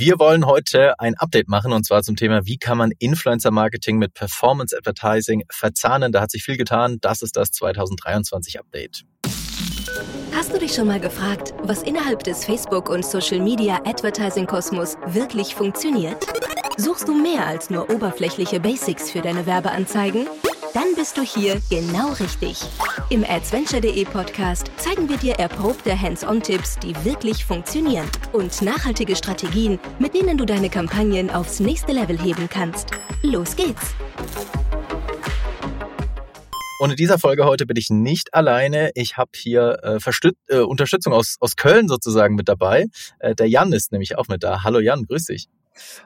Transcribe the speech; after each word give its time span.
Wir 0.00 0.18
wollen 0.18 0.46
heute 0.46 0.98
ein 0.98 1.14
Update 1.18 1.50
machen 1.50 1.74
und 1.74 1.84
zwar 1.84 2.02
zum 2.02 2.16
Thema, 2.16 2.46
wie 2.46 2.56
kann 2.56 2.78
man 2.78 2.90
Influencer 3.00 3.50
Marketing 3.50 3.98
mit 3.98 4.14
Performance 4.14 4.74
Advertising 4.74 5.42
verzahnen. 5.50 6.10
Da 6.10 6.22
hat 6.22 6.30
sich 6.30 6.42
viel 6.42 6.56
getan. 6.56 6.96
Das 7.02 7.20
ist 7.20 7.36
das 7.36 7.50
2023 7.50 8.58
Update. 8.58 9.02
Hast 10.34 10.54
du 10.54 10.58
dich 10.58 10.72
schon 10.72 10.86
mal 10.86 11.00
gefragt, 11.00 11.52
was 11.64 11.82
innerhalb 11.82 12.24
des 12.24 12.46
Facebook- 12.46 12.88
und 12.88 13.04
Social-Media 13.04 13.82
Advertising-Kosmos 13.84 14.96
wirklich 15.08 15.54
funktioniert? 15.54 16.16
Suchst 16.78 17.06
du 17.06 17.12
mehr 17.12 17.46
als 17.46 17.68
nur 17.68 17.90
oberflächliche 17.90 18.58
Basics 18.58 19.10
für 19.10 19.20
deine 19.20 19.44
Werbeanzeigen? 19.44 20.26
Dann 20.72 20.94
bist 20.94 21.16
du 21.16 21.22
hier 21.22 21.60
genau 21.68 22.12
richtig. 22.12 22.62
Im 23.08 23.24
Adventure.de 23.24 24.04
Podcast 24.04 24.70
zeigen 24.76 25.08
wir 25.08 25.16
dir 25.16 25.34
erprobte 25.34 26.00
Hands-on-Tipps, 26.00 26.78
die 26.78 26.94
wirklich 27.04 27.44
funktionieren 27.44 28.08
und 28.32 28.62
nachhaltige 28.62 29.16
Strategien, 29.16 29.80
mit 29.98 30.14
denen 30.14 30.38
du 30.38 30.44
deine 30.44 30.70
Kampagnen 30.70 31.28
aufs 31.28 31.58
nächste 31.58 31.90
Level 31.92 32.16
heben 32.20 32.48
kannst. 32.48 32.90
Los 33.22 33.56
geht's! 33.56 33.94
Und 36.78 36.90
in 36.90 36.96
dieser 36.96 37.18
Folge 37.18 37.44
heute 37.44 37.66
bin 37.66 37.76
ich 37.76 37.90
nicht 37.90 38.32
alleine. 38.32 38.90
Ich 38.94 39.16
habe 39.16 39.32
hier 39.34 39.80
äh, 39.82 39.98
äh, 40.48 40.60
Unterstützung 40.60 41.12
aus, 41.12 41.36
aus 41.40 41.56
Köln 41.56 41.88
sozusagen 41.88 42.36
mit 42.36 42.48
dabei. 42.48 42.86
Äh, 43.18 43.34
der 43.34 43.48
Jan 43.48 43.72
ist 43.72 43.90
nämlich 43.90 44.16
auch 44.16 44.28
mit 44.28 44.44
da. 44.44 44.62
Hallo 44.62 44.78
Jan, 44.78 45.04
grüß 45.04 45.24
dich. 45.24 45.48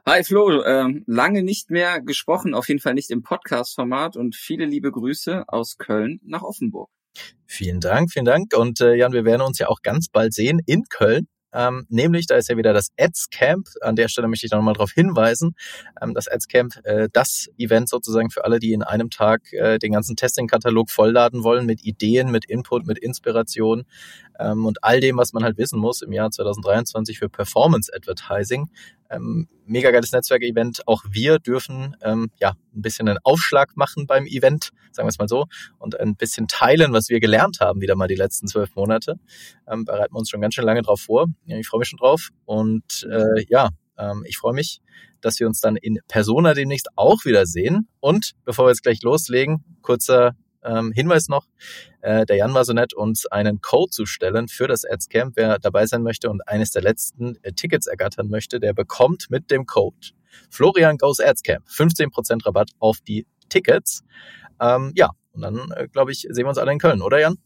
Hi 0.07 0.25
Flo, 0.25 0.63
ähm, 0.65 1.05
lange 1.07 1.43
nicht 1.43 1.71
mehr 1.71 2.01
gesprochen, 2.01 2.55
auf 2.55 2.69
jeden 2.69 2.81
Fall 2.81 2.95
nicht 2.95 3.11
im 3.11 3.23
Podcast-Format 3.23 4.17
und 4.17 4.37
viele 4.37 4.65
liebe 4.65 4.91
Grüße 4.91 5.45
aus 5.49 5.79
Köln 5.79 6.21
nach 6.25 6.43
Offenburg. 6.43 6.91
Vielen 7.47 7.81
Dank, 7.81 8.11
vielen 8.13 8.25
Dank. 8.25 8.57
Und 8.57 8.81
äh, 8.81 8.95
Jan, 8.95 9.13
wir 9.13 9.25
werden 9.25 9.43
uns 9.43 9.59
ja 9.59 9.69
auch 9.69 9.83
ganz 9.83 10.09
bald 10.09 10.35
sehen 10.35 10.61
in 10.67 10.85
Köln. 10.89 11.29
Ähm, 11.55 11.87
nämlich, 11.89 12.27
da 12.27 12.35
ist 12.35 12.49
ja 12.49 12.57
wieder 12.57 12.73
das 12.73 12.89
Ads 12.99 13.31
Camp. 13.31 13.69
An 13.81 13.95
der 13.95 14.09
Stelle 14.09 14.27
möchte 14.27 14.45
ich 14.45 14.53
noch 14.53 14.61
mal 14.61 14.73
darauf 14.73 14.91
hinweisen. 14.91 15.55
Ähm, 16.03 16.13
das 16.13 16.27
Ads 16.27 16.49
Camp, 16.49 16.75
äh, 16.83 17.09
das 17.13 17.49
Event 17.57 17.89
sozusagen 17.89 18.31
für 18.31 18.45
alle, 18.45 18.59
die 18.59 18.73
in 18.73 18.83
einem 18.83 19.09
Tag 19.09 19.53
äh, 19.53 19.79
den 19.79 19.93
ganzen 19.93 20.17
Testing-Katalog 20.17 20.91
vollladen 20.91 21.45
wollen 21.45 21.65
mit 21.65 21.85
Ideen, 21.85 22.33
mit 22.33 22.45
Input, 22.47 22.87
mit 22.87 22.99
Inspiration 22.99 23.85
ähm, 24.41 24.67
und 24.67 24.83
all 24.83 24.99
dem, 24.99 25.17
was 25.17 25.33
man 25.33 25.45
halt 25.45 25.57
wissen 25.57 25.79
muss 25.79 26.03
im 26.03 26.13
Jahr 26.13 26.31
2023 26.33 27.21
für 27.21 27.29
Performance 27.29 27.93
Advertising. 27.95 28.69
Ähm, 29.15 29.49
mega 29.67 29.91
geiles 29.91 30.13
Netzwerkevent. 30.13 30.87
Auch 30.87 31.03
wir 31.11 31.39
dürfen 31.39 31.97
ähm, 32.03 32.31
ja 32.41 32.55
ein 32.75 32.83
bisschen 32.83 33.09
einen 33.09 33.19
Aufschlag 33.23 33.77
machen 33.77 34.07
beim 34.07 34.27
Event, 34.27 34.71
sagen 34.93 35.07
wir 35.07 35.11
es 35.11 35.19
mal 35.19 35.29
so, 35.29 35.47
und 35.79 35.99
ein 35.99 36.17
bisschen 36.17 36.49
teilen, 36.49 36.93
was 36.93 37.09
wir 37.09 37.21
gelernt 37.21 37.61
haben, 37.61 37.81
wieder 37.81 37.97
mal 37.97 38.09
die 38.09 38.15
letzten 38.15 38.47
zwölf 38.47 38.75
Monate. 38.77 39.19
Ähm, 39.71 39.85
bereiten 39.85 40.15
wir 40.15 40.19
uns 40.19 40.31
schon 40.31 40.41
ganz 40.41 40.55
schön 40.55 40.65
lange 40.65 40.83
drauf 40.83 41.01
vor. 41.01 41.27
Ja, 41.45 41.57
ich 41.57 41.67
freue 41.67 41.81
mich 41.81 41.89
schon 41.89 41.99
drauf. 41.99 42.31
Und 42.45 43.07
äh, 43.11 43.45
ja, 43.49 43.71
ähm, 43.99 44.25
ich 44.27 44.39
freue 44.39 44.55
mich, 44.55 44.81
dass 45.21 45.41
wir 45.41 45.47
uns 45.47 45.61
dann 45.61 45.77
in 45.77 45.99
Persona 46.09 46.55
demnächst 46.55 46.89
auch 46.97 47.25
wieder 47.25 47.47
sehen. 47.47 47.89
Und 48.01 48.33
bevor 48.45 48.67
wir 48.67 48.71
jetzt 48.71 48.83
gleich 48.83 49.03
loslegen, 49.03 49.65
kurzer 49.83 50.37
ähm, 50.65 50.93
Hinweis 50.93 51.29
noch, 51.29 51.47
äh, 52.01 52.27
der 52.27 52.37
Jan 52.37 52.55
war 52.55 52.65
so 52.65 52.73
nett, 52.73 52.95
uns 52.95 53.27
einen 53.27 53.61
Code 53.61 53.91
zu 53.91 54.07
stellen 54.07 54.49
für 54.49 54.67
das 54.67 54.85
Adscamp. 54.85 55.37
Wer 55.37 55.59
dabei 55.59 55.87
sein 55.87 56.03
möchte 56.03 56.31
und 56.31 56.47
eines 56.49 56.71
der 56.71 56.83
letzten 56.83 57.37
äh, 57.43 57.53
Tickets 57.53 57.87
ergattern 57.87 58.29
möchte, 58.29 58.61
der 58.61 58.73
bekommt 58.73 59.27
mit 59.31 59.51
dem 59.51 59.67
Code 59.67 59.97
Florian 60.51 60.99
Goes 60.99 61.21
Adscamp 61.21 61.67
15% 61.69 62.47
Rabatt 62.47 62.71
auf 62.79 63.01
die 63.01 63.27
Tickets. 63.49 64.03
Ähm, 64.61 64.93
ja, 64.95 65.11
und 65.33 65.43
dann, 65.43 65.71
äh, 65.77 65.89
glaube 65.89 66.13
ich, 66.13 66.27
sehen 66.31 66.45
wir 66.45 66.49
uns 66.49 66.59
alle 66.59 66.73
in 66.73 66.79
Köln, 66.79 67.03
oder 67.03 67.21
Jan? 67.21 67.39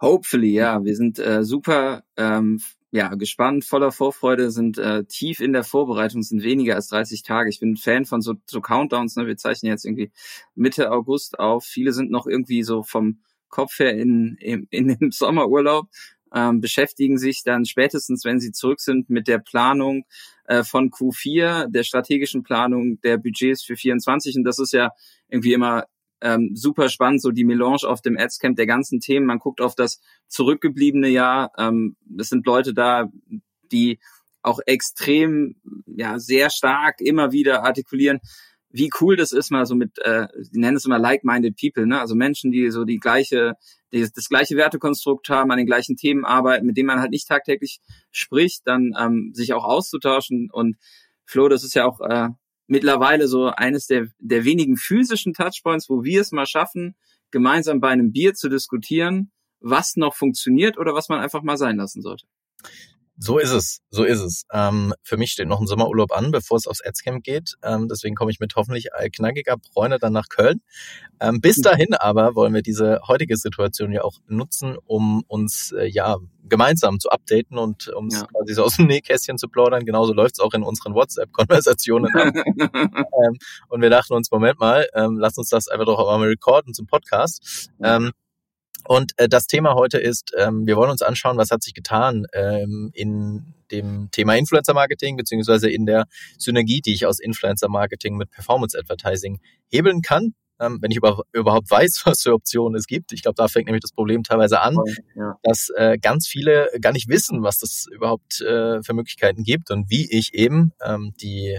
Hopefully, 0.00 0.52
ja. 0.52 0.84
Wir 0.84 0.94
sind 0.94 1.18
äh, 1.18 1.42
super 1.42 2.02
ähm, 2.16 2.60
ja, 2.94 3.08
gespannt, 3.16 3.64
voller 3.64 3.90
Vorfreude, 3.90 4.52
sind 4.52 4.78
äh, 4.78 5.04
tief 5.04 5.40
in 5.40 5.52
der 5.52 5.64
Vorbereitung, 5.64 6.22
sind 6.22 6.44
weniger 6.44 6.76
als 6.76 6.86
30 6.86 7.24
Tage. 7.24 7.50
Ich 7.50 7.58
bin 7.58 7.76
Fan 7.76 8.04
von 8.04 8.22
so, 8.22 8.34
so 8.46 8.60
Countdowns. 8.60 9.16
Ne? 9.16 9.26
Wir 9.26 9.36
zeichnen 9.36 9.72
jetzt 9.72 9.84
irgendwie 9.84 10.12
Mitte 10.54 10.92
August 10.92 11.40
auf. 11.40 11.64
Viele 11.64 11.92
sind 11.92 12.12
noch 12.12 12.28
irgendwie 12.28 12.62
so 12.62 12.84
vom 12.84 13.18
Kopf 13.48 13.80
her 13.80 13.94
in, 13.94 14.36
in, 14.38 14.68
in 14.70 14.86
dem 14.86 15.10
Sommerurlaub, 15.10 15.88
ähm, 16.32 16.60
beschäftigen 16.60 17.18
sich 17.18 17.42
dann 17.42 17.64
spätestens, 17.64 18.24
wenn 18.24 18.38
sie 18.38 18.52
zurück 18.52 18.80
sind, 18.80 19.10
mit 19.10 19.26
der 19.26 19.40
Planung 19.40 20.04
äh, 20.44 20.62
von 20.62 20.90
Q4, 20.90 21.66
der 21.66 21.82
strategischen 21.82 22.44
Planung 22.44 23.00
der 23.00 23.16
Budgets 23.18 23.64
für 23.64 23.74
24. 23.74 24.36
Und 24.36 24.44
das 24.44 24.60
ist 24.60 24.72
ja 24.72 24.92
irgendwie 25.28 25.52
immer 25.52 25.86
ähm, 26.20 26.50
super 26.54 26.88
spannend, 26.88 27.22
so 27.22 27.30
die 27.30 27.44
Melange 27.44 27.84
auf 27.84 28.00
dem 28.00 28.16
Adscamp 28.18 28.56
der 28.56 28.66
ganzen 28.66 29.00
Themen. 29.00 29.26
Man 29.26 29.38
guckt 29.38 29.60
auf 29.60 29.74
das 29.74 30.00
zurückgebliebene 30.28 31.08
Jahr. 31.08 31.52
Ähm, 31.58 31.96
es 32.18 32.28
sind 32.28 32.46
Leute 32.46 32.74
da, 32.74 33.08
die 33.72 33.98
auch 34.42 34.60
extrem, 34.66 35.56
ja, 35.86 36.18
sehr 36.18 36.50
stark 36.50 37.00
immer 37.00 37.32
wieder 37.32 37.64
artikulieren, 37.64 38.20
wie 38.70 38.90
cool 39.00 39.14
das 39.14 39.30
ist, 39.30 39.52
mal 39.52 39.66
so 39.66 39.76
mit, 39.76 39.98
äh, 40.00 40.26
die 40.52 40.58
nennen 40.58 40.76
es 40.76 40.84
immer 40.84 40.98
like-minded 40.98 41.56
people, 41.56 41.86
ne? 41.86 42.00
Also 42.00 42.16
Menschen, 42.16 42.50
die 42.50 42.70
so 42.70 42.84
die 42.84 42.98
gleiche, 42.98 43.54
die 43.92 44.00
das 44.00 44.28
gleiche 44.28 44.56
Wertekonstrukt 44.56 45.28
haben, 45.28 45.52
an 45.52 45.58
den 45.58 45.66
gleichen 45.66 45.96
Themen 45.96 46.24
arbeiten, 46.24 46.66
mit 46.66 46.76
denen 46.76 46.88
man 46.88 46.98
halt 46.98 47.12
nicht 47.12 47.28
tagtäglich 47.28 47.78
spricht, 48.10 48.62
dann 48.66 48.92
ähm, 48.98 49.30
sich 49.32 49.52
auch 49.52 49.62
auszutauschen. 49.62 50.50
Und 50.50 50.76
Flo, 51.24 51.48
das 51.48 51.62
ist 51.62 51.74
ja 51.74 51.86
auch 51.86 52.00
äh, 52.00 52.30
mittlerweile 52.66 53.28
so 53.28 53.46
eines 53.46 53.86
der, 53.86 54.08
der 54.18 54.44
wenigen 54.44 54.76
physischen 54.76 55.34
Touchpoints, 55.34 55.88
wo 55.88 56.04
wir 56.04 56.20
es 56.20 56.32
mal 56.32 56.46
schaffen, 56.46 56.96
gemeinsam 57.30 57.80
bei 57.80 57.88
einem 57.88 58.12
Bier 58.12 58.34
zu 58.34 58.48
diskutieren, 58.48 59.32
was 59.60 59.96
noch 59.96 60.14
funktioniert 60.14 60.78
oder 60.78 60.94
was 60.94 61.08
man 61.08 61.20
einfach 61.20 61.42
mal 61.42 61.56
sein 61.56 61.76
lassen 61.76 62.02
sollte. 62.02 62.26
So 63.16 63.38
ist 63.38 63.52
es, 63.52 63.80
so 63.90 64.02
ist 64.02 64.20
es. 64.20 64.44
Ähm, 64.52 64.92
für 65.02 65.16
mich 65.16 65.30
steht 65.30 65.46
noch 65.46 65.60
ein 65.60 65.66
Sommerurlaub 65.66 66.12
an, 66.12 66.32
bevor 66.32 66.56
es 66.56 66.66
aufs 66.66 66.84
Adscamp 66.84 67.22
geht. 67.22 67.54
Ähm, 67.62 67.86
deswegen 67.88 68.16
komme 68.16 68.32
ich 68.32 68.40
mit 68.40 68.56
hoffentlich 68.56 68.88
knackiger 69.12 69.56
Bräune 69.56 69.98
dann 69.98 70.12
nach 70.12 70.28
Köln. 70.28 70.60
Ähm, 71.20 71.40
bis 71.40 71.60
dahin 71.60 71.94
aber 71.94 72.34
wollen 72.34 72.52
wir 72.54 72.62
diese 72.62 73.00
heutige 73.06 73.36
Situation 73.36 73.92
ja 73.92 74.02
auch 74.02 74.18
nutzen, 74.26 74.76
um 74.84 75.22
uns 75.28 75.72
äh, 75.72 75.86
ja 75.86 76.16
gemeinsam 76.48 76.98
zu 76.98 77.08
updaten 77.10 77.56
und 77.56 77.88
um 77.88 78.08
es 78.08 78.20
ja. 78.20 78.26
quasi 78.26 78.54
so 78.54 78.64
aus 78.64 78.76
dem 78.76 78.86
Nähkästchen 78.86 79.38
zu 79.38 79.48
plaudern. 79.48 79.84
Genauso 79.84 80.12
läuft 80.12 80.34
es 80.34 80.40
auch 80.40 80.52
in 80.52 80.62
unseren 80.62 80.94
WhatsApp-Konversationen. 80.94 82.12
ähm, 82.16 83.38
und 83.68 83.80
wir 83.80 83.90
dachten 83.90 84.14
uns, 84.14 84.30
Moment 84.30 84.58
mal, 84.58 84.86
ähm, 84.94 85.18
lass 85.18 85.38
uns 85.38 85.48
das 85.48 85.68
einfach 85.68 85.86
doch 85.86 85.98
auch 85.98 86.18
mal 86.18 86.26
recorden 86.26 86.74
zum 86.74 86.86
Podcast. 86.86 87.70
Ähm, 87.82 88.12
und 88.86 89.12
äh, 89.16 89.28
das 89.28 89.46
Thema 89.46 89.74
heute 89.74 89.98
ist, 89.98 90.32
ähm, 90.36 90.66
wir 90.66 90.76
wollen 90.76 90.90
uns 90.90 91.02
anschauen, 91.02 91.36
was 91.36 91.50
hat 91.50 91.62
sich 91.62 91.74
getan 91.74 92.26
ähm, 92.32 92.90
in 92.94 93.54
dem 93.70 94.10
Thema 94.10 94.36
Influencer 94.36 94.74
Marketing 94.74 95.16
beziehungsweise 95.16 95.70
in 95.70 95.86
der 95.86 96.04
Synergie, 96.38 96.80
die 96.80 96.94
ich 96.94 97.06
aus 97.06 97.18
Influencer 97.18 97.68
Marketing 97.68 98.16
mit 98.16 98.30
Performance 98.30 98.78
Advertising 98.78 99.40
hebeln 99.68 100.02
kann. 100.02 100.34
Ähm, 100.60 100.78
wenn 100.80 100.92
ich 100.92 100.98
über, 100.98 101.22
überhaupt 101.32 101.70
weiß, 101.70 102.02
was 102.06 102.22
für 102.22 102.32
Optionen 102.32 102.76
es 102.78 102.86
gibt. 102.86 103.12
Ich 103.12 103.22
glaube, 103.22 103.34
da 103.36 103.48
fängt 103.48 103.66
nämlich 103.66 103.82
das 103.82 103.92
Problem 103.92 104.22
teilweise 104.22 104.60
an, 104.60 104.76
ja. 105.16 105.36
dass 105.42 105.70
äh, 105.76 105.98
ganz 105.98 106.28
viele 106.28 106.68
gar 106.80 106.92
nicht 106.92 107.08
wissen, 107.08 107.42
was 107.42 107.58
das 107.58 107.86
überhaupt 107.90 108.40
äh, 108.40 108.82
für 108.82 108.94
Möglichkeiten 108.94 109.42
gibt 109.42 109.70
und 109.70 109.90
wie 109.90 110.08
ich 110.10 110.34
eben 110.34 110.72
ähm, 110.84 111.12
die 111.20 111.58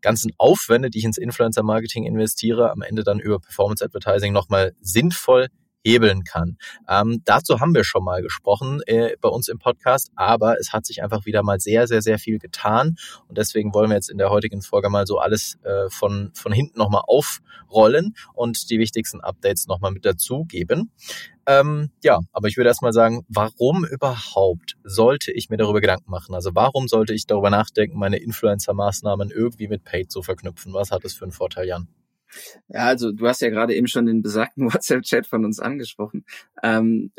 ganzen 0.00 0.32
Aufwände, 0.38 0.90
die 0.90 0.98
ich 0.98 1.04
ins 1.04 1.18
Influencer 1.18 1.62
Marketing 1.62 2.04
investiere, 2.04 2.70
am 2.70 2.82
Ende 2.82 3.02
dann 3.02 3.18
über 3.18 3.40
Performance 3.40 3.84
Advertising 3.84 4.32
nochmal 4.32 4.74
sinnvoll 4.80 5.48
hebeln 5.84 6.24
kann. 6.24 6.56
Ähm, 6.88 7.22
dazu 7.24 7.60
haben 7.60 7.74
wir 7.74 7.84
schon 7.84 8.04
mal 8.04 8.22
gesprochen 8.22 8.80
äh, 8.86 9.16
bei 9.20 9.28
uns 9.28 9.48
im 9.48 9.58
Podcast, 9.58 10.10
aber 10.14 10.58
es 10.58 10.72
hat 10.72 10.86
sich 10.86 11.02
einfach 11.02 11.26
wieder 11.26 11.42
mal 11.42 11.60
sehr, 11.60 11.86
sehr, 11.86 12.02
sehr 12.02 12.18
viel 12.18 12.38
getan 12.38 12.96
und 13.28 13.38
deswegen 13.38 13.72
wollen 13.74 13.90
wir 13.90 13.96
jetzt 13.96 14.10
in 14.10 14.18
der 14.18 14.30
heutigen 14.30 14.62
Folge 14.62 14.90
mal 14.90 15.06
so 15.06 15.18
alles 15.18 15.58
äh, 15.62 15.88
von, 15.90 16.30
von 16.34 16.52
hinten 16.52 16.78
nochmal 16.78 17.02
aufrollen 17.06 18.14
und 18.34 18.70
die 18.70 18.78
wichtigsten 18.78 19.20
Updates 19.20 19.66
nochmal 19.66 19.92
mit 19.92 20.04
dazugeben. 20.04 20.90
Ähm, 21.46 21.90
ja, 22.04 22.20
aber 22.32 22.48
ich 22.48 22.56
würde 22.56 22.68
erstmal 22.68 22.92
sagen, 22.92 23.24
warum 23.28 23.84
überhaupt 23.84 24.76
sollte 24.84 25.32
ich 25.32 25.48
mir 25.48 25.56
darüber 25.56 25.80
Gedanken 25.80 26.10
machen? 26.10 26.34
Also 26.34 26.54
warum 26.54 26.86
sollte 26.86 27.14
ich 27.14 27.26
darüber 27.26 27.50
nachdenken, 27.50 27.98
meine 27.98 28.18
Influencer-Maßnahmen 28.18 29.30
irgendwie 29.30 29.68
mit 29.68 29.82
Paid 29.84 30.12
zu 30.12 30.22
verknüpfen? 30.22 30.72
Was 30.74 30.90
hat 30.90 31.04
es 31.04 31.14
für 31.14 31.24
einen 31.24 31.32
Vorteil, 31.32 31.66
Jan? 31.66 31.88
Ja, 32.68 32.86
also 32.86 33.12
du 33.12 33.26
hast 33.26 33.40
ja 33.42 33.50
gerade 33.50 33.74
eben 33.74 33.88
schon 33.88 34.06
den 34.06 34.22
besagten 34.22 34.64
WhatsApp-Chat 34.72 35.26
von 35.26 35.44
uns 35.44 35.60
angesprochen. 35.60 36.24
Ähm, 36.62 37.12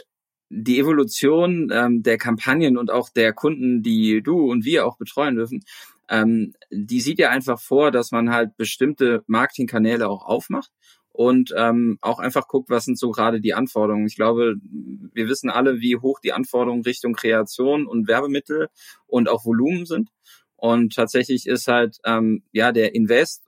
die 0.49 0.79
Evolution 0.79 1.69
ähm, 1.71 2.03
der 2.03 2.17
Kampagnen 2.17 2.77
und 2.77 2.91
auch 2.91 3.09
der 3.09 3.31
Kunden, 3.31 3.81
die 3.81 4.21
du 4.21 4.51
und 4.51 4.65
wir 4.65 4.85
auch 4.85 4.97
betreuen 4.97 5.35
dürfen, 5.35 5.63
ähm, 6.09 6.53
die 6.69 6.99
sieht 6.99 7.19
ja 7.19 7.29
einfach 7.29 7.59
vor, 7.59 7.89
dass 7.91 8.11
man 8.11 8.31
halt 8.31 8.57
bestimmte 8.57 9.23
Marketingkanäle 9.27 10.09
auch 10.09 10.25
aufmacht 10.25 10.69
und 11.13 11.53
ähm, 11.57 11.97
auch 12.01 12.19
einfach 12.19 12.47
guckt, 12.47 12.69
was 12.69 12.85
sind 12.85 12.99
so 12.99 13.11
gerade 13.11 13.39
die 13.39 13.53
Anforderungen. 13.53 14.07
Ich 14.07 14.15
glaube, 14.15 14.55
wir 14.61 15.29
wissen 15.29 15.49
alle, 15.49 15.79
wie 15.79 15.97
hoch 15.97 16.19
die 16.19 16.33
Anforderungen 16.33 16.83
Richtung 16.83 17.13
Kreation 17.13 17.87
und 17.87 18.07
Werbemittel 18.07 18.67
und 19.07 19.29
auch 19.29 19.45
Volumen 19.45 19.85
sind. 19.85 20.09
Und 20.55 20.93
tatsächlich 20.93 21.47
ist 21.47 21.67
halt 21.67 21.97
ähm, 22.05 22.43
ja 22.51 22.71
der 22.71 22.93
Invest 22.93 23.43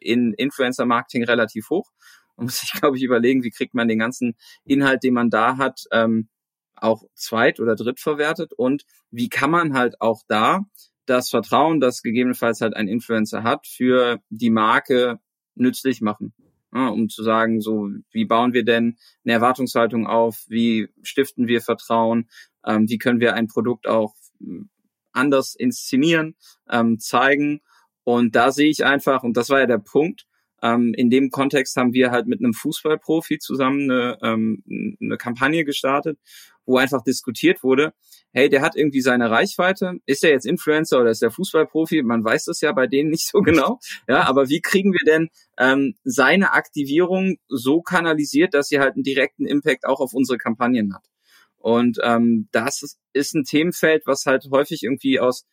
in 0.00 0.32
Influencer-Marketing 0.34 1.24
relativ 1.24 1.70
hoch. 1.70 1.90
Man 2.36 2.46
muss 2.46 2.60
sich, 2.60 2.72
glaube 2.80 2.96
ich, 2.96 3.02
überlegen, 3.02 3.42
wie 3.42 3.50
kriegt 3.50 3.74
man 3.74 3.88
den 3.88 3.98
ganzen 3.98 4.36
Inhalt, 4.64 5.02
den 5.02 5.14
man 5.14 5.30
da 5.30 5.56
hat, 5.56 5.84
ähm, 5.92 6.28
auch 6.76 7.02
zweit- 7.14 7.60
oder 7.60 7.74
drittverwertet 7.74 8.52
und 8.52 8.84
wie 9.10 9.28
kann 9.28 9.50
man 9.50 9.74
halt 9.74 10.00
auch 10.00 10.22
da 10.28 10.64
das 11.06 11.30
Vertrauen, 11.30 11.80
das 11.80 12.02
gegebenenfalls 12.02 12.60
halt 12.60 12.76
ein 12.76 12.88
Influencer 12.88 13.42
hat, 13.42 13.66
für 13.66 14.20
die 14.28 14.50
Marke 14.50 15.18
nützlich 15.54 16.00
machen. 16.00 16.34
Ja, 16.72 16.88
um 16.88 17.08
zu 17.08 17.22
sagen, 17.22 17.60
so, 17.60 17.88
wie 18.10 18.26
bauen 18.26 18.52
wir 18.52 18.64
denn 18.64 18.98
eine 19.24 19.32
Erwartungshaltung 19.32 20.06
auf? 20.06 20.44
Wie 20.48 20.88
stiften 21.02 21.48
wir 21.48 21.62
Vertrauen? 21.62 22.28
Ähm, 22.64 22.88
wie 22.88 22.98
können 22.98 23.20
wir 23.20 23.34
ein 23.34 23.46
Produkt 23.46 23.86
auch 23.86 24.14
hm, 24.38 24.68
anders 25.12 25.54
inszenieren, 25.54 26.36
ähm, 26.70 26.98
zeigen? 26.98 27.62
Und 28.08 28.36
da 28.36 28.52
sehe 28.52 28.70
ich 28.70 28.86
einfach, 28.86 29.22
und 29.22 29.36
das 29.36 29.50
war 29.50 29.60
ja 29.60 29.66
der 29.66 29.76
Punkt, 29.76 30.24
ähm, 30.62 30.94
in 30.96 31.10
dem 31.10 31.28
Kontext 31.28 31.76
haben 31.76 31.92
wir 31.92 32.10
halt 32.10 32.26
mit 32.26 32.38
einem 32.38 32.54
Fußballprofi 32.54 33.38
zusammen 33.38 33.82
eine, 33.82 34.18
ähm, 34.22 34.96
eine 34.98 35.18
Kampagne 35.18 35.66
gestartet, 35.66 36.18
wo 36.64 36.78
einfach 36.78 37.02
diskutiert 37.02 37.62
wurde, 37.62 37.92
hey, 38.32 38.48
der 38.48 38.62
hat 38.62 38.76
irgendwie 38.76 39.02
seine 39.02 39.30
Reichweite, 39.30 39.98
ist 40.06 40.24
er 40.24 40.30
jetzt 40.30 40.46
Influencer 40.46 41.02
oder 41.02 41.10
ist 41.10 41.22
er 41.22 41.30
Fußballprofi? 41.30 42.02
Man 42.02 42.24
weiß 42.24 42.46
das 42.46 42.62
ja 42.62 42.72
bei 42.72 42.86
denen 42.86 43.10
nicht 43.10 43.28
so 43.28 43.42
genau. 43.42 43.78
Ja, 44.08 44.22
aber 44.22 44.48
wie 44.48 44.62
kriegen 44.62 44.94
wir 44.94 45.04
denn 45.04 45.28
ähm, 45.58 45.94
seine 46.02 46.54
Aktivierung 46.54 47.36
so 47.48 47.82
kanalisiert, 47.82 48.54
dass 48.54 48.68
sie 48.68 48.80
halt 48.80 48.94
einen 48.94 49.04
direkten 49.04 49.44
Impact 49.44 49.84
auch 49.84 50.00
auf 50.00 50.14
unsere 50.14 50.38
Kampagnen 50.38 50.94
hat? 50.94 51.04
Und 51.58 51.98
ähm, 52.02 52.48
das 52.52 52.82
ist, 52.82 52.98
ist 53.12 53.34
ein 53.34 53.44
Themenfeld, 53.44 54.06
was 54.06 54.24
halt 54.24 54.48
häufig 54.50 54.82
irgendwie 54.82 55.20
aus 55.20 55.44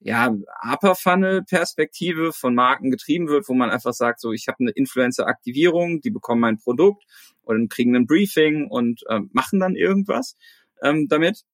ja, 0.00 0.34
Upper 0.62 0.94
Funnel 0.94 1.42
Perspektive 1.42 2.32
von 2.32 2.54
Marken 2.54 2.90
getrieben 2.90 3.28
wird, 3.28 3.48
wo 3.48 3.54
man 3.54 3.70
einfach 3.70 3.94
sagt, 3.94 4.20
so 4.20 4.32
ich 4.32 4.48
habe 4.48 4.58
eine 4.60 4.70
Influencer 4.70 5.26
Aktivierung, 5.26 6.00
die 6.00 6.10
bekommen 6.10 6.40
mein 6.40 6.58
Produkt 6.58 7.04
und 7.42 7.70
kriegen 7.70 7.96
ein 7.96 8.06
Briefing 8.06 8.68
und 8.68 9.02
äh, 9.08 9.20
machen 9.32 9.60
dann 9.60 9.76
irgendwas 9.76 10.36
ähm, 10.82 11.08
damit. 11.08 11.44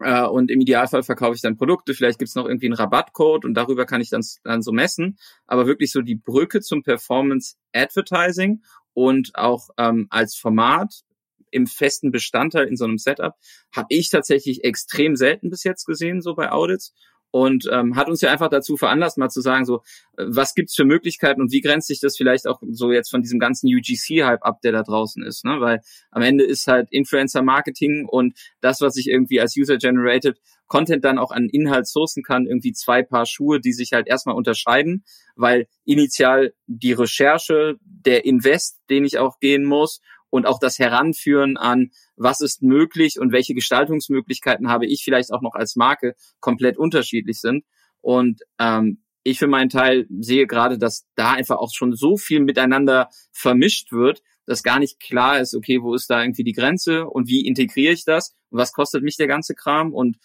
Äh, 0.00 0.24
und 0.26 0.50
im 0.50 0.60
Idealfall 0.60 1.02
verkaufe 1.02 1.34
ich 1.34 1.42
dann 1.42 1.56
Produkte, 1.56 1.94
vielleicht 1.94 2.18
gibt's 2.18 2.34
noch 2.34 2.46
irgendwie 2.46 2.66
einen 2.66 2.74
Rabattcode 2.74 3.44
und 3.44 3.54
darüber 3.54 3.86
kann 3.86 4.00
ich 4.00 4.10
dann, 4.10 4.24
dann 4.42 4.62
so 4.62 4.72
messen. 4.72 5.18
Aber 5.46 5.66
wirklich 5.66 5.92
so 5.92 6.00
die 6.00 6.16
Brücke 6.16 6.60
zum 6.60 6.82
Performance 6.82 7.56
Advertising 7.72 8.62
und 8.92 9.32
auch 9.34 9.68
ähm, 9.78 10.06
als 10.10 10.36
Format 10.36 11.02
im 11.50 11.66
festen 11.68 12.10
Bestandteil 12.10 12.66
in 12.66 12.76
so 12.76 12.84
einem 12.84 12.98
Setup 12.98 13.34
habe 13.72 13.86
ich 13.90 14.10
tatsächlich 14.10 14.64
extrem 14.64 15.14
selten 15.14 15.50
bis 15.50 15.62
jetzt 15.62 15.84
gesehen, 15.84 16.20
so 16.20 16.34
bei 16.34 16.50
Audits 16.50 16.92
und 17.34 17.68
ähm, 17.72 17.96
hat 17.96 18.08
uns 18.08 18.20
ja 18.20 18.30
einfach 18.30 18.48
dazu 18.48 18.76
veranlasst, 18.76 19.18
mal 19.18 19.28
zu 19.28 19.40
sagen, 19.40 19.64
so, 19.64 19.82
äh, 20.16 20.24
was 20.28 20.54
gibt's 20.54 20.76
für 20.76 20.84
Möglichkeiten 20.84 21.40
und 21.40 21.50
wie 21.50 21.62
grenzt 21.62 21.88
sich 21.88 21.98
das 21.98 22.16
vielleicht 22.16 22.46
auch 22.46 22.62
so 22.70 22.92
jetzt 22.92 23.10
von 23.10 23.22
diesem 23.22 23.40
ganzen 23.40 23.66
UGC-Hype 23.66 24.44
ab, 24.44 24.60
der 24.62 24.70
da 24.70 24.84
draußen 24.84 25.20
ist, 25.24 25.44
ne? 25.44 25.56
Weil 25.58 25.80
am 26.12 26.22
Ende 26.22 26.44
ist 26.44 26.68
halt 26.68 26.92
Influencer-Marketing 26.92 28.06
und 28.08 28.38
das, 28.60 28.80
was 28.80 28.96
ich 28.96 29.08
irgendwie 29.08 29.40
als 29.40 29.56
User-Generated 29.56 30.38
Content 30.68 31.04
dann 31.04 31.18
auch 31.18 31.32
an 31.32 31.48
Inhalt 31.48 31.88
sourcen 31.88 32.22
kann, 32.22 32.46
irgendwie 32.46 32.72
zwei 32.72 33.02
Paar 33.02 33.26
Schuhe, 33.26 33.60
die 33.60 33.72
sich 33.72 33.92
halt 33.92 34.06
erstmal 34.06 34.36
unterscheiden, 34.36 35.04
weil 35.34 35.66
initial 35.84 36.54
die 36.68 36.92
Recherche, 36.92 37.78
der 37.82 38.24
Invest, 38.24 38.78
den 38.90 39.04
ich 39.04 39.18
auch 39.18 39.40
gehen 39.40 39.64
muss 39.64 40.00
und 40.34 40.46
auch 40.46 40.58
das 40.58 40.80
Heranführen 40.80 41.56
an, 41.56 41.92
was 42.16 42.40
ist 42.40 42.60
möglich 42.60 43.20
und 43.20 43.30
welche 43.30 43.54
Gestaltungsmöglichkeiten 43.54 44.68
habe 44.68 44.84
ich 44.84 45.04
vielleicht 45.04 45.32
auch 45.32 45.42
noch 45.42 45.54
als 45.54 45.76
Marke 45.76 46.16
komplett 46.40 46.76
unterschiedlich 46.76 47.40
sind. 47.40 47.64
Und 48.00 48.40
ähm, 48.58 49.04
ich 49.22 49.38
für 49.38 49.46
meinen 49.46 49.68
Teil 49.68 50.08
sehe 50.18 50.48
gerade, 50.48 50.76
dass 50.76 51.06
da 51.14 51.34
einfach 51.34 51.58
auch 51.58 51.70
schon 51.72 51.94
so 51.94 52.16
viel 52.16 52.40
miteinander 52.40 53.10
vermischt 53.30 53.92
wird, 53.92 54.22
dass 54.44 54.64
gar 54.64 54.80
nicht 54.80 54.98
klar 54.98 55.38
ist, 55.38 55.54
okay, 55.54 55.80
wo 55.82 55.94
ist 55.94 56.10
da 56.10 56.20
irgendwie 56.20 56.42
die 56.42 56.52
Grenze 56.52 57.06
und 57.06 57.28
wie 57.28 57.46
integriere 57.46 57.92
ich 57.92 58.04
das 58.04 58.34
und 58.50 58.58
was 58.58 58.72
kostet 58.72 59.04
mich 59.04 59.16
der 59.16 59.28
ganze 59.28 59.54
Kram 59.54 59.94
und 59.94 60.16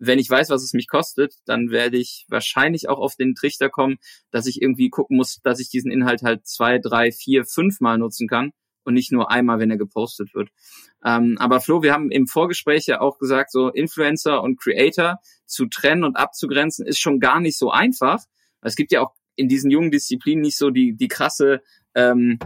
wenn 0.00 0.18
ich 0.18 0.28
weiß, 0.28 0.50
was 0.50 0.64
es 0.64 0.72
mich 0.72 0.88
kostet, 0.88 1.34
dann 1.44 1.70
werde 1.70 1.98
ich 1.98 2.26
wahrscheinlich 2.28 2.88
auch 2.88 2.98
auf 2.98 3.14
den 3.14 3.36
Trichter 3.36 3.70
kommen, 3.70 3.98
dass 4.32 4.48
ich 4.48 4.60
irgendwie 4.60 4.90
gucken 4.90 5.16
muss, 5.16 5.38
dass 5.44 5.60
ich 5.60 5.68
diesen 5.68 5.92
Inhalt 5.92 6.22
halt 6.22 6.48
zwei, 6.48 6.80
drei, 6.80 7.12
vier, 7.12 7.44
fünf 7.44 7.78
Mal 7.78 7.98
nutzen 7.98 8.26
kann 8.26 8.50
und 8.84 8.94
nicht 8.94 9.12
nur 9.12 9.30
einmal, 9.30 9.58
wenn 9.58 9.70
er 9.70 9.76
gepostet 9.76 10.34
wird. 10.34 10.50
Ähm, 11.04 11.36
aber 11.38 11.60
Flo, 11.60 11.82
wir 11.82 11.92
haben 11.92 12.10
im 12.10 12.26
Vorgespräch 12.26 12.86
ja 12.86 13.00
auch 13.00 13.18
gesagt, 13.18 13.50
so 13.50 13.68
Influencer 13.68 14.42
und 14.42 14.60
Creator 14.60 15.18
zu 15.46 15.66
trennen 15.66 16.04
und 16.04 16.16
abzugrenzen 16.16 16.86
ist 16.86 17.00
schon 17.00 17.20
gar 17.20 17.40
nicht 17.40 17.58
so 17.58 17.70
einfach. 17.70 18.24
Es 18.60 18.76
gibt 18.76 18.92
ja 18.92 19.00
auch 19.00 19.14
in 19.34 19.48
diesen 19.48 19.70
jungen 19.70 19.90
Disziplinen 19.90 20.42
nicht 20.42 20.56
so 20.56 20.70
die, 20.70 20.94
die 20.94 21.08
krasse, 21.08 21.62
ähm, 21.94 22.38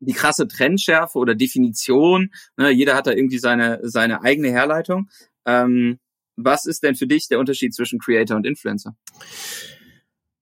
die 0.00 0.12
krasse 0.12 0.46
Trennschärfe 0.46 1.18
oder 1.18 1.34
Definition. 1.34 2.30
Ne, 2.56 2.70
jeder 2.70 2.94
hat 2.94 3.06
da 3.06 3.12
irgendwie 3.12 3.38
seine, 3.38 3.80
seine 3.82 4.22
eigene 4.22 4.50
Herleitung. 4.50 5.08
Ähm, 5.44 5.98
was 6.36 6.66
ist 6.66 6.82
denn 6.82 6.94
für 6.94 7.06
dich 7.06 7.28
der 7.28 7.38
Unterschied 7.38 7.74
zwischen 7.74 7.98
Creator 7.98 8.36
und 8.36 8.46
Influencer? 8.46 8.94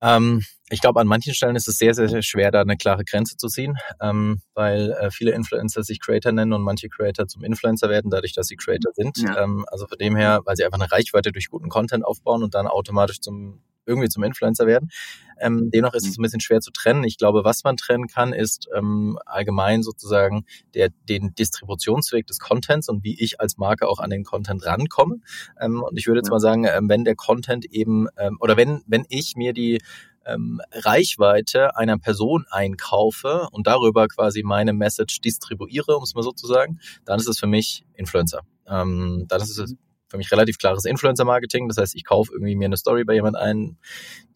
Ähm, 0.00 0.42
ich 0.74 0.80
glaube, 0.80 1.00
an 1.00 1.06
manchen 1.06 1.34
Stellen 1.34 1.56
ist 1.56 1.68
es 1.68 1.78
sehr, 1.78 1.94
sehr, 1.94 2.08
sehr 2.08 2.22
schwer, 2.22 2.50
da 2.50 2.60
eine 2.60 2.76
klare 2.76 3.04
Grenze 3.04 3.36
zu 3.36 3.48
ziehen, 3.48 3.76
ähm, 4.00 4.40
weil 4.54 4.90
äh, 4.92 5.10
viele 5.10 5.30
Influencer 5.30 5.84
sich 5.84 6.00
Creator 6.00 6.32
nennen 6.32 6.52
und 6.52 6.62
manche 6.62 6.88
Creator 6.88 7.28
zum 7.28 7.44
Influencer 7.44 7.88
werden, 7.88 8.10
dadurch, 8.10 8.34
dass 8.34 8.48
sie 8.48 8.56
Creator 8.56 8.92
sind. 8.92 9.18
Ja. 9.18 9.44
Ähm, 9.44 9.64
also 9.68 9.86
von 9.86 9.98
dem 9.98 10.16
her, 10.16 10.40
weil 10.44 10.56
sie 10.56 10.64
einfach 10.64 10.80
eine 10.80 10.90
Reichweite 10.90 11.32
durch 11.32 11.48
guten 11.48 11.68
Content 11.68 12.04
aufbauen 12.04 12.42
und 12.42 12.54
dann 12.54 12.66
automatisch 12.66 13.20
zum 13.20 13.62
irgendwie 13.86 14.08
zum 14.08 14.22
Influencer 14.22 14.66
werden. 14.66 14.90
Ähm, 15.40 15.70
dennoch 15.72 15.94
ist 15.94 16.06
es 16.06 16.16
mhm. 16.16 16.22
ein 16.22 16.24
bisschen 16.24 16.40
schwer 16.40 16.60
zu 16.60 16.70
trennen. 16.70 17.04
Ich 17.04 17.18
glaube, 17.18 17.44
was 17.44 17.64
man 17.64 17.76
trennen 17.76 18.06
kann, 18.06 18.32
ist 18.32 18.68
ähm, 18.74 19.18
allgemein 19.26 19.82
sozusagen 19.82 20.44
der, 20.74 20.90
den 21.08 21.34
Distributionsweg 21.34 22.26
des 22.26 22.38
Contents 22.38 22.88
und 22.88 23.04
wie 23.04 23.20
ich 23.20 23.40
als 23.40 23.58
Marke 23.58 23.88
auch 23.88 23.98
an 23.98 24.10
den 24.10 24.24
Content 24.24 24.64
rankomme. 24.64 25.16
Ähm, 25.60 25.82
und 25.82 25.98
ich 25.98 26.06
würde 26.06 26.20
jetzt 26.20 26.30
mal 26.30 26.40
sagen, 26.40 26.64
ähm, 26.64 26.88
wenn 26.88 27.04
der 27.04 27.16
Content 27.16 27.64
eben 27.66 28.08
ähm, 28.16 28.38
oder 28.40 28.56
wenn 28.56 28.82
wenn 28.86 29.04
ich 29.08 29.34
mir 29.36 29.52
die 29.52 29.80
ähm, 30.26 30.60
Reichweite 30.72 31.76
einer 31.76 31.98
Person 31.98 32.44
einkaufe 32.50 33.48
und 33.52 33.66
darüber 33.66 34.08
quasi 34.08 34.42
meine 34.42 34.72
Message 34.72 35.20
distribuiere, 35.20 35.96
um 35.96 36.02
es 36.02 36.14
mal 36.14 36.22
so 36.22 36.32
zu 36.32 36.46
sagen, 36.46 36.78
dann 37.04 37.18
ist 37.18 37.28
es 37.28 37.38
für 37.38 37.46
mich 37.46 37.84
Influencer. 37.94 38.40
Ähm, 38.66 39.26
dann 39.28 39.40
ist 39.40 39.58
es 39.58 39.70
mhm 39.70 39.78
für 40.14 40.18
mich 40.18 40.30
relativ 40.30 40.58
klares 40.58 40.84
Influencer-Marketing. 40.84 41.66
Das 41.66 41.76
heißt, 41.76 41.96
ich 41.96 42.04
kaufe 42.04 42.32
irgendwie 42.32 42.54
mir 42.54 42.66
eine 42.66 42.76
Story 42.76 43.02
bei 43.04 43.14
jemand 43.14 43.36
ein, 43.36 43.78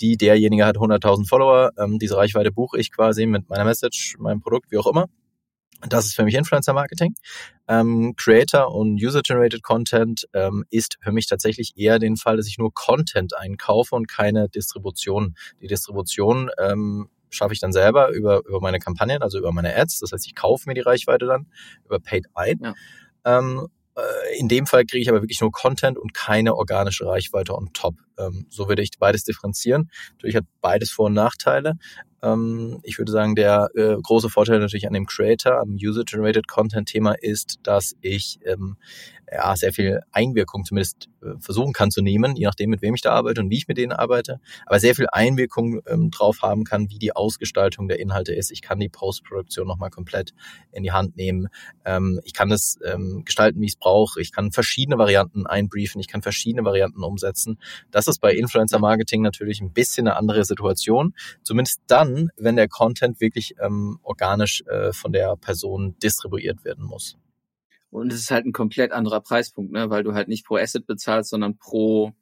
die 0.01 0.17
derjenige 0.17 0.67
hat 0.67 0.77
100.000 0.77 1.29
Follower. 1.29 1.71
Ähm, 1.79 2.01
diese 2.01 2.17
Reichweite 2.17 2.51
buche 2.51 2.79
ich 2.79 2.91
quasi 2.91 3.27
mit 3.27 3.49
meiner 3.49 3.65
Message, 3.65 4.17
meinem 4.19 4.41
Produkt, 4.41 4.73
wie 4.73 4.79
auch 4.79 4.89
immer. 4.89 5.07
Das 5.89 6.07
ist 6.07 6.15
für 6.15 6.25
mich 6.25 6.35
Influencer-Marketing. 6.35 7.15
Ähm, 7.69 8.15
Creator 8.17 8.75
und 8.75 9.01
User-Generated 9.01 9.63
Content 9.63 10.27
ähm, 10.33 10.65
ist 10.71 10.99
für 11.01 11.13
mich 11.13 11.29
tatsächlich 11.29 11.75
eher 11.77 11.99
den 11.99 12.17
Fall, 12.17 12.37
dass 12.37 12.49
ich 12.49 12.59
nur 12.59 12.75
Content 12.75 13.37
einkaufe 13.37 13.95
und 13.95 14.09
keine 14.09 14.49
Distribution. 14.49 15.37
Die 15.63 15.69
Distribution 15.69 16.51
ähm, 16.59 17.09
schaffe 17.31 17.53
ich 17.53 17.61
dann 17.61 17.73
selber 17.73 18.11
über, 18.11 18.41
über 18.47 18.61
meine 18.61 18.81
Kampagnen, 18.81 19.23
also 19.23 19.39
über 19.39 19.53
meine 19.53 19.77
Ads. 19.77 20.01
Das 20.01 20.13
heißt, 20.13 20.27
ich 20.27 20.35
kaufe 20.35 20.69
mir 20.69 20.75
die 20.75 20.81
Reichweite 20.81 21.27
dann 21.27 21.47
über 21.85 22.01
Paid 22.01 22.27
ein. 22.35 22.59
Ja. 22.61 22.75
Ähm, 23.25 23.69
äh, 23.95 24.39
in 24.39 24.49
dem 24.49 24.67
Fall 24.67 24.85
kriege 24.85 25.03
ich 25.03 25.09
aber 25.09 25.23
wirklich 25.23 25.41
nur 25.41 25.53
Content 25.53 25.99
und 25.99 26.15
keine 26.15 26.55
organische 26.57 27.07
Reichweite 27.07 27.55
on 27.55 27.73
top. 27.73 27.95
Ähm, 28.19 28.47
so 28.49 28.69
würde 28.69 28.83
ich 28.83 28.91
beides 28.99 29.25
differenzieren. 29.25 29.91
Natürlich 30.13 30.37
hat 30.37 30.45
beides 30.61 30.91
Vor- 30.91 31.07
und 31.07 31.15
Nachteile. 31.15 31.75
Ähm, 32.23 32.81
ich 32.83 32.99
würde 32.99 33.13
sagen, 33.13 33.35
der 33.35 33.69
äh, 33.75 33.97
große 34.03 34.29
Vorteil 34.29 34.59
natürlich 34.59 34.87
an 34.87 34.93
dem 34.93 35.07
Creator, 35.07 35.61
am 35.61 35.77
User-Generated 35.81 36.49
Content-Thema 36.49 37.13
ist, 37.13 37.61
dass 37.63 37.95
ich 38.01 38.39
ähm, 38.45 38.77
ja, 39.33 39.55
sehr 39.57 39.73
viel 39.73 40.01
Einwirkung 40.13 40.65
zumindest 40.65 41.09
äh, 41.23 41.39
versuchen 41.39 41.73
kann 41.73 41.91
zu 41.91 42.03
nehmen, 42.03 42.37
je 42.37 42.47
nachdem, 42.47 42.71
mit 42.71 42.83
wem 42.83 42.95
ich 42.95 43.03
da 43.03 43.13
arbeite 43.13 43.41
und 43.41 43.51
wie 43.51 43.57
ich 43.57 43.69
mit 43.69 43.79
denen 43.79 43.93
arbeite, 43.93 44.41
aber 44.67 44.81
sehr 44.81 44.95
viel 44.95 45.07
Einwirkung 45.11 45.81
ähm, 45.87 46.11
drauf 46.11 46.43
haben 46.43 46.65
kann, 46.65 46.89
wie 46.91 46.99
die 46.99 47.15
Ausgestaltung 47.15 47.89
der 47.89 48.01
Inhalte 48.01 48.35
ist. 48.35 48.51
Ich 48.51 48.63
kann 48.63 48.79
die 48.79 48.89
Postproduktion 48.89 49.67
nochmal 49.67 49.91
komplett 49.91 50.33
in 50.73 50.83
die 50.83 50.93
Hand 50.93 51.17
nehmen. 51.17 51.49
Ähm, 51.85 52.21
ich 52.25 52.33
kann 52.33 52.51
es 52.51 52.79
ähm, 52.85 53.23
gestalten, 53.25 53.61
wie 53.61 53.67
ich 53.67 53.73
es 53.73 53.79
brauche. 53.79 54.21
Ich 54.21 54.33
kann 54.33 54.53
verschiedene 54.53 54.99
Varianten 54.99 55.47
einbriefen. 55.47 56.01
Ich 56.01 56.09
kann 56.09 56.23
verschiedene 56.23 56.65
Varianten 56.65 57.03
umsetzen. 57.03 57.59
Das 57.91 58.07
ist 58.07 58.21
bei 58.21 58.33
Influencer-Marketing 58.33 59.23
natürlich 59.23 59.61
ein 59.61 59.73
bisschen 59.73 60.07
eine 60.07 60.17
andere 60.17 60.45
Situation. 60.45 61.15
Zumindest 61.43 61.83
dann, 61.87 62.08
wenn 62.37 62.57
der 62.57 62.69
Content 62.69 63.21
wirklich 63.21 63.55
ähm, 63.61 63.99
organisch 64.03 64.63
äh, 64.67 64.93
von 64.93 65.13
der 65.13 65.37
Person 65.37 65.97
distribuiert 66.03 66.65
werden 66.65 66.85
muss. 66.85 67.17
Und 67.91 68.13
es 68.13 68.21
ist 68.21 68.31
halt 68.31 68.45
ein 68.45 68.53
komplett 68.53 68.93
anderer 68.93 69.21
Preispunkt, 69.21 69.73
ne? 69.73 69.89
weil 69.91 70.03
du 70.03 70.13
halt 70.15 70.29
nicht 70.29 70.45
pro 70.45 70.57
Asset 70.57 70.87
bezahlst, 70.87 71.31
sondern 71.31 71.57
pro 71.57 72.13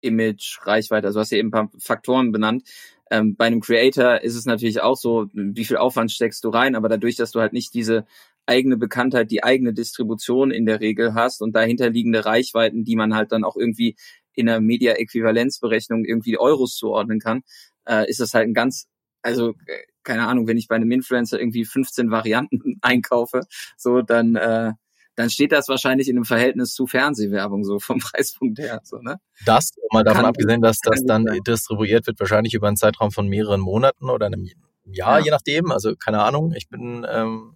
Image, 0.00 0.58
Reichweite. 0.62 1.06
Also 1.06 1.18
du 1.18 1.20
hast 1.22 1.32
ja 1.32 1.38
eben 1.38 1.48
ein 1.48 1.52
paar 1.52 1.70
Faktoren 1.78 2.32
benannt. 2.32 2.64
Ähm, 3.10 3.36
bei 3.36 3.46
einem 3.46 3.60
Creator 3.60 4.20
ist 4.20 4.34
es 4.34 4.44
natürlich 4.44 4.80
auch 4.80 4.96
so, 4.96 5.28
wie 5.32 5.64
viel 5.64 5.76
Aufwand 5.76 6.12
steckst 6.12 6.44
du 6.44 6.48
rein, 6.50 6.74
aber 6.74 6.88
dadurch, 6.88 7.16
dass 7.16 7.30
du 7.30 7.40
halt 7.40 7.52
nicht 7.52 7.72
diese 7.72 8.04
eigene 8.46 8.76
Bekanntheit, 8.76 9.30
die 9.30 9.44
eigene 9.44 9.72
Distribution 9.72 10.50
in 10.50 10.66
der 10.66 10.80
Regel 10.80 11.14
hast 11.14 11.40
und 11.40 11.54
dahinterliegende 11.54 12.24
Reichweiten, 12.24 12.84
die 12.84 12.96
man 12.96 13.14
halt 13.14 13.32
dann 13.32 13.44
auch 13.44 13.56
irgendwie 13.56 13.96
in 14.34 14.48
einer 14.48 14.60
Media-Äquivalenzberechnung 14.60 16.04
irgendwie 16.04 16.38
Euros 16.38 16.76
zuordnen 16.76 17.20
kann, 17.20 17.42
äh, 17.88 18.08
ist 18.08 18.20
das 18.20 18.34
halt 18.34 18.48
ein 18.48 18.54
ganz, 18.54 18.86
also 19.22 19.50
äh, 19.66 19.82
keine 20.02 20.26
Ahnung, 20.26 20.46
wenn 20.46 20.56
ich 20.56 20.68
bei 20.68 20.76
einem 20.76 20.90
Influencer 20.90 21.38
irgendwie 21.40 21.64
15 21.64 22.10
Varianten 22.10 22.78
einkaufe, 22.82 23.42
so 23.76 24.02
dann 24.02 24.36
äh, 24.36 24.72
dann 25.16 25.30
steht 25.30 25.50
das 25.50 25.68
wahrscheinlich 25.68 26.08
in 26.08 26.16
einem 26.16 26.26
Verhältnis 26.26 26.74
zu 26.74 26.86
Fernsehwerbung, 26.86 27.64
so 27.64 27.78
vom 27.78 27.98
Preispunkt 28.00 28.58
her. 28.58 28.80
So, 28.84 28.98
ne? 28.98 29.16
Das, 29.46 29.70
mal 29.90 30.04
davon 30.04 30.22
kann, 30.22 30.28
abgesehen, 30.28 30.60
dass 30.60 30.78
das 30.78 31.02
dann 31.04 31.24
sein. 31.26 31.40
distribuiert 31.42 32.06
wird, 32.06 32.20
wahrscheinlich 32.20 32.54
über 32.54 32.68
einen 32.68 32.76
Zeitraum 32.76 33.10
von 33.10 33.26
mehreren 33.26 33.60
Monaten 33.60 34.10
oder 34.10 34.26
einem 34.26 34.46
Jahr, 34.84 35.18
ja. 35.18 35.24
je 35.24 35.30
nachdem. 35.30 35.72
Also 35.72 35.96
keine 35.96 36.22
Ahnung, 36.22 36.52
ich 36.54 36.68
bin 36.68 37.06
ähm, 37.08 37.54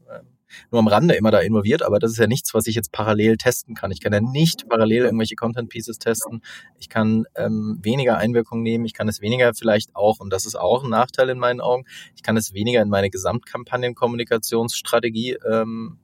nur 0.71 0.81
am 0.81 0.89
Rande 0.89 1.15
immer 1.15 1.31
da 1.31 1.41
involviert, 1.41 1.83
aber 1.83 1.99
das 1.99 2.13
ist 2.13 2.19
ja 2.19 2.27
nichts, 2.27 2.55
was 2.55 2.67
ich 2.67 2.75
jetzt 2.75 2.93
parallel 2.93 3.37
testen 3.37 3.75
kann. 3.75 3.91
Ich 3.91 4.01
kann 4.01 4.13
ja 4.13 4.21
nicht 4.21 4.69
parallel 4.69 5.05
irgendwelche 5.05 5.37
Content 5.37 5.69
Pieces 5.69 5.99
testen. 5.99 6.43
Ich 6.79 6.89
kann 6.89 7.25
ähm, 7.35 7.79
weniger 7.83 8.19
Einwirkung 8.19 8.63
nehmen. 8.63 8.85
Ich 8.85 8.95
kann 8.95 9.09
es 9.09 9.21
weniger 9.21 9.53
vielleicht 9.55 9.97
auch, 9.97 10.21
und 10.21 10.33
das 10.33 10.47
ist 10.47 10.57
auch 10.57 10.85
ein 10.85 10.91
Nachteil 10.91 11.29
in 11.31 11.39
meinen 11.39 11.61
Augen, 11.61 11.85
ich 12.15 12.23
kann 12.23 12.37
es 12.37 12.53
weniger 12.53 12.83
in 12.83 12.89
meine 12.89 13.11
Gesamtkampagnenkommunikationsstrategie 13.11 15.39
ähm, 15.49 15.99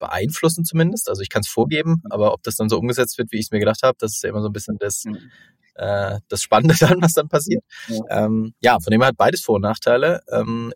beeinflussen 0.00 0.64
zumindest. 0.64 1.08
Also 1.08 1.22
ich 1.22 1.28
kann 1.28 1.42
es 1.42 1.48
vorgeben, 1.48 2.02
aber 2.10 2.32
ob 2.32 2.42
das 2.42 2.56
dann 2.56 2.68
so 2.68 2.78
umgesetzt 2.78 3.18
wird, 3.18 3.30
wie 3.30 3.36
ich 3.36 3.46
es 3.46 3.50
mir 3.52 3.60
gedacht 3.60 3.82
habe, 3.84 3.96
das 4.00 4.14
ist 4.14 4.24
ja 4.24 4.30
immer 4.30 4.42
so 4.42 4.48
ein 4.48 4.52
bisschen 4.52 4.78
das, 4.80 5.04
mhm. 5.04 5.30
äh, 5.74 6.18
das 6.28 6.42
Spannende 6.42 6.74
dann, 6.80 7.00
was 7.00 7.12
dann 7.12 7.28
passiert. 7.28 7.62
Ja, 7.86 8.24
ähm, 8.24 8.54
ja 8.60 8.80
von 8.80 8.90
dem 8.90 9.00
her 9.00 9.08
hat 9.08 9.16
beides 9.16 9.42
Vor- 9.42 9.56
und 9.56 9.62
Nachteile. 9.62 10.22
Ähm, 10.32 10.72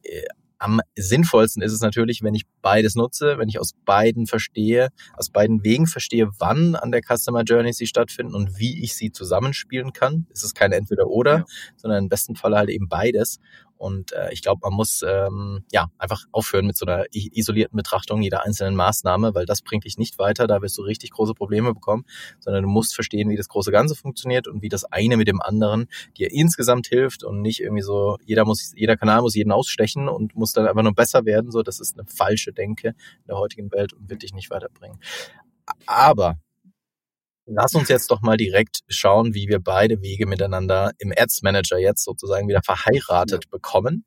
am 0.58 0.80
sinnvollsten 0.96 1.62
ist 1.62 1.72
es 1.72 1.80
natürlich, 1.80 2.22
wenn 2.22 2.34
ich 2.34 2.44
beides 2.62 2.94
nutze, 2.94 3.38
wenn 3.38 3.48
ich 3.48 3.60
aus 3.60 3.72
beiden 3.84 4.26
verstehe, 4.26 4.88
aus 5.16 5.30
beiden 5.30 5.64
Wegen 5.64 5.86
verstehe, 5.86 6.30
wann 6.38 6.74
an 6.74 6.92
der 6.92 7.02
Customer 7.02 7.42
Journey 7.42 7.72
sie 7.72 7.86
stattfinden 7.86 8.34
und 8.34 8.58
wie 8.58 8.82
ich 8.82 8.94
sie 8.94 9.12
zusammenspielen 9.12 9.92
kann. 9.92 10.26
Es 10.32 10.42
ist 10.42 10.54
kein 10.54 10.72
Entweder-Oder, 10.72 11.38
ja. 11.38 11.44
sondern 11.76 12.04
im 12.04 12.08
besten 12.08 12.36
Fall 12.36 12.56
halt 12.56 12.70
eben 12.70 12.88
beides. 12.88 13.38
Und 13.76 14.12
äh, 14.12 14.32
ich 14.32 14.42
glaube, 14.42 14.60
man 14.62 14.72
muss 14.72 15.02
ähm, 15.06 15.64
ja 15.72 15.88
einfach 15.98 16.24
aufhören 16.32 16.66
mit 16.66 16.76
so 16.76 16.86
einer 16.86 17.04
isolierten 17.12 17.76
Betrachtung 17.76 18.22
jeder 18.22 18.44
einzelnen 18.44 18.74
Maßnahme, 18.76 19.34
weil 19.34 19.46
das 19.46 19.62
bringt 19.62 19.84
dich 19.84 19.98
nicht 19.98 20.18
weiter, 20.18 20.46
da 20.46 20.62
wirst 20.62 20.78
du 20.78 20.82
richtig 20.82 21.10
große 21.10 21.34
Probleme 21.34 21.74
bekommen, 21.74 22.04
sondern 22.40 22.62
du 22.62 22.68
musst 22.68 22.94
verstehen, 22.94 23.28
wie 23.30 23.36
das 23.36 23.48
große 23.48 23.72
Ganze 23.72 23.94
funktioniert 23.94 24.48
und 24.48 24.62
wie 24.62 24.68
das 24.68 24.84
eine 24.84 25.16
mit 25.16 25.28
dem 25.28 25.40
anderen 25.40 25.86
dir 26.16 26.30
insgesamt 26.30 26.86
hilft 26.86 27.24
und 27.24 27.42
nicht 27.42 27.60
irgendwie 27.60 27.82
so, 27.82 28.16
jeder 28.24 28.44
muss, 28.44 28.72
jeder 28.76 28.96
Kanal 28.96 29.22
muss 29.22 29.34
jeden 29.34 29.52
ausstechen 29.52 30.08
und 30.08 30.34
muss 30.34 30.52
dann 30.52 30.66
einfach 30.66 30.82
nur 30.82 30.94
besser 30.94 31.24
werden. 31.24 31.50
So, 31.50 31.62
das 31.62 31.80
ist 31.80 31.98
eine 31.98 32.06
falsche 32.06 32.52
Denke 32.52 32.88
in 32.88 33.26
der 33.28 33.36
heutigen 33.36 33.70
Welt 33.72 33.92
und 33.92 34.08
wird 34.08 34.22
dich 34.22 34.32
nicht 34.32 34.50
weiterbringen. 34.50 34.98
Aber 35.86 36.36
Lass 37.46 37.74
uns 37.74 37.88
jetzt 37.88 38.10
doch 38.10 38.22
mal 38.22 38.36
direkt 38.36 38.80
schauen, 38.88 39.34
wie 39.34 39.48
wir 39.48 39.60
beide 39.60 40.00
Wege 40.00 40.26
miteinander 40.26 40.92
im 40.98 41.12
Ads 41.14 41.42
Manager 41.42 41.78
jetzt 41.78 42.04
sozusagen 42.04 42.48
wieder 42.48 42.62
verheiratet 42.62 43.44
ja. 43.44 43.50
bekommen. 43.50 44.04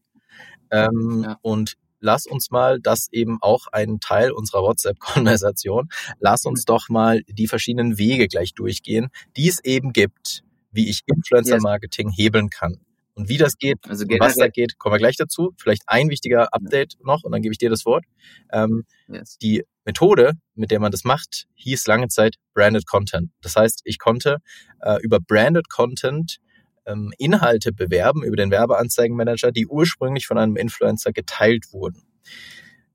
Ähm, 0.71 1.23
ja. 1.23 1.37
Und 1.41 1.75
lass 1.99 2.25
uns 2.25 2.49
mal, 2.49 2.79
das 2.79 3.07
eben 3.11 3.37
auch 3.41 3.67
ein 3.71 3.99
Teil 3.99 4.31
unserer 4.31 4.61
WhatsApp-Konversation, 4.63 5.89
lass 6.19 6.45
uns 6.45 6.65
doch 6.65 6.89
mal 6.89 7.21
die 7.27 7.47
verschiedenen 7.47 7.97
Wege 7.97 8.27
gleich 8.27 8.53
durchgehen, 8.53 9.09
die 9.35 9.47
es 9.47 9.63
eben 9.63 9.93
gibt, 9.93 10.43
wie 10.71 10.89
ich 10.89 11.01
Influencer-Marketing 11.05 12.09
hebeln 12.09 12.49
kann. 12.49 12.79
Und 13.17 13.29
wie 13.29 13.37
das 13.37 13.57
geht, 13.57 13.79
also 13.89 14.05
was 14.19 14.35
da 14.35 14.47
geht, 14.47 14.77
kommen 14.77 14.93
wir 14.93 14.99
gleich 14.99 15.15
dazu. 15.15 15.55
Vielleicht 15.57 15.81
ein 15.87 16.09
wichtiger 16.09 16.53
Update 16.53 16.97
noch 17.03 17.23
und 17.23 17.31
dann 17.31 17.41
gebe 17.41 17.51
ich 17.51 17.57
dir 17.57 17.71
das 17.71 17.83
Wort. 17.83 18.05
Ähm, 18.53 18.83
yes. 19.07 19.39
Die 19.39 19.63
Methode, 19.85 20.33
mit 20.53 20.69
der 20.69 20.79
man 20.79 20.91
das 20.91 21.03
macht, 21.03 21.47
hieß 21.55 21.87
lange 21.87 22.09
Zeit 22.09 22.35
Branded 22.53 22.85
Content. 22.85 23.31
Das 23.41 23.55
heißt, 23.55 23.81
ich 23.85 23.97
konnte 23.97 24.37
äh, 24.81 25.01
über 25.01 25.19
Branded 25.19 25.67
Content 25.67 26.37
ähm, 26.85 27.11
Inhalte 27.17 27.73
bewerben 27.73 28.23
über 28.23 28.35
den 28.35 28.51
Werbeanzeigenmanager, 28.51 29.51
die 29.51 29.65
ursprünglich 29.65 30.27
von 30.27 30.37
einem 30.37 30.55
Influencer 30.55 31.11
geteilt 31.11 31.73
wurden. 31.73 32.03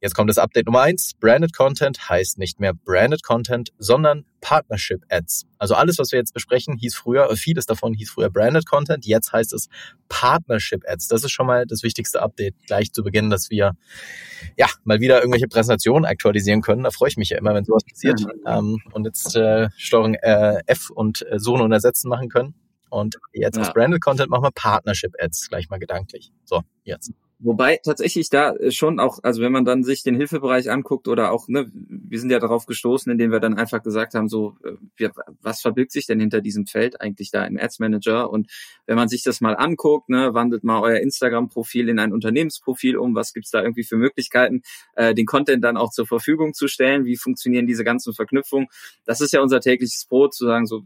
Jetzt 0.03 0.17
kommt 0.17 0.29
das 0.29 0.39
Update 0.39 0.67
Nummer 0.67 0.81
eins. 0.81 1.13
Branded 1.21 1.57
Content 1.57 2.09
heißt 2.09 2.37
nicht 2.37 2.59
mehr 2.59 2.75
Branded 2.75 3.23
Content, 3.23 3.73
sondern 3.79 4.25
Partnership 4.41 5.05
Ads. 5.09 5.47
Also 5.59 5.77
alles, 5.77 5.97
was 5.97 6.11
wir 6.11 6.19
jetzt 6.19 6.35
besprechen, 6.35 6.77
hieß 6.77 6.97
früher, 6.97 7.31
äh, 7.31 7.37
vieles 7.37 7.67
davon 7.67 7.95
hieß 7.95 8.11
früher 8.11 8.29
Branded 8.29 8.67
Content. 8.67 9.07
Jetzt 9.07 9.33
heißt 9.33 9.53
es 9.53 9.69
Partnership 10.09 10.83
Ads. 10.89 11.07
Das 11.07 11.23
ist 11.23 11.31
schon 11.31 11.47
mal 11.47 11.67
das 11.67 11.85
wichtigste 11.85 12.21
Update 12.21 12.57
gleich 12.67 12.93
zu 12.93 13.05
Beginn, 13.05 13.31
dass 13.31 13.49
wir 13.49 13.77
ja 14.57 14.67
mal 14.83 14.99
wieder 14.99 15.21
irgendwelche 15.21 15.47
Präsentationen 15.47 16.05
aktualisieren 16.05 16.63
können. 16.63 16.83
Da 16.83 16.91
freue 16.91 17.09
ich 17.09 17.17
mich 17.17 17.31
ja 17.31 17.39
immer, 17.39 17.55
wenn 17.55 17.65
sowas 17.65 17.85
passiert. 17.89 18.23
Mhm. 18.23 18.43
Ähm, 18.45 18.83
und 18.91 19.05
jetzt 19.05 19.37
äh, 19.37 19.69
Steuerung 19.77 20.15
äh, 20.15 20.63
F 20.67 20.91
und 20.91 21.25
äh, 21.31 21.39
Sohn 21.39 21.61
und 21.61 21.71
Ersetzen 21.71 22.09
machen 22.09 22.29
können. 22.29 22.57
Und 22.91 23.19
jetzt 23.33 23.57
ja. 23.57 23.63
als 23.63 23.73
Branded 23.73 24.03
Content 24.03 24.31
machen 24.31 24.43
wir 24.43 24.51
Partnership 24.51 25.15
Ads 25.21 25.49
gleich 25.49 25.71
mal 25.71 25.79
gedanklich. 25.79 26.33
So, 26.45 26.63
jetzt. 26.83 27.13
Wobei 27.45 27.81
tatsächlich 27.83 28.31
da 28.31 28.55
äh, 28.55 28.71
schon 28.71 29.01
auch, 29.01 29.19
also 29.25 29.43
wenn 29.43 29.51
man 29.51 29.65
dann 29.65 29.83
sich 29.83 30.05
den 30.05 30.15
Hilfebereich 30.15 30.71
anguckt 30.71 31.09
oder 31.09 31.33
auch, 31.33 31.49
ne, 31.49 31.69
wir 31.75 32.21
sind 32.21 32.31
ja 32.31 32.39
darauf 32.39 32.67
gestoßen, 32.67 33.11
indem 33.11 33.33
wir 33.33 33.41
dann 33.41 33.59
einfach 33.59 33.83
gesagt 33.83 34.15
haben, 34.15 34.29
so, 34.29 34.57
äh, 34.65 34.73
wir, 34.97 35.11
was 35.41 35.61
verbirgt 35.61 35.91
sich 35.91 36.07
denn 36.07 36.21
hinter 36.21 36.41
diesem 36.41 36.67
Feld 36.67 37.01
eigentlich 37.01 37.33
da 37.33 37.45
im 37.45 37.59
Ads 37.59 37.81
Manager? 37.81 38.31
Und 38.31 38.49
wenn 38.87 38.95
man 38.95 39.09
sich 39.09 39.25
das 39.25 39.41
mal 39.41 39.57
anguckt, 39.57 40.09
ne, 40.09 40.35
wandelt 40.35 40.63
mal 40.63 40.81
euer 40.81 41.01
Instagram-Profil 41.01 41.89
in 41.89 41.99
ein 41.99 42.13
Unternehmensprofil 42.13 42.97
um, 42.97 43.17
was 43.17 43.33
gibt's 43.33 43.51
da 43.51 43.61
irgendwie 43.61 43.83
für 43.83 43.97
Möglichkeiten, 43.97 44.63
äh, 44.95 45.13
den 45.13 45.27
Content 45.27 45.65
dann 45.65 45.77
auch 45.77 45.91
zur 45.91 46.07
Verfügung 46.07 46.55
zu 46.55 46.69
stellen? 46.69 47.05
Wie 47.05 47.17
funktionieren 47.17 47.67
diese 47.67 47.83
ganzen 47.83 48.15
Verknüpfungen? 48.15 48.69
Das 49.05 49.21
ist 49.21 49.33
ja 49.33 49.43
unser 49.43 49.61
tägliches 49.61 50.07
Brot, 50.09 50.33
zu 50.33 50.47
sagen, 50.47 50.67
so, 50.67 50.85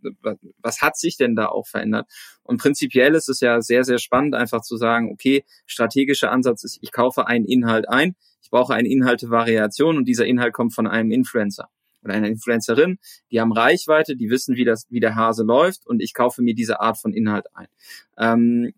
was 0.62 0.80
hat 0.80 0.96
sich 0.96 1.18
denn 1.18 1.36
da 1.36 1.48
auch 1.48 1.66
verändert? 1.66 2.08
Und 2.46 2.58
prinzipiell 2.58 3.14
ist 3.14 3.28
es 3.28 3.40
ja 3.40 3.60
sehr, 3.60 3.84
sehr 3.84 3.98
spannend, 3.98 4.34
einfach 4.34 4.62
zu 4.62 4.76
sagen, 4.76 5.10
okay, 5.12 5.44
strategischer 5.66 6.30
Ansatz 6.46 6.64
ist, 6.64 6.78
ich 6.80 6.92
kaufe 6.92 7.26
einen 7.26 7.44
Inhalt 7.44 7.88
ein, 7.88 8.14
ich 8.42 8.50
brauche 8.50 8.74
eine 8.74 8.88
Inhaltevariation 8.88 9.96
und 9.96 10.04
dieser 10.06 10.26
Inhalt 10.26 10.52
kommt 10.52 10.74
von 10.74 10.86
einem 10.86 11.10
Influencer 11.10 11.68
oder 12.02 12.14
einer 12.14 12.28
Influencerin, 12.28 12.98
die 13.32 13.40
haben 13.40 13.52
Reichweite, 13.52 14.16
die 14.16 14.30
wissen, 14.30 14.54
wie 14.56 14.64
das, 14.64 14.86
wie 14.88 15.00
der 15.00 15.16
Hase 15.16 15.42
läuft 15.42 15.86
und 15.86 16.00
ich 16.00 16.14
kaufe 16.14 16.42
mir 16.42 16.54
diese 16.54 16.80
Art 16.80 16.98
von 16.98 17.12
Inhalt 17.12 17.46
ein. 17.54 17.66
Ähm, 18.16 18.72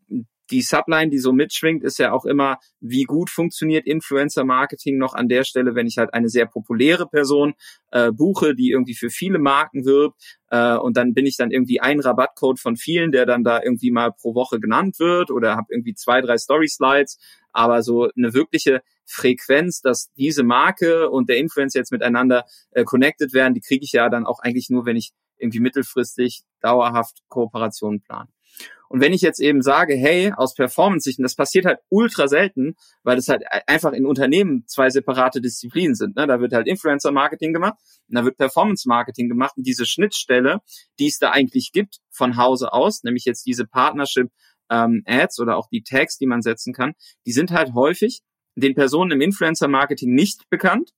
die 0.50 0.62
Subline, 0.62 1.10
die 1.10 1.18
so 1.18 1.32
mitschwingt, 1.32 1.84
ist 1.84 1.98
ja 1.98 2.12
auch 2.12 2.24
immer, 2.24 2.58
wie 2.80 3.04
gut 3.04 3.30
funktioniert 3.30 3.86
Influencer-Marketing 3.86 4.98
noch 4.98 5.14
an 5.14 5.28
der 5.28 5.44
Stelle, 5.44 5.74
wenn 5.74 5.86
ich 5.86 5.98
halt 5.98 6.14
eine 6.14 6.28
sehr 6.28 6.46
populäre 6.46 7.06
Person 7.06 7.54
äh, 7.90 8.10
buche, 8.12 8.54
die 8.54 8.70
irgendwie 8.70 8.94
für 8.94 9.10
viele 9.10 9.38
Marken 9.38 9.84
wirbt 9.84 10.38
äh, 10.50 10.76
und 10.76 10.96
dann 10.96 11.14
bin 11.14 11.26
ich 11.26 11.36
dann 11.36 11.50
irgendwie 11.50 11.80
ein 11.80 12.00
Rabattcode 12.00 12.58
von 12.58 12.76
vielen, 12.76 13.12
der 13.12 13.26
dann 13.26 13.44
da 13.44 13.62
irgendwie 13.62 13.90
mal 13.90 14.12
pro 14.12 14.34
Woche 14.34 14.60
genannt 14.60 14.98
wird 14.98 15.30
oder 15.30 15.56
habe 15.56 15.68
irgendwie 15.70 15.94
zwei, 15.94 16.20
drei 16.20 16.38
Story-Slides, 16.38 17.18
aber 17.52 17.82
so 17.82 18.08
eine 18.16 18.34
wirkliche 18.34 18.82
Frequenz, 19.04 19.80
dass 19.80 20.10
diese 20.16 20.42
Marke 20.42 21.10
und 21.10 21.28
der 21.28 21.38
Influencer 21.38 21.78
jetzt 21.78 21.92
miteinander 21.92 22.44
äh, 22.72 22.84
connected 22.84 23.32
werden, 23.32 23.54
die 23.54 23.60
kriege 23.60 23.84
ich 23.84 23.92
ja 23.92 24.08
dann 24.08 24.26
auch 24.26 24.40
eigentlich 24.40 24.70
nur, 24.70 24.84
wenn 24.86 24.96
ich 24.96 25.12
irgendwie 25.38 25.60
mittelfristig 25.60 26.42
dauerhaft 26.60 27.22
Kooperationen 27.28 28.00
plane. 28.00 28.28
Und 28.88 29.00
wenn 29.00 29.12
ich 29.12 29.20
jetzt 29.20 29.40
eben 29.40 29.60
sage, 29.60 29.94
hey, 29.94 30.32
aus 30.34 30.54
Performance-Sicht, 30.54 31.18
und 31.18 31.22
das 31.22 31.36
passiert 31.36 31.66
halt 31.66 31.80
ultra 31.90 32.26
selten, 32.26 32.74
weil 33.02 33.18
es 33.18 33.28
halt 33.28 33.42
einfach 33.66 33.92
in 33.92 34.06
Unternehmen 34.06 34.64
zwei 34.66 34.88
separate 34.88 35.40
Disziplinen 35.40 35.94
sind. 35.94 36.16
Ne? 36.16 36.26
Da 36.26 36.40
wird 36.40 36.54
halt 36.54 36.66
Influencer-Marketing 36.66 37.52
gemacht 37.52 37.74
und 38.08 38.16
da 38.16 38.24
wird 38.24 38.38
Performance-Marketing 38.38 39.28
gemacht. 39.28 39.56
Und 39.56 39.66
diese 39.66 39.84
Schnittstelle, 39.84 40.60
die 40.98 41.08
es 41.08 41.18
da 41.18 41.30
eigentlich 41.30 41.72
gibt 41.72 41.98
von 42.10 42.36
Hause 42.36 42.72
aus, 42.72 43.02
nämlich 43.04 43.24
jetzt 43.24 43.46
diese 43.46 43.66
Partnership 43.66 44.30
ähm, 44.70 45.04
oder 45.38 45.56
auch 45.56 45.68
die 45.68 45.82
Tags, 45.82 46.16
die 46.16 46.26
man 46.26 46.40
setzen 46.40 46.72
kann, 46.72 46.94
die 47.26 47.32
sind 47.32 47.50
halt 47.50 47.74
häufig 47.74 48.20
den 48.56 48.74
Personen 48.74 49.12
im 49.12 49.20
Influencer-Marketing 49.20 50.12
nicht 50.14 50.48
bekannt 50.50 50.92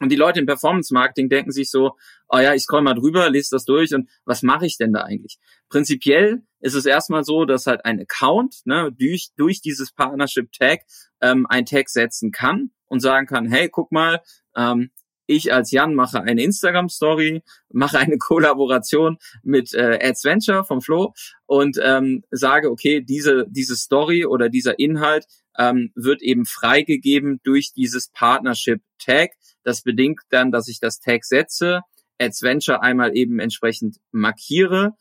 und 0.00 0.10
die 0.10 0.16
Leute 0.16 0.40
im 0.40 0.46
Performance-Marketing 0.46 1.28
denken 1.28 1.52
sich 1.52 1.70
so, 1.70 1.96
oh 2.28 2.38
ja, 2.38 2.54
ich 2.54 2.62
scroll 2.62 2.82
mal 2.82 2.94
drüber, 2.94 3.30
lese 3.30 3.50
das 3.52 3.64
durch 3.64 3.94
und 3.94 4.08
was 4.24 4.42
mache 4.42 4.66
ich 4.66 4.76
denn 4.76 4.92
da 4.92 5.02
eigentlich? 5.02 5.38
Prinzipiell 5.68 6.42
ist 6.60 6.74
es 6.74 6.86
erstmal 6.86 7.24
so, 7.24 7.44
dass 7.44 7.66
halt 7.66 7.84
ein 7.84 8.00
Account 8.00 8.62
ne, 8.64 8.90
durch, 8.98 9.28
durch 9.36 9.60
dieses 9.60 9.92
Partnership-Tag 9.92 10.80
ähm, 11.20 11.46
ein 11.48 11.64
Tag 11.64 11.88
setzen 11.88 12.32
kann 12.32 12.70
und 12.86 13.00
sagen 13.00 13.26
kann, 13.26 13.46
hey, 13.46 13.68
guck 13.68 13.92
mal, 13.92 14.20
ähm, 14.56 14.90
ich 15.26 15.52
als 15.52 15.70
Jan 15.70 15.94
mache 15.94 16.20
eine 16.20 16.42
Instagram-Story, 16.42 17.42
mache 17.70 17.98
eine 17.98 18.18
Kollaboration 18.18 19.18
mit 19.42 19.72
äh, 19.74 19.98
Adventure 20.02 20.64
vom 20.64 20.80
Flo 20.80 21.14
und 21.46 21.78
ähm, 21.82 22.24
sage, 22.30 22.70
okay, 22.70 23.00
diese, 23.00 23.46
diese 23.48 23.76
Story 23.76 24.26
oder 24.26 24.48
dieser 24.48 24.78
Inhalt 24.78 25.26
ähm, 25.58 25.92
wird 25.94 26.20
eben 26.22 26.46
freigegeben 26.46 27.40
durch 27.44 27.72
dieses 27.72 28.08
Partnership-Tag 28.10 29.30
das 29.64 29.82
bedingt 29.82 30.20
dann, 30.30 30.52
dass 30.52 30.68
ich 30.68 30.78
das 30.78 31.00
Tag 31.00 31.24
setze, 31.24 31.80
Adventure 32.20 32.82
einmal 32.82 33.16
eben 33.16 33.40
entsprechend 33.40 33.96
markiere 34.12 34.92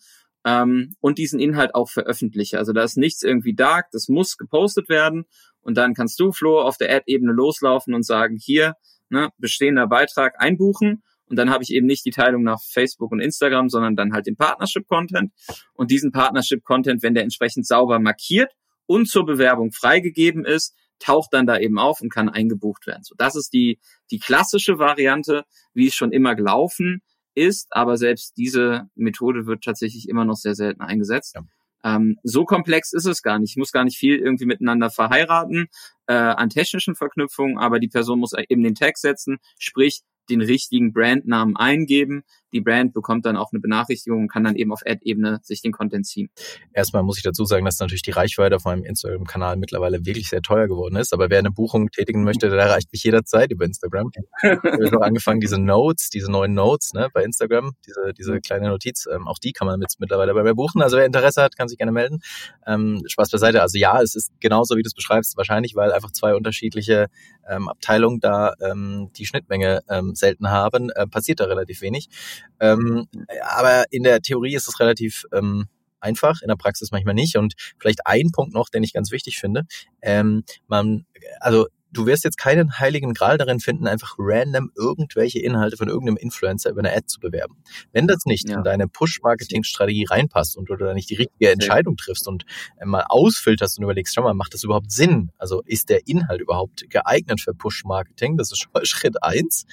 ähm, 0.46 0.96
und 1.00 1.18
diesen 1.18 1.40
Inhalt 1.40 1.76
auch 1.76 1.90
veröffentliche. 1.90 2.58
Also 2.58 2.74
da 2.74 2.84
ist 2.84 2.98
nichts 2.98 3.24
irgendwie 3.24 3.54
dark, 3.54 3.88
das 3.92 4.08
muss 4.08 4.38
gepostet 4.38 4.90
werden. 4.90 5.26
Und 5.62 5.78
dann 5.78 5.94
kannst 5.94 6.20
du, 6.20 6.32
Flo, 6.32 6.60
auf 6.60 6.78
der 6.78 6.94
Ad-Ebene 6.94 7.32
loslaufen 7.32 7.94
und 7.94 8.06
sagen, 8.06 8.38
hier, 8.38 8.74
ne, 9.10 9.30
bestehender 9.38 9.88
Beitrag 9.88 10.36
einbuchen. 10.40 11.04
Und 11.26 11.38
dann 11.38 11.50
habe 11.50 11.64
ich 11.64 11.72
eben 11.72 11.88
nicht 11.88 12.06
die 12.06 12.12
Teilung 12.12 12.44
nach 12.44 12.62
Facebook 12.62 13.12
und 13.12 13.22
Instagram, 13.22 13.70
sondern 13.70 13.96
dann 13.96 14.14
halt 14.14 14.28
den 14.28 14.36
Partnership-Content. 14.36 15.32
Und 15.74 15.90
diesen 15.90 16.12
Partnership-Content, 16.12 17.02
wenn 17.02 17.14
der 17.14 17.24
entsprechend 17.24 17.66
sauber 17.66 18.00
markiert 18.00 18.52
und 18.86 19.08
zur 19.08 19.26
Bewerbung 19.26 19.72
freigegeben 19.72 20.44
ist, 20.44 20.76
taucht 21.00 21.34
dann 21.34 21.46
da 21.46 21.58
eben 21.58 21.80
auf 21.80 22.02
und 22.02 22.12
kann 22.12 22.30
eingebucht 22.30 22.88
werden. 22.88 23.04
So, 23.04 23.16
das 23.18 23.36
ist 23.36 23.54
die, 23.54 23.80
die 24.12 24.20
klassische 24.20 24.80
Variante, 24.80 25.44
wie 25.74 25.88
es 25.88 25.96
schon 25.96 26.12
immer 26.12 26.36
gelaufen 26.36 27.02
ist, 27.36 27.68
aber 27.72 27.98
selbst 27.98 28.38
diese 28.38 28.90
Methode 28.96 29.46
wird 29.46 29.64
tatsächlich 29.64 30.08
immer 30.08 30.26
noch 30.26 30.38
sehr 30.38 30.56
selten 30.56 30.82
eingesetzt. 30.82 31.36
Ja. 31.36 31.42
Ähm, 31.84 32.18
so 32.24 32.46
komplex 32.46 32.94
ist 32.94 33.06
es 33.06 33.22
gar 33.22 33.40
nicht. 33.40 33.52
Ich 33.52 33.58
muss 33.58 33.72
gar 33.72 33.84
nicht 33.84 33.98
viel 33.98 34.18
irgendwie 34.18 34.46
miteinander 34.46 34.90
verheiraten 34.90 35.68
äh, 36.08 36.14
an 36.14 36.50
technischen 36.50 36.96
Verknüpfungen, 36.96 37.58
aber 37.58 37.80
die 37.80 37.90
Person 37.90 38.20
muss 38.20 38.32
eben 38.50 38.64
den 38.64 38.76
Tag 38.76 38.98
setzen, 38.98 39.40
sprich 39.60 40.02
den 40.30 40.42
richtigen 40.42 40.94
Brandnamen 40.94 41.58
eingeben. 41.58 42.24
Die 42.54 42.62
Brand 42.62 42.94
bekommt 42.94 43.26
dann 43.26 43.36
auch 43.36 43.52
eine 43.52 43.60
Benachrichtigung 43.60 44.24
und 44.24 44.28
kann 44.28 44.44
dann 44.44 44.56
eben 44.56 44.72
auf 44.72 44.82
Ad-Ebene 44.86 45.40
sich 45.44 45.62
den 45.62 45.72
Content 45.72 46.06
ziehen. 46.06 46.30
Erstmal 46.74 47.04
muss 47.04 47.18
ich 47.18 47.24
dazu 47.24 47.46
sagen, 47.46 47.66
dass 47.66 47.80
natürlich 47.80 48.04
die 48.04 48.12
Reichweite 48.12 48.56
auf 48.56 48.66
meinem 48.66 48.84
Instagram-Kanal 48.84 49.58
mittlerweile 49.58 50.06
wirklich 50.06 50.30
sehr 50.30 50.42
teuer 50.42 50.68
geworden 50.68 50.96
ist. 50.96 51.14
Aber 51.14 51.30
wer 51.30 51.40
eine 51.40 51.52
Buchung 51.52 51.90
tätigen 51.90 52.24
möchte, 52.24 52.50
der 52.50 52.60
erreicht 52.60 52.92
mich 52.92 53.04
jederzeit 53.04 53.52
über 53.52 53.66
Instagram. 53.66 54.12
ich 54.44 54.50
habe 54.92 55.04
angefangen, 55.04 55.40
diese 55.40 55.60
Notes, 55.60 56.10
diese 56.10 56.32
neuen 56.32 56.54
Notes 56.54 56.94
ne, 56.94 57.10
bei 57.14 57.24
Instagram, 57.24 57.72
diese, 57.86 58.14
diese 58.14 58.40
kleine 58.40 58.70
Notiz, 58.70 59.08
ähm, 59.12 59.28
auch 59.28 59.40
die 59.40 59.52
kann 59.52 59.68
man 59.68 59.82
jetzt 59.82 60.00
mittlerweile 60.00 60.34
bei 60.34 60.44
mir 60.44 60.56
buchen. 60.56 60.82
Also 60.82 60.98
wer 60.98 61.06
Interesse 61.06 61.42
hat, 61.42 61.58
kann 61.58 61.68
sich 61.68 61.78
gerne 61.78 61.92
melden. 61.92 62.22
Ähm, 62.68 63.02
Spaß 63.06 63.32
beiseite. 63.32 63.62
Also 63.62 63.78
ja, 63.78 64.02
es 64.02 64.16
ist 64.16 64.32
genauso, 64.40 64.78
wie 64.78 64.84
du 64.84 64.88
es 64.88 64.94
beschreibst, 64.94 65.38
wahrscheinlich, 65.38 65.76
weil 65.76 65.92
einfach 65.92 66.12
zwei 66.12 66.36
unterschiedliche 66.36 67.08
ähm, 67.50 67.68
Abteilungen 67.68 68.20
da 68.20 68.54
ähm, 68.62 69.10
die 69.16 69.26
Schnittmenge 69.26 69.82
ähm, 69.90 70.16
selten 70.16 70.50
haben, 70.50 70.90
äh, 70.92 71.08
passiert 71.08 71.40
da 71.40 71.46
relativ 71.46 71.82
wenig. 71.82 72.10
Ähm, 72.60 73.08
aber 73.42 73.86
in 73.92 74.04
der 74.04 74.22
Theorie 74.22 74.56
ist 74.56 74.68
es 74.68 74.80
relativ 74.80 75.26
ähm, 75.34 75.68
einfach, 76.00 76.42
in 76.42 76.50
der 76.50 76.56
Praxis 76.56 76.92
manchmal 76.92 77.16
nicht. 77.16 77.38
Und 77.38 77.54
vielleicht 77.80 78.06
ein 78.06 78.32
Punkt 78.32 78.54
noch, 78.54 78.70
den 78.70 78.84
ich 78.84 78.94
ganz 78.94 79.12
wichtig 79.12 79.40
finde. 79.40 79.64
Ähm, 80.02 80.44
man, 80.68 81.06
also 81.40 81.68
du 81.94 82.06
wirst 82.06 82.24
jetzt 82.24 82.38
keinen 82.38 82.80
heiligen 82.80 83.14
Gral 83.14 83.38
darin 83.38 83.60
finden, 83.60 83.88
einfach 83.88 84.16
random 84.18 84.72
irgendwelche 84.76 85.40
Inhalte 85.40 85.78
von 85.78 85.88
irgendeinem 85.88 86.18
Influencer 86.18 86.72
über 86.72 86.80
eine 86.80 86.92
Ad 86.92 87.06
zu 87.08 87.20
bewerben. 87.20 87.58
Wenn 87.92 88.08
das 88.08 88.26
nicht 88.26 88.50
ja. 88.50 88.58
in 88.58 88.64
deine 88.64 88.88
Push-Marketing-Strategie 88.88 90.06
reinpasst 90.10 90.58
und 90.58 90.70
du 90.70 90.76
da 90.76 90.94
nicht 90.94 91.10
die 91.10 91.16
richtige 91.16 91.52
Entscheidung 91.52 91.96
triffst 91.96 92.28
und 92.28 92.46
äh, 92.78 92.86
mal 92.86 93.06
ausfilterst 93.08 93.78
und 93.78 93.84
überlegst, 93.84 94.14
schau 94.14 94.24
mal, 94.24 94.34
macht 94.34 94.54
das 94.54 94.64
überhaupt 94.64 94.92
Sinn? 94.92 95.32
Also 95.38 95.62
ist 95.66 95.90
der 95.90 96.08
Inhalt 96.08 96.42
überhaupt 96.42 96.90
geeignet 96.90 97.40
für 97.40 97.54
Push-Marketing? 97.54 98.38
Das 98.38 98.52
ist 98.52 98.62
schon 98.62 98.72
mal 98.74 98.86
Schritt 98.94 99.24
eins, 99.24 99.66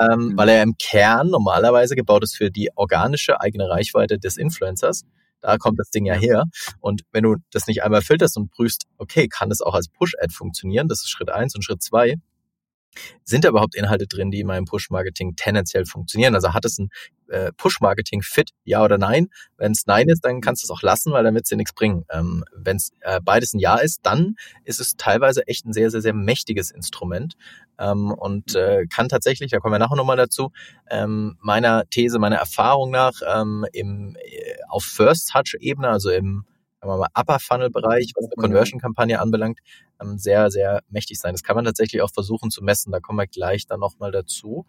ähm, 0.00 0.18
mhm. 0.18 0.36
weil 0.36 0.48
er 0.48 0.62
im 0.62 0.76
Kern 0.78 1.28
normalerweise 1.28 1.96
gebaut 1.96 2.22
ist 2.22 2.36
für 2.36 2.50
die 2.50 2.70
organische 2.76 3.40
eigene 3.40 3.68
Reichweite 3.68 4.18
des 4.18 4.36
Influencers. 4.36 5.04
Da 5.40 5.58
kommt 5.58 5.78
das 5.78 5.90
Ding 5.90 6.06
ja 6.06 6.14
her. 6.14 6.44
Und 6.80 7.02
wenn 7.12 7.22
du 7.24 7.36
das 7.50 7.66
nicht 7.66 7.82
einmal 7.82 8.02
filterst 8.02 8.36
und 8.36 8.50
prüfst, 8.50 8.86
okay, 8.98 9.28
kann 9.28 9.48
das 9.48 9.60
auch 9.60 9.74
als 9.74 9.88
Push-Ad 9.88 10.32
funktionieren? 10.32 10.88
Das 10.88 11.00
ist 11.00 11.10
Schritt 11.10 11.30
eins 11.30 11.54
und 11.54 11.62
Schritt 11.62 11.82
zwei 11.82 12.16
sind 13.24 13.44
da 13.44 13.48
überhaupt 13.48 13.74
Inhalte 13.74 14.06
drin, 14.06 14.30
die 14.30 14.40
in 14.40 14.46
meinem 14.46 14.64
Push-Marketing 14.64 15.36
tendenziell 15.36 15.84
funktionieren? 15.86 16.34
Also 16.34 16.54
hat 16.54 16.64
es 16.64 16.78
ein 16.78 16.88
äh, 17.28 17.52
Push-Marketing-Fit, 17.56 18.50
ja 18.64 18.84
oder 18.84 18.98
nein? 18.98 19.28
Wenn 19.56 19.72
es 19.72 19.86
nein 19.86 20.08
ist, 20.08 20.24
dann 20.24 20.40
kannst 20.40 20.62
du 20.62 20.66
es 20.66 20.70
auch 20.70 20.82
lassen, 20.82 21.12
weil 21.12 21.24
dann 21.24 21.34
wird 21.34 21.44
es 21.44 21.48
dir 21.48 21.56
nichts 21.56 21.72
bringen. 21.72 22.04
Ähm, 22.10 22.44
Wenn 22.54 22.76
es 22.76 22.92
äh, 23.00 23.20
beides 23.20 23.54
ein 23.54 23.58
Ja 23.58 23.76
ist, 23.76 24.00
dann 24.02 24.36
ist 24.64 24.80
es 24.80 24.96
teilweise 24.96 25.46
echt 25.46 25.66
ein 25.66 25.72
sehr, 25.72 25.90
sehr, 25.90 26.02
sehr 26.02 26.14
mächtiges 26.14 26.70
Instrument 26.70 27.34
ähm, 27.78 28.12
und 28.12 28.54
äh, 28.54 28.86
kann 28.86 29.08
tatsächlich, 29.08 29.50
da 29.50 29.58
kommen 29.58 29.74
wir 29.74 29.78
nachher 29.78 29.96
nochmal 29.96 30.16
dazu, 30.16 30.52
ähm, 30.90 31.36
meiner 31.40 31.84
These, 31.90 32.18
meiner 32.18 32.36
Erfahrung 32.36 32.90
nach 32.90 33.14
ähm, 33.26 33.66
im, 33.72 34.16
äh, 34.16 34.56
auf 34.68 34.84
First-Touch-Ebene, 34.84 35.88
also 35.88 36.10
im 36.10 36.44
sagen 36.86 37.00
wir 37.00 37.08
mal, 37.14 37.20
Upper-Funnel-Bereich, 37.20 38.12
was 38.16 38.28
die 38.28 38.36
Conversion-Kampagne 38.36 39.20
anbelangt, 39.20 39.58
ähm, 40.00 40.18
sehr, 40.18 40.50
sehr 40.50 40.82
mächtig 40.88 41.18
sein. 41.18 41.32
Das 41.32 41.42
kann 41.42 41.56
man 41.56 41.64
tatsächlich 41.64 42.02
auch 42.02 42.10
versuchen 42.10 42.50
zu 42.50 42.62
messen. 42.62 42.92
Da 42.92 43.00
kommen 43.00 43.18
wir 43.18 43.26
gleich 43.26 43.66
dann 43.66 43.80
nochmal 43.80 44.12
dazu. 44.12 44.66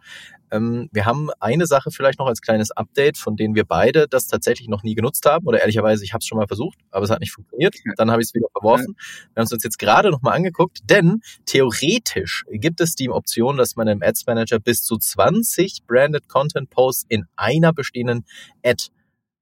Ähm, 0.52 0.90
wir 0.92 1.06
haben 1.06 1.30
eine 1.40 1.66
Sache 1.66 1.92
vielleicht 1.92 2.20
noch 2.20 2.28
als 2.28 2.42
kleines 2.42 2.72
Update, 2.72 3.18
von 3.18 3.36
denen 3.36 3.56
wir 3.56 3.66
beide 3.66 4.08
das 4.08 4.28
tatsächlich 4.28 4.68
noch 4.68 4.84
nie 4.84 4.96
genutzt 4.96 5.26
haben. 5.26 5.46
Oder 5.48 5.62
ehrlicherweise, 5.62 6.04
ich 6.04 6.14
habe 6.14 6.20
es 6.20 6.26
schon 6.26 6.38
mal 6.38 6.48
versucht, 6.48 6.78
aber 6.92 7.06
es 7.06 7.12
hat 7.12 7.20
nicht 7.20 7.34
funktioniert. 7.34 7.76
Dann 7.98 8.12
habe 8.12 8.22
ich 8.22 8.30
es 8.30 8.34
wieder 8.34 8.48
verworfen. 8.52 8.96
Wir 9.34 9.42
haben 9.42 9.46
es 9.46 9.52
uns 9.52 9.64
jetzt 9.64 9.80
gerade 9.80 10.10
nochmal 10.10 10.36
angeguckt, 10.36 10.80
denn 10.90 11.22
theoretisch 11.46 12.46
gibt 12.52 12.82
es 12.82 12.96
die 12.96 13.10
Option, 13.10 13.58
dass 13.58 13.76
man 13.76 13.88
im 13.88 14.02
Ads 14.02 14.26
Manager 14.26 14.60
bis 14.60 14.82
zu 14.82 14.98
20 14.98 15.84
Branded 15.88 16.28
Content 16.30 16.70
Posts 16.70 17.06
in 17.10 17.26
einer 17.36 17.74
bestehenden 17.74 18.26
Ad 18.64 18.90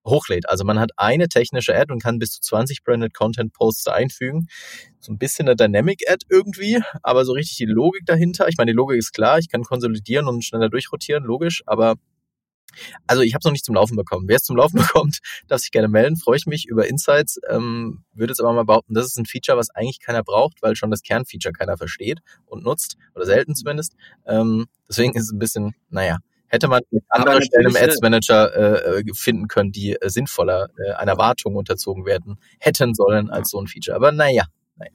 hochlädt. 0.05 0.47
Also 0.47 0.63
man 0.63 0.79
hat 0.79 0.91
eine 0.97 1.27
technische 1.27 1.75
Ad 1.75 1.91
und 1.91 2.01
kann 2.01 2.19
bis 2.19 2.31
zu 2.31 2.41
20 2.41 2.83
Branded 2.83 3.13
Content 3.13 3.53
Posts 3.53 3.87
einfügen. 3.87 4.47
So 4.99 5.11
ein 5.11 5.17
bisschen 5.17 5.47
eine 5.47 5.55
Dynamic 5.55 6.09
Ad 6.09 6.25
irgendwie, 6.29 6.81
aber 7.03 7.25
so 7.25 7.33
richtig 7.33 7.57
die 7.57 7.65
Logik 7.65 8.05
dahinter. 8.05 8.47
Ich 8.47 8.57
meine, 8.57 8.71
die 8.71 8.75
Logik 8.75 8.97
ist 8.97 9.13
klar, 9.13 9.39
ich 9.39 9.49
kann 9.49 9.63
konsolidieren 9.63 10.27
und 10.27 10.43
schneller 10.43 10.69
durchrotieren, 10.69 11.23
logisch, 11.23 11.63
aber 11.65 11.95
also 13.07 13.21
ich 13.21 13.33
habe 13.33 13.39
es 13.39 13.45
noch 13.45 13.51
nicht 13.51 13.65
zum 13.65 13.75
Laufen 13.75 13.95
bekommen. 13.95 14.27
Wer 14.27 14.37
es 14.37 14.43
zum 14.43 14.57
Laufen 14.57 14.77
bekommt, 14.81 15.19
darf 15.47 15.61
sich 15.61 15.71
gerne 15.71 15.87
melden. 15.87 16.17
Freue 16.17 16.37
ich 16.37 16.45
mich 16.45 16.65
über 16.67 16.87
Insights. 16.87 17.39
Ähm, 17.49 18.03
würde 18.13 18.31
jetzt 18.31 18.39
aber 18.39 18.53
mal 18.53 18.65
behaupten, 18.65 18.93
das 18.93 19.05
ist 19.05 19.17
ein 19.17 19.25
Feature, 19.25 19.57
was 19.57 19.69
eigentlich 19.69 19.99
keiner 19.99 20.23
braucht, 20.23 20.61
weil 20.61 20.75
schon 20.75 20.91
das 20.91 21.01
Kernfeature 21.01 21.53
keiner 21.53 21.77
versteht 21.77 22.19
und 22.45 22.63
nutzt 22.63 22.97
oder 23.15 23.25
selten 23.25 23.55
zumindest. 23.55 23.95
Ähm, 24.25 24.65
deswegen 24.89 25.15
ist 25.15 25.23
es 25.23 25.31
ein 25.31 25.39
bisschen, 25.39 25.73
naja, 25.89 26.17
hätte 26.47 26.67
man 26.67 26.81
andere 27.10 27.41
Stellen 27.41 27.67
im 27.67 27.75
Ads 27.75 28.01
Manager 28.01 28.97
äh, 28.97 29.03
finden 29.13 29.47
können, 29.47 29.71
die 29.71 29.93
äh, 29.93 30.10
sinnvoller 30.10 30.69
äh, 30.77 30.93
einer 30.93 31.17
Wartung 31.17 31.55
unterzogen 31.55 32.05
werden 32.05 32.38
hätten 32.60 32.93
sollen 32.93 33.29
als 33.29 33.49
so 33.49 33.60
ein 33.60 33.67
Feature. 33.67 33.95
Aber 33.95 34.12
naja, 34.12 34.45
naja. 34.75 34.91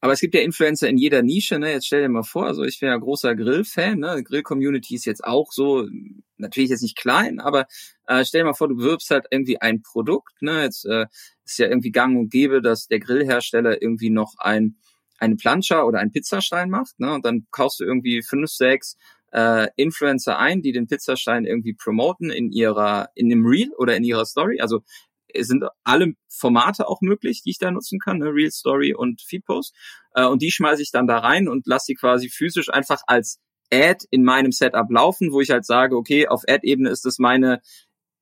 Aber 0.00 0.12
es 0.12 0.20
gibt 0.20 0.34
ja 0.34 0.40
Influencer 0.40 0.88
in 0.88 0.98
jeder 0.98 1.22
Nische, 1.22 1.58
ne? 1.58 1.72
Jetzt 1.72 1.86
stell 1.86 2.02
dir 2.02 2.08
mal 2.08 2.22
vor, 2.22 2.46
also 2.46 2.62
ich 2.62 2.80
wäre 2.80 2.92
ja 2.92 2.98
großer 2.98 3.34
Grill-Fan, 3.34 3.98
ne? 3.98 4.22
Grill-Community 4.22 4.94
ist 4.94 5.06
jetzt 5.06 5.24
auch 5.24 5.52
so, 5.52 5.86
natürlich 6.36 6.70
jetzt 6.70 6.82
nicht 6.82 6.96
klein, 6.96 7.40
aber 7.40 7.66
äh, 8.06 8.24
stell 8.24 8.42
dir 8.42 8.46
mal 8.46 8.54
vor, 8.54 8.68
du 8.68 8.78
wirbst 8.78 9.10
halt 9.10 9.26
irgendwie 9.30 9.60
ein 9.60 9.82
Produkt, 9.82 10.40
ne? 10.40 10.62
Jetzt 10.62 10.84
äh, 10.86 11.06
ist 11.44 11.58
ja 11.58 11.66
irgendwie 11.66 11.90
gang 11.90 12.16
und 12.16 12.30
gäbe, 12.30 12.62
dass 12.62 12.86
der 12.86 13.00
Grillhersteller 13.00 13.82
irgendwie 13.82 14.10
noch 14.10 14.34
ein 14.38 14.76
eine 15.18 15.36
Plancha 15.36 15.82
oder 15.82 15.98
einen 15.98 16.12
Pizzastein 16.12 16.70
macht, 16.70 16.98
ne? 17.00 17.12
Und 17.12 17.24
dann 17.24 17.46
kaufst 17.50 17.80
du 17.80 17.84
irgendwie 17.84 18.22
fünf, 18.22 18.50
sechs 18.50 18.96
äh, 19.32 19.68
Influencer 19.76 20.38
ein, 20.38 20.62
die 20.62 20.72
den 20.72 20.86
Pizzastein 20.86 21.44
irgendwie 21.44 21.74
promoten 21.74 22.30
in 22.30 22.50
ihrer, 22.50 23.08
in 23.14 23.28
dem 23.28 23.44
Reel 23.44 23.70
oder 23.76 23.96
in 23.96 24.04
ihrer 24.04 24.24
Story. 24.24 24.60
Also 24.60 24.80
es 25.32 25.48
sind 25.48 25.64
alle 25.84 26.14
Formate 26.28 26.88
auch 26.88 27.00
möglich, 27.00 27.42
die 27.42 27.50
ich 27.50 27.58
da 27.58 27.70
nutzen 27.70 27.98
kann, 27.98 28.18
ne? 28.18 28.32
Real 28.32 28.50
Story 28.50 28.94
und 28.94 29.20
Feedpost. 29.20 29.74
Äh, 30.14 30.24
und 30.24 30.42
die 30.42 30.50
schmeiße 30.50 30.82
ich 30.82 30.90
dann 30.90 31.06
da 31.06 31.18
rein 31.18 31.48
und 31.48 31.66
lasse 31.66 31.86
sie 31.86 31.94
quasi 31.94 32.28
physisch 32.30 32.70
einfach 32.70 33.02
als 33.06 33.38
Ad 33.72 34.06
in 34.10 34.24
meinem 34.24 34.52
Setup 34.52 34.90
laufen, 34.90 35.32
wo 35.32 35.40
ich 35.40 35.50
halt 35.50 35.66
sage, 35.66 35.96
okay, 35.96 36.26
auf 36.26 36.42
Ad-Ebene 36.48 36.88
ist 36.88 37.04
das 37.04 37.18
meine 37.18 37.60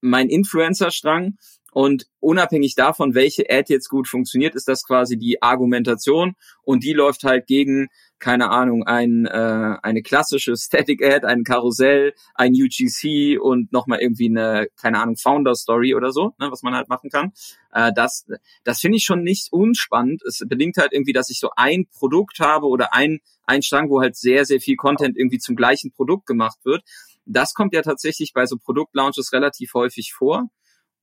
mein 0.00 0.28
Influencer-Strang 0.28 1.36
und 1.76 2.06
unabhängig 2.20 2.74
davon, 2.74 3.14
welche 3.14 3.50
Ad 3.50 3.70
jetzt 3.70 3.90
gut 3.90 4.08
funktioniert, 4.08 4.54
ist 4.54 4.66
das 4.66 4.82
quasi 4.82 5.18
die 5.18 5.42
Argumentation 5.42 6.34
und 6.62 6.82
die 6.82 6.94
läuft 6.94 7.22
halt 7.22 7.46
gegen 7.46 7.88
keine 8.18 8.48
Ahnung, 8.48 8.84
ein, 8.84 9.26
äh, 9.26 9.76
eine 9.82 10.00
klassische 10.00 10.56
Static 10.56 11.04
Ad, 11.04 11.26
ein 11.26 11.44
Karussell, 11.44 12.14
ein 12.34 12.54
UGC 12.54 13.38
und 13.38 13.72
nochmal 13.72 14.00
irgendwie 14.00 14.30
eine, 14.30 14.68
keine 14.80 15.02
Ahnung, 15.02 15.16
Founder 15.16 15.54
Story 15.54 15.94
oder 15.94 16.12
so, 16.12 16.32
ne, 16.38 16.50
was 16.50 16.62
man 16.62 16.74
halt 16.74 16.88
machen 16.88 17.10
kann. 17.10 17.32
Äh, 17.74 17.92
das 17.94 18.24
das 18.64 18.80
finde 18.80 18.96
ich 18.96 19.04
schon 19.04 19.22
nicht 19.22 19.52
unspannend. 19.52 20.22
Es 20.22 20.42
bedingt 20.48 20.78
halt 20.78 20.94
irgendwie, 20.94 21.12
dass 21.12 21.28
ich 21.28 21.38
so 21.38 21.50
ein 21.56 21.88
Produkt 21.92 22.40
habe 22.40 22.68
oder 22.68 22.94
ein, 22.94 23.18
ein 23.44 23.60
Strang, 23.60 23.90
wo 23.90 24.00
halt 24.00 24.16
sehr, 24.16 24.46
sehr 24.46 24.60
viel 24.60 24.76
Content 24.76 25.18
irgendwie 25.18 25.40
zum 25.40 25.56
gleichen 25.56 25.92
Produkt 25.92 26.24
gemacht 26.24 26.60
wird. 26.64 26.84
Das 27.26 27.52
kommt 27.52 27.74
ja 27.74 27.82
tatsächlich 27.82 28.32
bei 28.32 28.46
so 28.46 28.56
Produktlaunches 28.56 29.34
relativ 29.34 29.74
häufig 29.74 30.14
vor. 30.14 30.48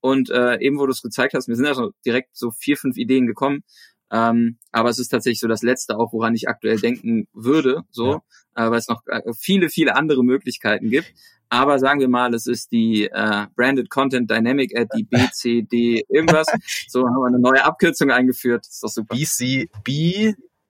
Und 0.04 0.30
äh, 0.32 0.60
eben, 0.60 0.80
wo 0.80 0.86
du 0.86 0.92
es 0.92 1.02
gezeigt 1.02 1.34
hast, 1.34 1.48
mir 1.48 1.56
sind 1.56 1.64
ja 1.66 1.76
schon 1.76 1.94
direkt 2.06 2.36
so 2.36 2.52
vier, 2.52 2.76
fünf 2.76 2.98
Ideen 2.98 3.26
gekommen. 3.26 3.64
Ähm, 4.12 4.58
aber 4.74 4.90
es 4.90 5.00
ist 5.00 5.08
tatsächlich 5.08 5.40
so 5.40 5.48
das 5.48 5.64
Letzte 5.64 5.98
auch, 5.98 6.12
woran 6.12 6.36
ich 6.36 6.50
aktuell 6.50 6.78
denken 6.78 7.30
würde, 7.32 7.84
so, 7.90 8.22
ja. 8.56 8.68
äh, 8.68 8.70
weil 8.70 8.80
es 8.80 8.90
noch 8.90 9.02
äh, 9.08 9.22
viele, 9.40 9.70
viele 9.70 9.96
andere 9.96 10.26
Möglichkeiten 10.26 10.90
gibt. 10.90 11.14
Aber 11.48 11.80
sagen 11.80 12.02
wir 12.02 12.10
mal, 12.10 12.34
es 12.34 12.48
ist 12.48 12.74
die 12.74 13.06
äh, 13.06 13.48
Branded 13.56 13.90
Content 13.90 14.30
Dynamic 14.30 14.78
Ad, 14.78 14.90
die 14.94 15.06
BCD 15.06 16.04
irgendwas. 16.10 16.48
so 16.90 17.08
haben 17.08 17.16
wir 17.16 17.28
eine 17.28 17.40
neue 17.40 17.64
Abkürzung 17.64 18.12
eingeführt. 18.12 18.68
Ist 18.68 18.84
doch 18.84 18.90
super. 18.90 19.16
BC, 19.16 19.70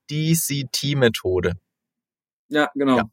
BDCT-Methode. 0.10 1.54
Ja, 2.50 2.70
genau. 2.76 2.98
Ja. 2.98 3.10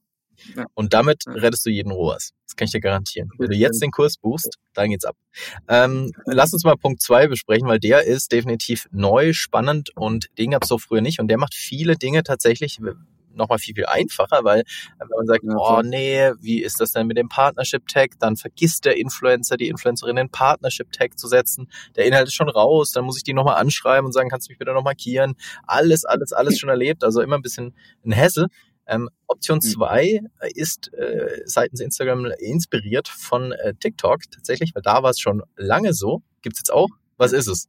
Und 0.75 0.93
damit 0.93 1.25
rettest 1.27 1.67
du 1.67 1.71
jeden 1.71 1.93
ROAS. 1.93 2.33
Das 2.47 2.57
kann 2.57 2.67
ich 2.67 2.73
dir 2.73 2.81
garantieren. 2.81 3.31
Wenn 3.39 3.51
du 3.51 3.57
jetzt 3.57 3.81
den 3.81 3.91
Kurs 3.91 4.17
buchst, 4.17 4.57
dann 4.75 4.91
geht's 4.91 5.05
ab. 5.05 5.17
Ähm, 5.69 6.11
lass 6.27 6.53
uns 6.53 6.65
mal 6.65 6.77
Punkt 6.77 7.01
zwei 7.01 7.29
besprechen, 7.29 7.69
weil 7.69 7.79
der 7.79 8.05
ist 8.05 8.33
definitiv 8.33 8.87
neu, 8.91 9.33
spannend 9.33 9.91
und 9.97 10.27
den 10.39 10.51
gab's 10.51 10.69
so 10.69 10.79
früher 10.79 11.01
nicht. 11.01 11.21
Und 11.21 11.29
der 11.29 11.39
macht 11.39 11.55
viele 11.55 11.97
Dinge 11.97 12.23
tatsächlich, 12.23 12.81
nochmal 13.35 13.59
viel, 13.59 13.75
viel 13.75 13.87
einfacher, 13.87 14.45
weil 14.45 14.65
wenn 14.99 15.09
man 15.17 15.27
sagt, 15.27 15.45
ja, 15.45 15.55
oh 15.57 15.83
nee, 15.83 16.33
wie 16.41 16.63
ist 16.63 16.81
das 16.81 16.93
denn 16.93 17.07
mit 17.07 17.17
dem 17.17 17.29
Partnership-Tag? 17.29 18.19
Dann 18.19 18.37
vergisst 18.37 18.85
der 18.85 18.97
Influencer, 18.97 19.57
die 19.57 19.69
Influencerin 19.69 20.17
den 20.17 20.31
Partnership-Tag 20.31 21.19
zu 21.19 21.29
setzen. 21.29 21.69
Der 21.97 22.07
Inhalt 22.07 22.29
ist 22.29 22.35
schon 22.35 22.49
raus, 22.49 22.93
dann 22.93 23.05
muss 23.05 23.17
ich 23.17 23.25
die 23.25 23.33
nochmal 23.33 23.57
anschreiben 23.57 24.07
und 24.07 24.13
sagen, 24.13 24.29
kannst 24.29 24.49
du 24.49 24.53
mich 24.53 24.59
bitte 24.59 24.73
noch 24.73 24.85
markieren? 24.85 25.35
Alles, 25.67 26.05
alles, 26.05 26.33
alles 26.33 26.59
schon 26.59 26.69
erlebt, 26.69 27.05
also 27.05 27.21
immer 27.21 27.37
ein 27.37 27.43
bisschen 27.43 27.75
ein 28.05 28.15
Hassel. 28.15 28.47
Ähm, 28.91 29.09
Option 29.29 29.61
2 29.61 30.21
mhm. 30.21 30.29
ist 30.55 30.93
äh, 30.95 31.43
seitens 31.45 31.81
Instagram 31.81 32.27
inspiriert 32.39 33.09
von 33.09 33.53
äh, 33.53 33.75
TikTok 33.75 34.23
tatsächlich, 34.31 34.75
weil 34.75 34.83
da 34.83 35.03
war 35.03 35.11
es 35.11 35.21
schon 35.21 35.43
lange 35.57 35.95
so. 35.95 36.23
Gibt's 36.43 36.59
jetzt 36.59 36.73
auch? 36.73 36.89
Was 37.17 37.33
ist 37.33 37.47
es? 37.47 37.69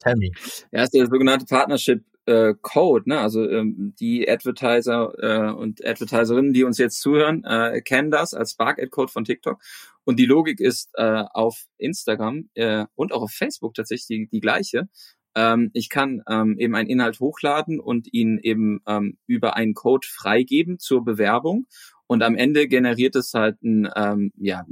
Tell 0.00 0.16
me. 0.16 0.30
Ja, 0.72 0.82
ist 0.82 0.94
der 0.94 1.06
sogenannte 1.06 1.44
Partnership 1.44 2.02
äh, 2.26 2.54
Code, 2.62 3.08
ne? 3.08 3.20
Also 3.20 3.48
ähm, 3.48 3.94
die 4.00 4.28
Advertiser 4.28 5.12
äh, 5.18 5.52
und 5.52 5.84
Advertiserinnen, 5.84 6.52
die 6.52 6.64
uns 6.64 6.78
jetzt 6.78 7.00
zuhören, 7.00 7.44
äh, 7.44 7.82
kennen 7.82 8.10
das 8.10 8.32
als 8.32 8.52
Spark 8.52 8.78
Ad 8.78 8.88
Code 8.88 9.12
von 9.12 9.24
TikTok. 9.24 9.60
Und 10.04 10.18
die 10.18 10.26
Logik 10.26 10.60
ist 10.60 10.90
äh, 10.94 11.24
auf 11.32 11.66
Instagram 11.78 12.48
äh, 12.54 12.86
und 12.94 13.12
auch 13.12 13.22
auf 13.22 13.32
Facebook 13.32 13.74
tatsächlich 13.74 14.06
die, 14.06 14.28
die 14.28 14.40
gleiche. 14.40 14.88
Ähm, 15.34 15.70
ich 15.72 15.88
kann 15.88 16.22
ähm, 16.28 16.58
eben 16.58 16.74
einen 16.74 16.88
Inhalt 16.88 17.20
hochladen 17.20 17.80
und 17.80 18.12
ihn 18.12 18.38
eben 18.38 18.80
ähm, 18.86 19.18
über 19.26 19.56
einen 19.56 19.74
Code 19.74 20.06
freigeben 20.06 20.78
zur 20.78 21.04
Bewerbung. 21.04 21.66
Und 22.06 22.22
am 22.22 22.36
Ende 22.36 22.68
generiert 22.68 23.16
es 23.16 23.32
halt 23.34 23.62
ein, 23.62 23.88
ähm, 23.96 24.32
ja, 24.36 24.66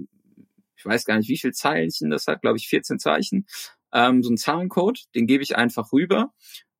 ich 0.77 0.85
weiß 0.85 1.05
gar 1.05 1.17
nicht, 1.17 1.29
wie 1.29 1.39
viel 1.39 1.53
Zeichen 1.53 2.11
das 2.11 2.27
hat, 2.27 2.43
glaube 2.43 2.59
ich 2.59 2.69
14 2.69 2.99
Zeichen, 2.99 3.47
ähm, 3.93 4.23
so 4.23 4.31
ein 4.31 4.37
Zahlencode, 4.37 5.05
den 5.15 5.27
gebe 5.27 5.43
ich 5.43 5.57
einfach 5.57 5.93
rüber. 5.93 6.33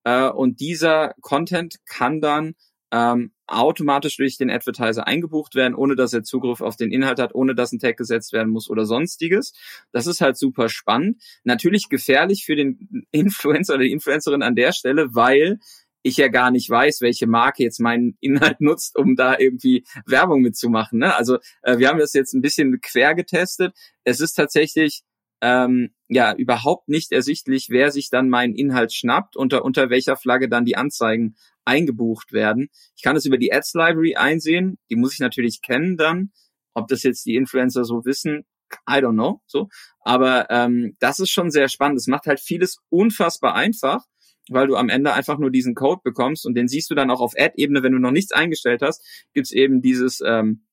Äh, 0.05 0.29
und 0.29 0.61
dieser 0.61 1.15
Content 1.21 1.77
kann 1.87 2.21
dann 2.21 2.55
ähm, 2.93 3.33
automatisch 3.51 4.17
durch 4.17 4.39
den 4.39 4.51
Advertiser 4.51 5.07
eingebucht 5.07 5.55
werden, 5.55 5.75
ohne 5.75 5.97
dass 5.97 6.13
er 6.13 6.23
Zugriff 6.23 6.61
auf 6.61 6.77
den 6.77 6.93
Inhalt 6.93 7.19
hat, 7.19 7.35
ohne 7.35 7.55
dass 7.55 7.73
ein 7.73 7.79
Tag 7.79 7.97
gesetzt 7.97 8.33
werden 8.33 8.51
muss 8.51 8.71
oder 8.71 8.87
sonstiges. 8.87 9.53
Das 9.93 10.07
ist 10.07 10.21
halt 10.21 10.37
super 10.37 10.69
spannend. 10.69 11.23
Natürlich 11.45 11.89
gefährlich 11.89 12.45
für 12.45 12.57
den 12.57 13.07
Influencer 13.11 13.75
oder 13.75 13.85
die 13.85 13.93
Influencerin 13.93 14.43
an 14.43 14.55
der 14.55 14.73
Stelle, 14.73 15.15
weil 15.15 15.59
ich 16.03 16.17
ja 16.17 16.29
gar 16.29 16.51
nicht 16.51 16.71
weiß, 16.71 17.01
welche 17.01 17.27
Marke 17.27 17.63
jetzt 17.63 17.81
meinen 17.81 18.17
Inhalt 18.21 18.61
nutzt, 18.61 18.97
um 18.97 19.17
da 19.17 19.37
irgendwie 19.39 19.85
Werbung 20.07 20.41
mitzumachen. 20.41 21.01
Ne? 21.01 21.15
Also 21.15 21.39
äh, 21.63 21.79
wir 21.79 21.89
haben 21.89 21.99
das 21.99 22.13
jetzt 22.13 22.33
ein 22.33 22.41
bisschen 22.41 22.81
quer 22.81 23.15
getestet. 23.15 23.75
Es 24.05 24.21
ist 24.21 24.35
tatsächlich 24.35 25.03
ähm, 25.43 25.91
ja 26.09 26.35
überhaupt 26.35 26.89
nicht 26.89 27.13
ersichtlich, 27.13 27.69
wer 27.71 27.91
sich 27.91 28.11
dann 28.11 28.29
meinen 28.29 28.55
Inhalt 28.55 28.93
schnappt, 28.93 29.37
unter 29.37 29.65
unter 29.65 29.91
welcher 29.91 30.17
Flagge 30.17 30.49
dann 30.49 30.65
die 30.65 30.77
Anzeigen 30.77 31.37
eingebucht 31.65 32.33
werden. 32.33 32.69
Ich 32.97 33.03
kann 33.03 33.17
es 33.17 33.27
über 33.27 33.39
die 33.39 33.53
Ads 33.53 33.75
Library 33.75 34.17
einsehen, 34.17 34.79
die 34.91 34.97
muss 34.97 35.15
ich 35.15 35.21
natürlich 35.21 35.61
kennen 35.63 35.97
dann. 35.97 36.33
Ob 36.75 36.89
das 36.89 37.03
jetzt 37.03 37.27
die 37.27 37.35
Influencer 37.35 37.85
so 37.85 38.05
wissen, 38.05 38.45
I 38.89 38.95
don't 38.95 39.15
know. 39.15 39.41
So, 39.47 39.69
aber 40.01 40.49
ähm, 40.51 40.97
das 41.01 41.19
ist 41.19 41.31
schon 41.31 41.51
sehr 41.51 41.69
spannend. 41.69 41.99
Es 41.99 42.07
macht 42.07 42.27
halt 42.27 42.41
vieles 42.41 42.79
unfassbar 42.89 43.55
einfach, 43.55 44.05
weil 44.49 44.67
du 44.67 44.77
am 44.77 44.89
Ende 44.89 45.13
einfach 45.13 45.39
nur 45.39 45.51
diesen 45.51 45.75
Code 45.75 46.01
bekommst 46.05 46.47
und 46.47 46.55
den 46.55 46.69
siehst 46.69 46.91
du 46.91 46.95
dann 46.95 47.11
auch 47.11 47.21
auf 47.21 47.33
Ad-Ebene, 47.37 47.83
wenn 47.83 47.93
du 47.93 47.99
noch 47.99 48.13
nichts 48.13 48.33
eingestellt 48.33 48.83
hast, 48.83 49.05
gibt's 49.33 49.53
eben 49.53 49.83
dieses 49.83 50.21
ähm, 50.25 50.65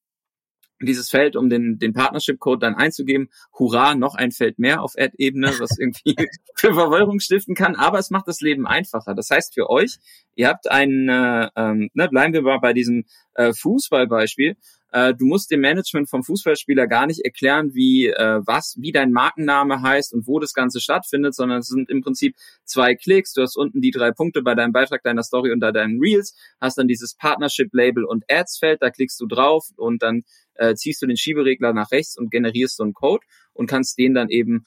dieses 0.81 1.09
Feld, 1.09 1.35
um 1.35 1.49
den, 1.49 1.79
den 1.79 1.93
Partnership-Code 1.93 2.59
dann 2.59 2.75
einzugeben. 2.75 3.29
Hurra, 3.57 3.95
noch 3.95 4.15
ein 4.15 4.31
Feld 4.31 4.59
mehr 4.59 4.81
auf 4.81 4.93
Ad-Ebene, 4.97 5.47
was 5.59 5.77
irgendwie 5.79 6.15
für 6.55 6.73
Verwirrung 6.73 7.19
stiften 7.19 7.55
kann, 7.55 7.75
aber 7.75 7.99
es 7.99 8.09
macht 8.09 8.27
das 8.27 8.41
Leben 8.41 8.67
einfacher. 8.67 9.15
Das 9.15 9.29
heißt 9.29 9.53
für 9.53 9.69
euch, 9.69 9.97
ihr 10.37 10.47
habt 10.47 10.69
einen, 10.69 11.09
äh, 11.09 11.49
ähm, 11.55 11.89
ne, 11.93 12.07
bleiben 12.07 12.33
wir 12.33 12.41
mal 12.43 12.59
bei 12.59 12.73
diesem 12.73 13.05
äh, 13.33 13.53
Fußballbeispiel, 13.53 14.55
äh, 14.91 15.13
du 15.13 15.25
musst 15.25 15.51
dem 15.51 15.61
Management 15.61 16.09
vom 16.09 16.23
Fußballspieler 16.23 16.87
gar 16.87 17.07
nicht 17.07 17.25
erklären, 17.25 17.73
wie 17.73 18.07
äh, 18.07 18.41
was, 18.45 18.75
wie 18.79 18.91
dein 18.91 19.11
Markenname 19.11 19.81
heißt 19.81 20.13
und 20.13 20.27
wo 20.27 20.39
das 20.39 20.53
Ganze 20.53 20.79
stattfindet, 20.79 21.35
sondern 21.35 21.59
es 21.59 21.67
sind 21.67 21.89
im 21.89 22.01
Prinzip 22.01 22.35
zwei 22.63 22.95
Klicks. 22.95 23.33
Du 23.33 23.41
hast 23.41 23.57
unten 23.57 23.81
die 23.81 23.91
drei 23.91 24.11
Punkte 24.11 24.41
bei 24.43 24.55
deinem 24.55 24.71
Beitrag, 24.71 25.03
deiner 25.03 25.23
Story 25.23 25.51
und 25.51 25.59
deinen 25.59 25.99
Reels, 25.99 26.35
hast 26.61 26.77
dann 26.77 26.87
dieses 26.87 27.15
Partnership-Label 27.15 28.05
und 28.05 28.23
Ads-Feld, 28.31 28.81
da 28.81 28.89
klickst 28.89 29.19
du 29.19 29.25
drauf 29.25 29.67
und 29.75 30.03
dann 30.03 30.23
äh, 30.55 30.75
ziehst 30.75 31.01
du 31.01 31.07
den 31.07 31.17
Schieberegler 31.17 31.73
nach 31.73 31.91
rechts 31.91 32.17
und 32.17 32.31
generierst 32.31 32.77
so 32.77 32.83
einen 32.83 32.93
Code 32.93 33.25
und 33.53 33.67
kannst 33.67 33.97
den 33.97 34.13
dann 34.13 34.29
eben 34.29 34.65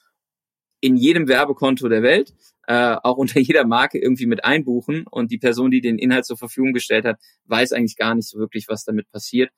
in 0.81 0.97
jedem 0.97 1.27
Werbekonto 1.27 1.87
der 1.87 2.03
Welt, 2.03 2.33
äh, 2.67 2.95
auch 3.03 3.17
unter 3.17 3.39
jeder 3.39 3.65
Marke 3.65 3.99
irgendwie 3.99 4.25
mit 4.25 4.43
einbuchen 4.43 5.05
und 5.09 5.31
die 5.31 5.37
Person, 5.37 5.71
die 5.71 5.81
den 5.81 5.97
Inhalt 5.97 6.25
zur 6.25 6.37
Verfügung 6.37 6.73
gestellt 6.73 7.05
hat, 7.05 7.19
weiß 7.45 7.71
eigentlich 7.71 7.95
gar 7.95 8.15
nicht 8.15 8.27
so 8.27 8.39
wirklich, 8.39 8.67
was 8.67 8.83
damit 8.83 9.09
passiert. 9.11 9.51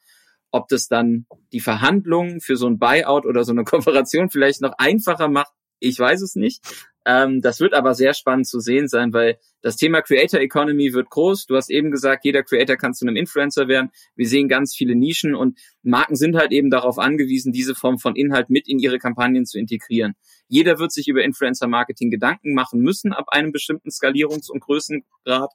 Ob 0.51 0.67
das 0.67 0.87
dann 0.87 1.25
die 1.51 1.61
Verhandlungen 1.61 2.39
für 2.39 2.57
so 2.57 2.67
ein 2.67 2.77
Buyout 2.77 3.25
oder 3.25 3.43
so 3.43 3.51
eine 3.51 3.63
Kooperation 3.63 4.29
vielleicht 4.29 4.61
noch 4.61 4.73
einfacher 4.77 5.29
macht, 5.29 5.51
ich 5.79 5.97
weiß 5.97 6.21
es 6.21 6.35
nicht. 6.35 6.61
Ähm, 7.05 7.41
das 7.41 7.59
wird 7.59 7.73
aber 7.73 7.95
sehr 7.95 8.13
spannend 8.13 8.47
zu 8.47 8.59
sehen 8.59 8.87
sein, 8.87 9.11
weil 9.11 9.37
das 9.61 9.75
Thema 9.75 10.01
Creator 10.01 10.39
Economy 10.39 10.93
wird 10.93 11.09
groß. 11.09 11.47
Du 11.47 11.55
hast 11.55 11.69
eben 11.69 11.91
gesagt, 11.91 12.23
jeder 12.23 12.43
Creator 12.43 12.77
kann 12.77 12.93
zu 12.93 13.05
einem 13.05 13.15
Influencer 13.15 13.67
werden. 13.67 13.91
Wir 14.15 14.27
sehen 14.27 14.47
ganz 14.47 14.73
viele 14.73 14.95
Nischen 14.95 15.35
und 15.35 15.59
Marken 15.81 16.15
sind 16.15 16.35
halt 16.35 16.51
eben 16.51 16.69
darauf 16.69 16.97
angewiesen, 16.99 17.51
diese 17.51 17.75
Form 17.75 17.97
von 17.97 18.15
Inhalt 18.15 18.49
mit 18.49 18.67
in 18.69 18.79
ihre 18.79 18.99
Kampagnen 18.99 19.45
zu 19.45 19.59
integrieren. 19.59 20.13
Jeder 20.47 20.79
wird 20.79 20.91
sich 20.91 21.07
über 21.07 21.23
Influencer 21.23 21.67
Marketing 21.67 22.09
Gedanken 22.09 22.53
machen 22.53 22.79
müssen 22.79 23.11
ab 23.13 23.25
einem 23.29 23.51
bestimmten 23.51 23.89
Skalierungs- 23.89 24.49
und 24.49 24.61
Größengrad. 24.61 25.51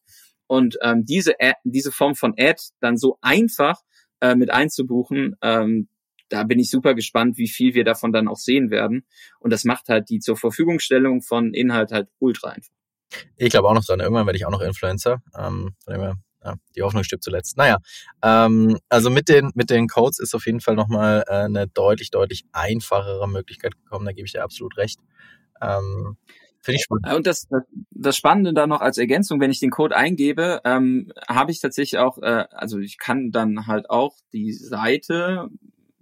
Und 0.47 0.79
ähm, 0.83 1.05
diese, 1.05 1.41
Ad, 1.41 1.57
diese 1.65 1.93
Form 1.93 2.15
von 2.15 2.35
Ad 2.39 2.61
dann 2.81 2.97
so 2.97 3.19
einfach 3.21 3.81
äh, 4.21 4.35
mit 4.35 4.51
einzubuchen, 4.51 5.37
ähm, 5.43 5.89
da 6.29 6.45
bin 6.45 6.59
ich 6.59 6.71
super 6.71 6.95
gespannt, 6.95 7.39
wie 7.39 7.49
viel 7.49 7.75
wir 7.75 7.85
davon 7.85 8.13
dann 8.13 8.29
auch 8.29 8.37
sehen 8.37 8.71
werden. 8.71 9.07
Und 9.41 9.53
das 9.53 9.65
macht 9.65 9.89
halt 9.89 10.11
die 10.11 10.21
zur 10.21 10.37
Verfügungstellung 10.37 11.23
von 11.23 11.55
Inhalt 11.55 11.93
halt 11.93 12.09
ultra 12.19 12.51
einfach. 12.51 12.73
Ich 13.37 13.51
glaube 13.51 13.69
auch 13.69 13.75
noch 13.75 13.85
dran. 13.85 14.01
Irgendwann 14.01 14.27
werde 14.27 14.37
ich 14.37 14.47
auch 14.47 14.51
noch 14.51 14.61
Influencer. 14.61 15.23
Ähm, 15.37 15.75
von 15.85 15.95
dem 15.95 16.03
her, 16.03 16.17
ja, 16.45 16.55
die 16.77 16.83
Hoffnung 16.83 17.05
stirbt 17.05 17.25
zuletzt. 17.25 17.57
Naja, 17.57 17.79
ähm, 18.23 18.79
also 18.89 19.11
mit 19.11 19.29
den, 19.29 19.51
mit 19.55 19.71
den 19.71 19.89
Codes 19.89 20.19
ist 20.19 20.35
auf 20.35 20.47
jeden 20.47 20.61
Fall 20.61 20.75
nochmal 20.75 21.25
äh, 21.27 21.45
eine 21.45 21.67
deutlich, 21.69 22.11
deutlich 22.11 22.45
einfachere 22.53 23.29
Möglichkeit 23.29 23.77
gekommen. 23.77 24.05
Da 24.07 24.13
gebe 24.13 24.27
ich 24.27 24.33
dir 24.33 24.43
absolut 24.43 24.77
recht. 24.77 25.01
Ähm, 25.61 26.17
Finde 26.61 26.77
ich 26.77 26.83
spannend. 26.83 27.15
Und 27.15 27.27
das, 27.27 27.47
das 27.91 28.17
Spannende 28.17 28.53
da 28.53 28.67
noch 28.67 28.81
als 28.81 28.99
Ergänzung, 28.99 29.41
wenn 29.41 29.51
ich 29.51 29.61
den 29.61 29.71
Code 29.71 29.97
eingebe, 29.97 30.61
ähm, 30.65 31.13
habe 31.29 31.51
ich 31.51 31.61
tatsächlich 31.61 31.99
auch, 31.99 32.19
äh, 32.19 32.45
also 32.51 32.79
ich 32.79 32.99
kann 32.99 33.31
dann 33.31 33.67
halt 33.67 33.89
auch 33.91 34.17
die 34.33 34.53
Seite 34.53 35.49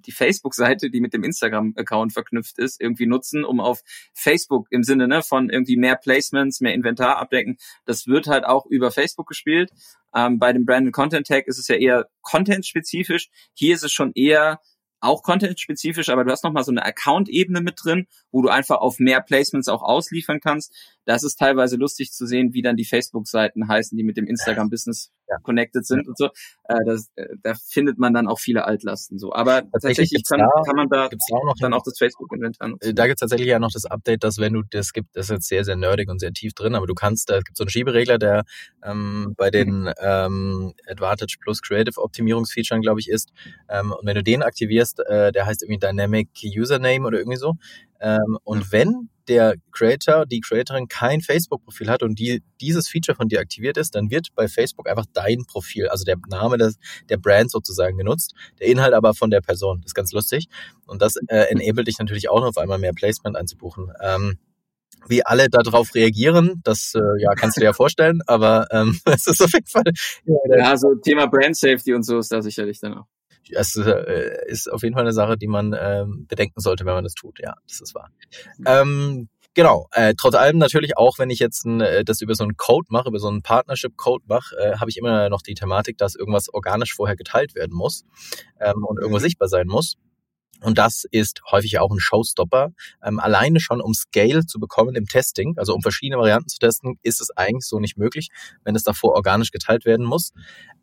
die 0.06 0.12
Facebook-Seite, 0.12 0.90
die 0.90 1.00
mit 1.00 1.12
dem 1.12 1.24
Instagram-Account 1.24 2.12
verknüpft 2.12 2.58
ist, 2.58 2.80
irgendwie 2.80 3.06
nutzen, 3.06 3.44
um 3.44 3.60
auf 3.60 3.82
Facebook 4.14 4.66
im 4.70 4.82
Sinne 4.82 5.08
ne, 5.08 5.22
von 5.22 5.50
irgendwie 5.50 5.76
mehr 5.76 5.96
Placements, 5.96 6.60
mehr 6.60 6.74
Inventar 6.74 7.18
abdecken. 7.18 7.56
Das 7.84 8.06
wird 8.06 8.26
halt 8.26 8.44
auch 8.44 8.66
über 8.66 8.90
Facebook 8.90 9.26
gespielt. 9.28 9.70
Ähm, 10.14 10.38
bei 10.38 10.52
dem 10.52 10.64
Branded 10.64 10.92
Content 10.92 11.26
Tag 11.26 11.46
ist 11.46 11.58
es 11.58 11.68
ja 11.68 11.76
eher 11.76 12.08
content-spezifisch. 12.22 13.28
Hier 13.54 13.74
ist 13.74 13.84
es 13.84 13.92
schon 13.92 14.12
eher 14.14 14.60
auch 15.00 15.22
content-spezifisch, 15.22 16.08
aber 16.08 16.24
du 16.24 16.30
hast 16.30 16.44
nochmal 16.44 16.64
so 16.64 16.70
eine 16.70 16.84
Account-Ebene 16.84 17.60
mit 17.60 17.78
drin, 17.82 18.06
wo 18.30 18.42
du 18.42 18.48
einfach 18.48 18.78
auf 18.78 18.98
mehr 18.98 19.20
Placements 19.20 19.68
auch 19.68 19.82
ausliefern 19.82 20.40
kannst. 20.40 20.72
Das 21.04 21.22
ist 21.22 21.38
teilweise 21.38 21.76
lustig 21.76 22.12
zu 22.12 22.26
sehen, 22.26 22.54
wie 22.54 22.62
dann 22.62 22.76
die 22.76 22.84
Facebook-Seiten 22.84 23.68
heißen, 23.68 23.96
die 23.96 24.04
mit 24.04 24.16
dem 24.16 24.26
Instagram-Business 24.26 25.12
ja. 25.28 25.36
connected 25.42 25.86
sind 25.86 26.04
ja. 26.04 26.08
und 26.08 26.18
so. 26.18 26.26
Äh, 26.64 26.84
das, 26.84 27.10
äh, 27.16 27.26
da 27.42 27.54
findet 27.54 27.98
man 27.98 28.14
dann 28.14 28.28
auch 28.28 28.38
viele 28.38 28.64
Altlasten 28.64 29.18
so. 29.18 29.32
Aber 29.32 29.62
tatsächlich 29.70 30.10
kann, 30.28 30.40
da, 30.40 30.48
kann 30.64 30.76
man 30.76 30.88
da, 30.88 31.08
gibt's 31.08 31.26
auch 31.32 31.44
noch 31.44 31.56
dann 31.60 31.72
auch 31.74 31.82
das 31.84 31.98
Facebook-Inventar 31.98 32.68
nutzen. 32.68 32.90
Äh, 32.90 32.94
da 32.94 33.06
gibt's 33.06 33.20
tatsächlich 33.20 33.48
ja 33.48 33.58
noch 33.58 33.72
das 33.72 33.86
Update, 33.86 34.24
dass 34.24 34.38
wenn 34.38 34.54
du, 34.54 34.62
das 34.70 34.92
gibt, 34.92 35.16
das 35.16 35.26
ist 35.26 35.30
jetzt 35.30 35.48
sehr, 35.48 35.64
sehr 35.64 35.76
nerdig 35.76 36.08
und 36.08 36.20
sehr 36.20 36.32
tief 36.32 36.54
drin, 36.54 36.74
aber 36.74 36.86
du 36.86 36.94
kannst, 36.94 37.30
da 37.30 37.38
gibt 37.40 37.56
so 37.56 37.64
einen 37.64 37.70
Schieberegler, 37.70 38.18
der 38.18 38.44
ähm, 38.84 39.34
bei 39.36 39.50
den 39.50 39.82
mhm. 39.82 39.92
ähm, 39.98 40.74
Advantage 40.88 41.36
Plus 41.40 41.62
Creative 41.62 42.00
Optimierungsfeaturen, 42.00 42.82
glaube 42.82 43.00
ich, 43.00 43.08
ist. 43.08 43.32
Ähm, 43.68 43.92
und 43.92 44.06
wenn 44.06 44.14
du 44.14 44.22
den 44.22 44.42
aktivierst, 44.42 45.00
äh, 45.06 45.32
der 45.32 45.46
heißt 45.46 45.62
irgendwie 45.62 45.78
Dynamic 45.78 46.28
Username 46.42 47.06
oder 47.06 47.18
irgendwie 47.18 47.38
so, 47.38 47.54
ähm, 48.00 48.38
und 48.44 48.58
mhm. 48.58 48.72
wenn 48.72 49.08
der 49.28 49.54
Creator, 49.72 50.26
die 50.26 50.40
Creatorin 50.40 50.88
kein 50.88 51.20
Facebook-Profil 51.20 51.88
hat 51.88 52.02
und 52.02 52.18
die, 52.18 52.42
dieses 52.60 52.88
Feature 52.88 53.16
von 53.16 53.28
dir 53.28 53.40
aktiviert 53.40 53.76
ist, 53.76 53.94
dann 53.94 54.10
wird 54.10 54.28
bei 54.34 54.48
Facebook 54.48 54.88
einfach 54.88 55.06
dein 55.12 55.44
Profil, 55.46 55.88
also 55.88 56.04
der 56.04 56.16
Name 56.28 56.58
des, 56.58 56.78
der 57.08 57.16
Brand 57.16 57.50
sozusagen 57.50 57.96
genutzt, 57.96 58.34
der 58.60 58.68
Inhalt 58.68 58.94
aber 58.94 59.14
von 59.14 59.30
der 59.30 59.40
Person. 59.40 59.80
Das 59.80 59.90
ist 59.90 59.94
ganz 59.94 60.12
lustig. 60.12 60.48
Und 60.86 61.02
das 61.02 61.16
äh, 61.28 61.46
enabled 61.50 61.88
dich 61.88 61.98
natürlich 61.98 62.28
auch 62.28 62.40
noch 62.40 62.48
auf 62.48 62.58
einmal 62.58 62.78
mehr 62.78 62.92
Placement 62.92 63.36
einzubuchen. 63.36 63.92
Ähm, 64.00 64.38
wie 65.08 65.24
alle 65.24 65.48
darauf 65.48 65.94
reagieren, 65.94 66.60
das 66.64 66.92
äh, 66.94 67.22
ja 67.22 67.34
kannst 67.34 67.56
du 67.56 67.60
dir 67.60 67.66
ja 67.66 67.72
vorstellen, 67.74 68.20
aber 68.26 68.66
ähm, 68.70 68.98
es 69.04 69.26
ist 69.26 69.42
auf 69.42 69.52
jeden 69.52 69.66
Fall. 69.66 69.84
Ja, 70.24 70.56
ja, 70.56 70.76
so 70.76 70.94
Thema 70.96 71.26
Brand 71.26 71.56
Safety 71.56 71.94
und 71.94 72.02
so 72.02 72.18
ist 72.18 72.32
da 72.32 72.42
sicherlich 72.42 72.80
dann 72.80 72.94
auch 72.94 73.06
es 73.50 73.76
äh, 73.76 74.46
ist 74.46 74.70
auf 74.70 74.82
jeden 74.82 74.94
Fall 74.94 75.04
eine 75.04 75.12
Sache, 75.12 75.36
die 75.36 75.46
man 75.46 75.74
ähm, 75.78 76.26
bedenken 76.28 76.60
sollte, 76.60 76.84
wenn 76.84 76.94
man 76.94 77.04
das 77.04 77.14
tut. 77.14 77.38
Ja, 77.40 77.54
das 77.68 77.80
ist 77.80 77.94
wahr. 77.94 78.10
Ähm, 78.66 79.28
Genau. 79.56 79.88
Äh, 79.92 80.12
trotz 80.18 80.34
allem 80.34 80.58
natürlich 80.58 80.98
auch, 80.98 81.18
wenn 81.18 81.30
ich 81.30 81.38
jetzt 81.38 81.64
ein, 81.64 81.80
äh, 81.80 82.04
das 82.04 82.20
über 82.20 82.34
so 82.34 82.44
einen 82.44 82.58
Code 82.58 82.88
mache, 82.90 83.08
über 83.08 83.18
so 83.18 83.28
einen 83.28 83.40
Partnership-Code 83.40 84.24
mache, 84.28 84.54
äh, 84.58 84.76
habe 84.76 84.90
ich 84.90 84.98
immer 84.98 85.30
noch 85.30 85.40
die 85.40 85.54
Thematik, 85.54 85.96
dass 85.96 86.14
irgendwas 86.14 86.52
organisch 86.52 86.94
vorher 86.94 87.16
geteilt 87.16 87.54
werden 87.54 87.74
muss 87.74 88.04
ähm, 88.60 88.84
und 88.84 88.98
irgendwo 88.98 89.16
mhm. 89.16 89.22
sichtbar 89.22 89.48
sein 89.48 89.66
muss. 89.66 89.96
Und 90.62 90.78
das 90.78 91.04
ist 91.10 91.40
häufig 91.50 91.78
auch 91.78 91.90
ein 91.90 92.00
Showstopper. 92.00 92.72
Ähm, 93.02 93.20
alleine 93.20 93.60
schon 93.60 93.80
um 93.80 93.94
Scale 93.94 94.46
zu 94.46 94.58
bekommen 94.58 94.94
im 94.94 95.06
Testing, 95.06 95.54
also 95.56 95.74
um 95.74 95.82
verschiedene 95.82 96.18
Varianten 96.18 96.48
zu 96.48 96.58
testen, 96.58 96.98
ist 97.02 97.20
es 97.20 97.30
eigentlich 97.36 97.66
so 97.66 97.78
nicht 97.78 97.96
möglich, 97.96 98.28
wenn 98.64 98.74
es 98.74 98.84
davor 98.84 99.14
organisch 99.14 99.50
geteilt 99.50 99.84
werden 99.84 100.06
muss. 100.06 100.32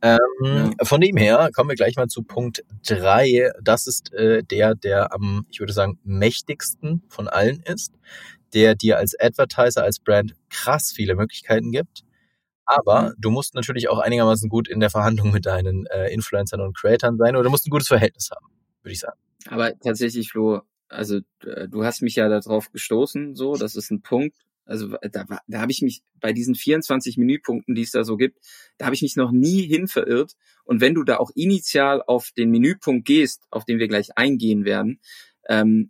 Ähm, 0.01 0.19
ja. 0.43 0.71
Von 0.83 1.01
dem 1.01 1.17
her 1.17 1.49
kommen 1.53 1.69
wir 1.69 1.75
gleich 1.75 1.95
mal 1.95 2.07
zu 2.07 2.23
Punkt 2.23 2.63
drei. 2.85 3.51
Das 3.61 3.87
ist 3.87 4.13
äh, 4.13 4.43
der, 4.43 4.75
der 4.75 5.13
am, 5.13 5.45
ich 5.49 5.59
würde 5.59 5.73
sagen, 5.73 5.99
mächtigsten 6.03 7.03
von 7.09 7.27
allen 7.27 7.61
ist, 7.63 7.93
der 8.53 8.75
dir 8.75 8.97
als 8.97 9.19
Advertiser, 9.19 9.83
als 9.83 9.99
Brand 9.99 10.35
krass 10.49 10.91
viele 10.93 11.15
Möglichkeiten 11.15 11.71
gibt. 11.71 12.03
Aber 12.65 13.09
mhm. 13.09 13.13
du 13.17 13.31
musst 13.31 13.55
natürlich 13.55 13.89
auch 13.89 13.99
einigermaßen 13.99 14.49
gut 14.49 14.67
in 14.67 14.79
der 14.79 14.89
Verhandlung 14.89 15.31
mit 15.31 15.45
deinen 15.45 15.85
äh, 15.87 16.07
Influencern 16.09 16.61
und 16.61 16.77
Creatern 16.77 17.17
sein 17.17 17.35
oder 17.35 17.43
du 17.43 17.49
musst 17.49 17.67
ein 17.67 17.71
gutes 17.71 17.87
Verhältnis 17.87 18.29
haben, 18.31 18.45
würde 18.81 18.93
ich 18.93 18.99
sagen. 18.99 19.17
Aber 19.47 19.77
tatsächlich, 19.79 20.29
Flo, 20.29 20.61
also 20.87 21.19
äh, 21.45 21.67
du 21.67 21.83
hast 21.83 22.01
mich 22.01 22.15
ja 22.15 22.29
darauf 22.29 22.71
gestoßen, 22.71 23.35
so, 23.35 23.55
das 23.55 23.75
ist 23.75 23.91
ein 23.91 24.01
Punkt. 24.01 24.37
Also 24.65 24.95
da, 25.11 25.25
da 25.47 25.59
habe 25.59 25.71
ich 25.71 25.81
mich 25.81 26.03
bei 26.21 26.31
diesen 26.31 26.55
24 26.55 27.17
Menüpunkten, 27.17 27.75
die 27.75 27.81
es 27.81 27.91
da 27.91 28.05
so 28.05 28.15
gibt, 28.15 28.39
da 28.77 28.85
habe 28.85 28.95
ich 28.95 29.01
mich 29.01 29.17
noch 29.17 29.31
nie 29.31 29.63
hin 29.63 29.87
verirrt. 29.87 30.35
Und 30.63 30.79
wenn 30.79 30.93
du 30.93 31.03
da 31.03 31.17
auch 31.17 31.31
initial 31.35 32.01
auf 32.01 32.31
den 32.31 32.49
Menüpunkt 32.49 33.05
gehst, 33.05 33.43
auf 33.51 33.65
den 33.65 33.79
wir 33.79 33.89
gleich 33.89 34.17
eingehen 34.17 34.63
werden, 34.63 35.01
ähm, 35.49 35.89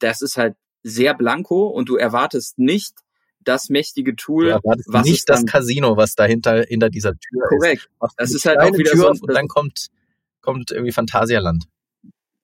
das 0.00 0.22
ist 0.22 0.36
halt 0.36 0.56
sehr 0.82 1.14
blanko 1.14 1.68
und 1.68 1.88
du 1.88 1.96
erwartest 1.96 2.58
nicht 2.58 2.94
das 3.40 3.68
mächtige 3.68 4.16
Tool. 4.16 4.46
Du 4.46 4.50
erwartest 4.50 4.88
was 4.92 5.06
nicht 5.06 5.28
das 5.28 5.46
Casino, 5.46 5.96
was 5.96 6.14
dahinter 6.16 6.64
hinter 6.64 6.90
dieser 6.90 7.12
Tür 7.12 7.42
korrekt. 7.48 7.82
ist. 7.82 7.98
Korrekt. 7.98 8.14
Das 8.18 8.34
ist 8.34 8.46
halt 8.46 8.58
auch 8.58 8.76
wieder 8.76 8.90
Tür 8.90 9.14
so. 9.14 9.24
Und 9.24 9.32
dann 9.32 9.46
kommt 9.46 9.88
kommt 10.40 10.70
irgendwie 10.70 10.92
Phantasialand. 10.92 11.66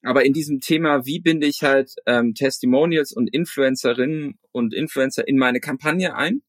Aber 0.05 0.25
in 0.25 0.35
diesem 0.35 0.61
Thema, 0.61 1.07
wie 1.07 1.19
binde 1.19 1.47
ich 1.47 1.63
halt 1.63 1.95
ähm, 2.07 2.35
Testimonials 2.35 3.13
und 3.13 3.33
Influencerinnen 3.33 4.39
und 4.53 4.75
Influencer 4.75 5.27
in 5.27 5.39
meine 5.39 5.61
Kampagne 5.61 6.15
ein? 6.15 6.43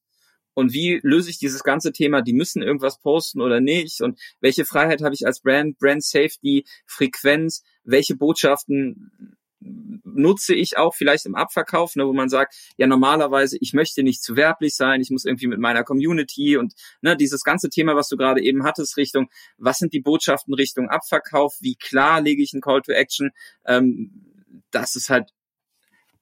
Und 0.53 0.73
wie 0.73 0.99
löse 1.03 1.29
ich 1.29 1.37
dieses 1.37 1.63
ganze 1.63 1.91
Thema, 1.91 2.21
die 2.21 2.33
müssen 2.33 2.61
irgendwas 2.61 2.99
posten 2.99 3.41
oder 3.41 3.61
nicht? 3.61 4.01
Und 4.01 4.19
welche 4.41 4.65
Freiheit 4.65 5.01
habe 5.01 5.15
ich 5.15 5.25
als 5.25 5.41
Brand, 5.41 5.77
Brand 5.79 6.03
Safety, 6.03 6.65
Frequenz, 6.85 7.63
welche 7.83 8.15
Botschaften 8.15 9.37
nutze 9.59 10.53
ich 10.53 10.77
auch 10.77 10.95
vielleicht 10.95 11.25
im 11.25 11.35
Abverkauf, 11.35 11.95
ne, 11.95 12.05
wo 12.05 12.13
man 12.13 12.29
sagt, 12.29 12.55
ja 12.77 12.87
normalerweise, 12.87 13.57
ich 13.59 13.73
möchte 13.73 14.03
nicht 14.03 14.21
zu 14.21 14.35
werblich 14.35 14.75
sein, 14.75 15.01
ich 15.01 15.09
muss 15.09 15.25
irgendwie 15.25 15.47
mit 15.47 15.59
meiner 15.59 15.83
Community 15.83 16.57
und 16.57 16.73
ne, 17.01 17.17
dieses 17.17 17.43
ganze 17.43 17.69
Thema, 17.69 17.95
was 17.95 18.09
du 18.09 18.17
gerade 18.17 18.41
eben 18.41 18.63
hattest, 18.63 18.97
Richtung, 18.97 19.29
was 19.57 19.77
sind 19.77 19.93
die 19.93 20.01
Botschaften 20.01 20.53
Richtung 20.53 20.89
Abverkauf, 20.89 21.55
wie 21.59 21.75
klar 21.75 22.21
lege 22.21 22.43
ich 22.43 22.53
einen 22.53 22.61
Call 22.61 22.81
to 22.81 22.91
Action, 22.91 23.31
ähm, 23.65 24.61
das 24.71 24.95
ist 24.95 25.09
halt, 25.09 25.31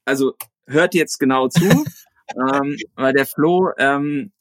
also 0.06 0.34
hört 0.66 0.94
jetzt 0.94 1.20
genau 1.20 1.48
zu, 1.48 1.66
ähm, 2.36 2.78
weil 2.96 3.14
der 3.14 3.26
Flo, 3.26 3.72
ähm, 3.78 4.32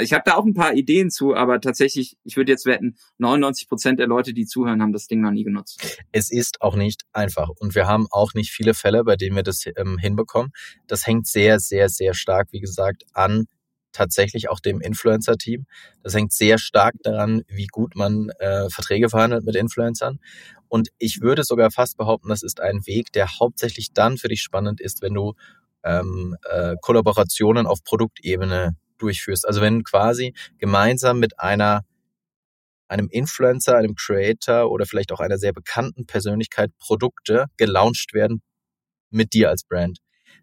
ich 0.00 0.12
habe 0.12 0.22
da 0.24 0.34
auch 0.34 0.44
ein 0.44 0.54
paar 0.54 0.74
Ideen 0.74 1.10
zu, 1.10 1.34
aber 1.34 1.60
tatsächlich, 1.60 2.16
ich 2.24 2.36
würde 2.36 2.52
jetzt 2.52 2.66
wetten, 2.66 2.96
99 3.18 3.68
Prozent 3.68 3.98
der 3.98 4.06
Leute, 4.06 4.32
die 4.32 4.46
zuhören, 4.46 4.82
haben 4.82 4.92
das 4.92 5.06
Ding 5.06 5.20
noch 5.20 5.30
nie 5.30 5.44
genutzt. 5.44 5.98
Es 6.12 6.30
ist 6.30 6.60
auch 6.60 6.76
nicht 6.76 7.02
einfach 7.12 7.48
und 7.58 7.74
wir 7.74 7.86
haben 7.86 8.06
auch 8.10 8.34
nicht 8.34 8.50
viele 8.50 8.74
Fälle, 8.74 9.04
bei 9.04 9.16
denen 9.16 9.36
wir 9.36 9.42
das 9.42 9.64
ähm, 9.76 9.98
hinbekommen. 9.98 10.52
Das 10.86 11.06
hängt 11.06 11.26
sehr, 11.26 11.60
sehr, 11.60 11.88
sehr 11.88 12.14
stark, 12.14 12.48
wie 12.52 12.60
gesagt, 12.60 13.04
an 13.12 13.46
tatsächlich 13.92 14.48
auch 14.48 14.60
dem 14.60 14.80
Influencer-Team. 14.80 15.66
Das 16.02 16.14
hängt 16.14 16.32
sehr 16.32 16.58
stark 16.58 16.94
daran, 17.02 17.42
wie 17.48 17.66
gut 17.66 17.96
man 17.96 18.30
äh, 18.38 18.68
Verträge 18.70 19.08
verhandelt 19.08 19.44
mit 19.44 19.56
Influencern. 19.56 20.18
Und 20.68 20.88
ich 20.98 21.20
würde 21.20 21.44
sogar 21.44 21.70
fast 21.70 21.96
behaupten, 21.96 22.28
das 22.28 22.42
ist 22.42 22.60
ein 22.60 22.86
Weg, 22.86 23.12
der 23.12 23.38
hauptsächlich 23.40 23.92
dann 23.92 24.18
für 24.18 24.28
dich 24.28 24.42
spannend 24.42 24.80
ist, 24.80 25.02
wenn 25.02 25.14
du 25.14 25.34
ähm, 25.82 26.36
äh, 26.50 26.76
Kollaborationen 26.80 27.66
auf 27.66 27.82
Produktebene 27.82 28.76
durchführst. 28.98 29.46
Also 29.46 29.60
wenn 29.60 29.84
quasi 29.84 30.34
gemeinsam 30.58 31.18
mit 31.18 31.38
einer 31.40 31.84
einem 32.88 33.08
Influencer, 33.10 33.76
einem 33.76 33.94
Creator 33.94 34.70
oder 34.70 34.86
vielleicht 34.86 35.12
auch 35.12 35.20
einer 35.20 35.38
sehr 35.38 35.52
bekannten 35.52 36.06
Persönlichkeit 36.06 36.70
Produkte 36.78 37.46
gelauncht 37.56 38.14
werden 38.14 38.42
mit 39.10 39.34
dir 39.34 39.50
als 39.50 39.64
Brand. 39.64 39.98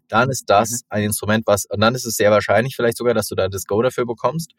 Dann 0.08 0.30
ist 0.30 0.44
das 0.46 0.70
mhm. 0.70 0.78
ein 0.88 1.02
Instrument, 1.04 1.46
was, 1.46 1.66
und 1.66 1.80
dann 1.80 1.94
ist 1.94 2.06
es 2.06 2.14
sehr 2.14 2.30
wahrscheinlich 2.30 2.76
vielleicht 2.76 2.96
sogar, 2.96 3.14
dass 3.14 3.26
du 3.28 3.34
da 3.34 3.48
das 3.48 3.66
Go 3.66 3.82
dafür 3.82 4.06
bekommst. 4.06 4.52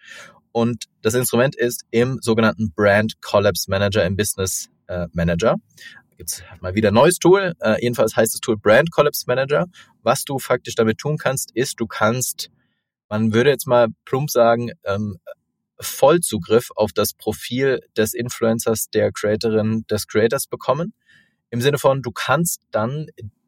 Und 0.52 0.86
das 1.02 1.14
Instrument 1.14 1.56
ist 1.56 1.86
im 1.92 2.20
sogenannten 2.22 2.74
Brand 2.74 3.22
Collapse 3.22 3.70
Manager 3.70 4.04
im 4.06 4.18
Business 4.18 4.70
äh, 4.88 5.08
Manager. 5.14 5.56
Gibt's 6.18 6.42
mal 6.62 6.74
wieder 6.74 6.90
ein 6.90 6.96
neues 6.96 7.20
Tool. 7.20 7.54
Äh, 7.60 7.82
jedenfalls 7.82 8.16
heißt 8.16 8.34
das 8.34 8.42
Tool 8.42 8.58
Brand 8.58 8.92
Collapse 8.92 9.26
Manager. 9.28 9.68
Was 10.02 10.24
du 10.24 10.40
faktisch 10.40 10.76
damit 10.76 10.98
tun 10.98 11.18
kannst, 11.18 11.52
ist, 11.56 11.80
du 11.80 11.86
kannst 11.86 12.50
man 13.10 13.34
würde 13.34 13.50
jetzt 13.50 13.67
mal 13.67 13.88
plump 14.06 14.30
sagen, 14.30 14.72
ähm, 14.84 15.17
Vollzugriff 15.80 16.70
auf 16.76 16.91
das 16.91 17.13
Profil 17.13 17.82
des 17.96 18.13
Influencers, 18.13 18.89
der 18.89 19.12
Creatorin, 19.12 19.86
des 19.89 20.08
Creators 20.08 20.48
bekommen. 20.48 20.93
Im 21.50 21.62
Sinne 21.62 21.78
von, 21.78 22.02
du 22.02 22.12
kannst 22.12 22.62
dann 22.72 23.08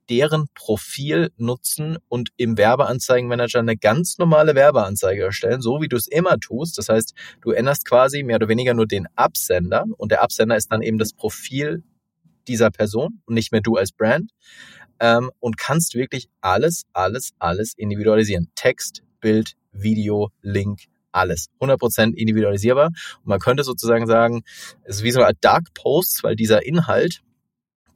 deren 0.10 0.48
Profil 0.56 1.32
nutzen 1.38 1.98
und 2.08 2.30
im 2.38 2.58
Werbeanzeigenmanager 2.58 3.60
eine 3.60 3.78
ganz 3.78 4.17
normale 4.17 4.56
Werbeanzeige 4.56 5.24
erstellen, 5.24 5.62
so 5.62 5.82
wie 5.82 5.88
du 5.88 5.98
es 5.98 6.08
immer 6.08 6.39
tust. 6.39 6.78
Das 6.78 6.89
heißt, 6.89 7.13
du 7.41 7.52
änderst 7.52 7.86
quasi 7.86 8.24
mehr 8.24 8.38
oder 8.38 8.48
weniger 8.48 8.74
nur 8.74 8.88
den 8.88 9.08
Absender 9.15 9.86
und 9.98 10.12
der 10.12 10.24
Absender 10.24 10.56
ist 10.56 10.72
dann 10.72 10.82
eben 10.82 10.98
das 10.98 11.13
Profil 11.13 11.84
dieser 12.48 12.72
Person 12.72 13.22
und 13.26 13.36
nicht 13.36 13.52
mehr 13.52 13.62
du 13.62 13.76
als 13.76 13.91
Brand 13.91 14.32
ähm, 15.00 15.30
und 15.39 15.58
kannst 15.58 15.93
wirklich 15.93 16.28
alles, 16.41 16.86
alles, 16.93 17.34
alles 17.38 17.74
individualisieren. 17.78 18.52
Text, 18.56 19.04
Bild, 19.19 19.53
Video, 19.71 20.32
Link, 20.41 20.82
alles. 21.12 21.49
100% 21.60 22.13
individualisierbar. 22.13 22.88
Und 22.88 23.25
man 23.25 23.39
könnte 23.39 23.63
sozusagen 23.63 24.08
sagen, 24.08 24.43
es 24.84 24.97
ist 24.97 25.03
wie 25.03 25.12
so 25.12 25.19
eine 25.19 25.27
Art 25.27 25.38
Dark 25.41 25.73
Posts, 25.73 26.23
weil 26.23 26.36
dieser 26.36 26.65
Inhalt, 26.65 27.21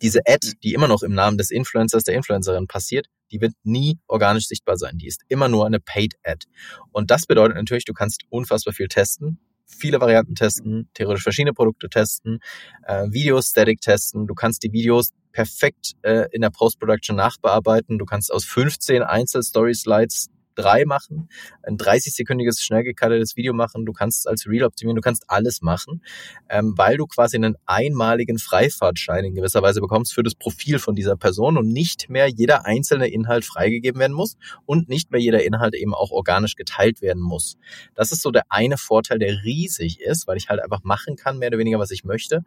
diese 0.02 0.22
Ad, 0.26 0.54
die 0.64 0.74
immer 0.74 0.88
noch 0.88 1.04
im 1.04 1.14
Namen 1.14 1.38
des 1.38 1.52
Influencers, 1.52 2.04
der 2.04 2.16
Influencerin 2.16 2.68
passiert, 2.68 3.08
die 3.32 3.42
wird 3.42 3.54
nie 3.64 3.98
organisch 4.08 4.48
sichtbar 4.48 4.78
sein. 4.78 4.98
Die 4.98 5.08
ist 5.08 5.22
immer 5.28 5.48
nur 5.48 5.66
eine 5.66 5.80
Paid 5.80 6.16
Ad. 6.24 6.46
Und 6.92 7.10
das 7.10 7.26
bedeutet 7.26 7.56
natürlich, 7.56 7.86
du 7.86 7.94
kannst 7.94 8.24
unfassbar 8.30 8.74
viel 8.74 8.88
testen, 8.88 9.40
viele 9.66 10.00
Varianten 10.00 10.36
testen, 10.36 10.90
theoretisch 10.94 11.24
verschiedene 11.24 11.54
Produkte 11.54 11.90
testen, 11.90 12.40
äh, 12.86 13.08
Videos 13.10 13.48
static 13.48 13.82
testen. 13.82 14.28
Du 14.28 14.36
kannst 14.36 14.64
die 14.64 14.72
Videos 14.72 15.10
perfekt 15.32 15.94
äh, 16.04 16.28
in 16.32 16.42
der 16.42 16.52
Post-Production 16.52 17.16
nachbearbeiten. 17.16 17.98
Du 17.98 18.06
kannst 18.06 18.32
aus 18.32 18.46
15 18.46 19.02
Einzel-Story-Slides 19.02 20.30
drei 20.56 20.86
machen, 20.86 21.30
ein 21.64 21.78
30-sekündiges, 21.78 22.62
schnell 22.62 22.84
gecuttetes 22.84 23.36
Video 23.36 23.54
machen, 23.54 23.86
du 23.86 23.94
kannst 23.94 24.28
als 24.28 24.48
Reel 24.48 24.64
optimieren, 24.64 24.96
du 24.96 25.02
kannst 25.02 25.26
alles 25.28 25.62
machen, 25.62 26.02
ähm, 26.50 26.74
weil 26.78 26.98
du 26.98 27.08
quasi 27.08 27.38
einen 27.38 27.56
einmaligen 27.66 28.38
Freifahrtschein 28.38 29.26
in 29.26 29.36
gewisser 29.36 29.62
Weise 29.62 29.82
bekommst 29.82 30.14
für 30.14 30.24
das 30.24 30.36
Profil 30.36 30.80
von 30.80 30.96
dieser 30.96 31.16
Person 31.16 31.58
und 31.58 31.68
nicht 31.68 32.10
mehr 32.10 32.28
jeder 32.28 32.66
einzelne 32.66 33.08
Inhalt 33.08 33.46
freigegeben 33.46 34.00
werden 34.00 34.14
muss 34.14 34.38
und 34.66 34.90
nicht 34.90 35.12
mehr 35.12 35.22
jeder 35.22 35.44
Inhalt 35.44 35.76
eben 35.76 35.94
auch 35.94 36.12
organisch 36.12 36.56
geteilt 36.56 37.02
werden 37.02 37.22
muss. 37.22 37.58
Das 37.96 38.12
ist 38.12 38.22
so 38.22 38.32
der 38.32 38.44
eine 38.50 38.78
Vorteil, 38.78 39.20
der 39.20 39.44
riesig 39.44 40.00
ist, 40.00 40.28
weil 40.28 40.38
ich 40.38 40.50
halt 40.50 40.62
einfach 40.62 40.84
machen 40.84 41.16
kann, 41.16 41.38
mehr 41.38 41.50
oder 41.50 41.58
weniger, 41.58 41.80
was 41.80 41.92
ich 41.92 42.04
möchte. 42.04 42.44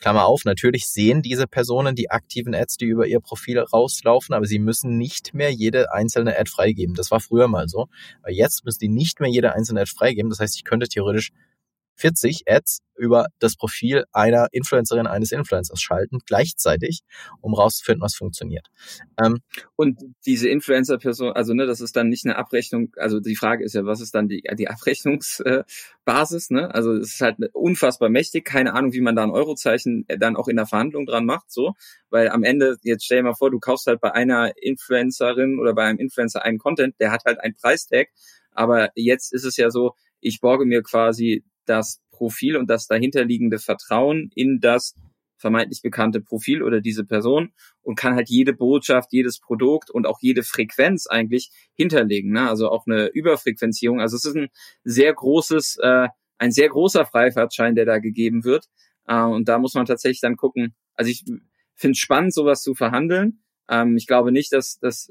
Klammer 0.00 0.24
auf, 0.24 0.44
natürlich 0.44 0.88
sehen 0.88 1.22
diese 1.22 1.46
Personen 1.46 1.94
die 1.94 2.10
aktiven 2.10 2.54
Ads, 2.54 2.78
die 2.78 2.86
über 2.86 3.06
ihr 3.06 3.20
Profil 3.20 3.58
rauslaufen, 3.58 4.34
aber 4.34 4.46
sie 4.46 4.58
müssen 4.58 4.96
nicht 4.96 5.34
mehr 5.34 5.52
jede 5.52 5.92
einzelne 5.92 6.38
Ad 6.38 6.50
freigeben. 6.50 6.94
Das 6.94 7.10
war 7.10 7.20
früher 7.20 7.48
mal 7.48 7.68
so. 7.68 7.86
Aber 8.22 8.32
jetzt 8.32 8.64
müssen 8.64 8.80
die 8.80 8.88
nicht 8.88 9.20
mehr 9.20 9.28
jede 9.28 9.54
einzelne 9.54 9.82
Ad 9.82 9.90
freigeben. 9.90 10.30
Das 10.30 10.40
heißt, 10.40 10.56
ich 10.56 10.64
könnte 10.64 10.88
theoretisch 10.88 11.32
40 12.00 12.44
Ads 12.48 12.80
über 12.96 13.26
das 13.38 13.56
Profil 13.56 14.04
einer 14.12 14.48
Influencerin, 14.52 15.06
eines 15.06 15.32
Influencers 15.32 15.80
schalten, 15.80 16.18
gleichzeitig, 16.26 17.00
um 17.40 17.54
rauszufinden, 17.54 18.02
was 18.02 18.14
funktioniert. 18.14 18.66
Ähm, 19.22 19.40
und 19.76 19.98
diese 20.26 20.48
Influencer-Person, 20.48 21.32
also 21.32 21.54
ne, 21.54 21.66
das 21.66 21.80
ist 21.80 21.96
dann 21.96 22.08
nicht 22.08 22.26
eine 22.26 22.36
Abrechnung, 22.36 22.92
also 22.96 23.20
die 23.20 23.36
Frage 23.36 23.64
ist 23.64 23.74
ja, 23.74 23.84
was 23.84 24.00
ist 24.00 24.14
dann 24.14 24.28
die, 24.28 24.42
die 24.58 24.68
Abrechnungsbasis, 24.68 26.50
ne? 26.50 26.74
Also 26.74 26.92
es 26.94 27.14
ist 27.14 27.20
halt 27.20 27.36
unfassbar 27.52 28.10
mächtig, 28.10 28.44
keine 28.44 28.74
Ahnung, 28.74 28.92
wie 28.92 29.00
man 29.00 29.16
da 29.16 29.22
ein 29.22 29.30
Eurozeichen 29.30 30.04
dann 30.18 30.36
auch 30.36 30.48
in 30.48 30.56
der 30.56 30.66
Verhandlung 30.66 31.06
dran 31.06 31.24
macht, 31.24 31.50
so, 31.50 31.74
weil 32.10 32.28
am 32.28 32.44
Ende, 32.44 32.76
jetzt 32.82 33.04
stell 33.04 33.18
dir 33.18 33.24
mal 33.24 33.34
vor, 33.34 33.50
du 33.50 33.60
kaufst 33.60 33.86
halt 33.86 34.00
bei 34.00 34.12
einer 34.12 34.52
Influencerin 34.60 35.58
oder 35.58 35.74
bei 35.74 35.84
einem 35.84 35.98
Influencer 35.98 36.44
einen 36.44 36.58
Content, 36.58 36.96
der 37.00 37.12
hat 37.12 37.24
halt 37.24 37.40
einen 37.40 37.54
Preistag, 37.54 38.08
aber 38.52 38.90
jetzt 38.94 39.32
ist 39.32 39.44
es 39.44 39.56
ja 39.56 39.70
so, 39.70 39.94
ich 40.20 40.40
borge 40.40 40.66
mir 40.66 40.82
quasi 40.82 41.44
das 41.70 42.00
Profil 42.10 42.56
und 42.56 42.68
das 42.68 42.86
dahinterliegende 42.86 43.58
Vertrauen 43.58 44.30
in 44.34 44.60
das 44.60 44.94
vermeintlich 45.38 45.80
bekannte 45.80 46.20
Profil 46.20 46.62
oder 46.62 46.82
diese 46.82 47.04
Person 47.04 47.52
und 47.80 47.94
kann 47.94 48.14
halt 48.14 48.28
jede 48.28 48.52
Botschaft, 48.52 49.10
jedes 49.12 49.38
Produkt 49.40 49.90
und 49.90 50.06
auch 50.06 50.18
jede 50.20 50.42
Frequenz 50.42 51.06
eigentlich 51.06 51.50
hinterlegen. 51.74 52.30
Ne? 52.32 52.46
Also 52.46 52.68
auch 52.68 52.86
eine 52.86 53.06
Überfrequenzierung. 53.06 54.00
Also 54.00 54.16
es 54.16 54.26
ist 54.26 54.36
ein 54.36 54.48
sehr 54.84 55.14
großes, 55.14 55.78
äh, 55.80 56.08
ein 56.36 56.52
sehr 56.52 56.68
großer 56.68 57.06
Freifahrtschein, 57.06 57.74
der 57.74 57.86
da 57.86 57.98
gegeben 57.98 58.44
wird. 58.44 58.66
Äh, 59.06 59.22
und 59.22 59.48
da 59.48 59.58
muss 59.58 59.72
man 59.72 59.86
tatsächlich 59.86 60.20
dann 60.20 60.36
gucken. 60.36 60.74
Also 60.94 61.10
ich 61.10 61.24
finde 61.74 61.92
es 61.92 61.98
spannend, 61.98 62.34
sowas 62.34 62.62
zu 62.62 62.74
verhandeln. 62.74 63.42
Ähm, 63.70 63.96
ich 63.96 64.06
glaube 64.06 64.32
nicht, 64.32 64.52
dass 64.52 64.78
das 64.80 65.08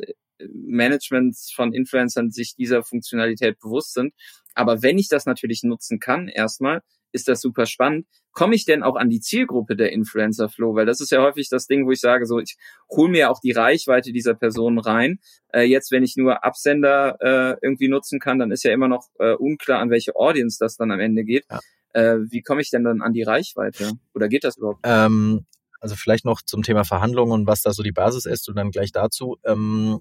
Managements 0.47 1.51
von 1.51 1.73
Influencern 1.73 2.31
sich 2.31 2.55
dieser 2.55 2.83
Funktionalität 2.83 3.59
bewusst 3.59 3.93
sind. 3.93 4.13
Aber 4.53 4.81
wenn 4.81 4.97
ich 4.97 5.07
das 5.07 5.25
natürlich 5.25 5.63
nutzen 5.63 5.99
kann, 5.99 6.27
erstmal, 6.27 6.81
ist 7.11 7.27
das 7.27 7.41
super 7.41 7.65
spannend. 7.65 8.05
Komme 8.31 8.55
ich 8.55 8.65
denn 8.65 8.83
auch 8.83 8.95
an 8.95 9.09
die 9.09 9.19
Zielgruppe 9.19 9.75
der 9.75 9.91
Influencer 9.91 10.47
Flow? 10.49 10.75
Weil 10.75 10.85
das 10.85 11.01
ist 11.01 11.11
ja 11.11 11.21
häufig 11.21 11.49
das 11.49 11.65
Ding, 11.65 11.87
wo 11.87 11.91
ich 11.91 11.99
sage, 11.99 12.25
so 12.25 12.39
ich 12.39 12.57
hole 12.89 13.09
mir 13.09 13.31
auch 13.31 13.39
die 13.39 13.51
Reichweite 13.51 14.11
dieser 14.11 14.35
Personen 14.35 14.77
rein. 14.77 15.19
Äh, 15.51 15.63
jetzt, 15.63 15.91
wenn 15.91 16.03
ich 16.03 16.15
nur 16.15 16.43
Absender 16.43 17.17
äh, 17.19 17.57
irgendwie 17.61 17.87
nutzen 17.87 18.19
kann, 18.19 18.37
dann 18.37 18.51
ist 18.51 18.63
ja 18.63 18.71
immer 18.71 18.87
noch 18.87 19.07
äh, 19.17 19.33
unklar, 19.33 19.79
an 19.79 19.89
welche 19.89 20.15
Audience 20.15 20.57
das 20.59 20.77
dann 20.77 20.91
am 20.91 20.99
Ende 20.99 21.23
geht. 21.23 21.45
Ja. 21.49 21.59
Äh, 21.93 22.19
wie 22.29 22.43
komme 22.43 22.61
ich 22.61 22.69
denn 22.69 22.83
dann 22.83 23.01
an 23.01 23.13
die 23.13 23.23
Reichweite? 23.23 23.93
Oder 24.13 24.29
geht 24.29 24.43
das 24.43 24.57
überhaupt? 24.57 24.81
Ähm, 24.83 25.45
also 25.79 25.95
vielleicht 25.95 26.25
noch 26.25 26.41
zum 26.41 26.63
Thema 26.63 26.83
Verhandlungen 26.83 27.31
und 27.33 27.47
was 27.47 27.61
da 27.61 27.73
so 27.73 27.83
die 27.83 27.91
Basis 27.91 28.25
ist 28.25 28.49
und 28.49 28.55
dann 28.55 28.71
gleich 28.71 28.91
dazu. 28.91 29.37
Ähm, 29.45 29.99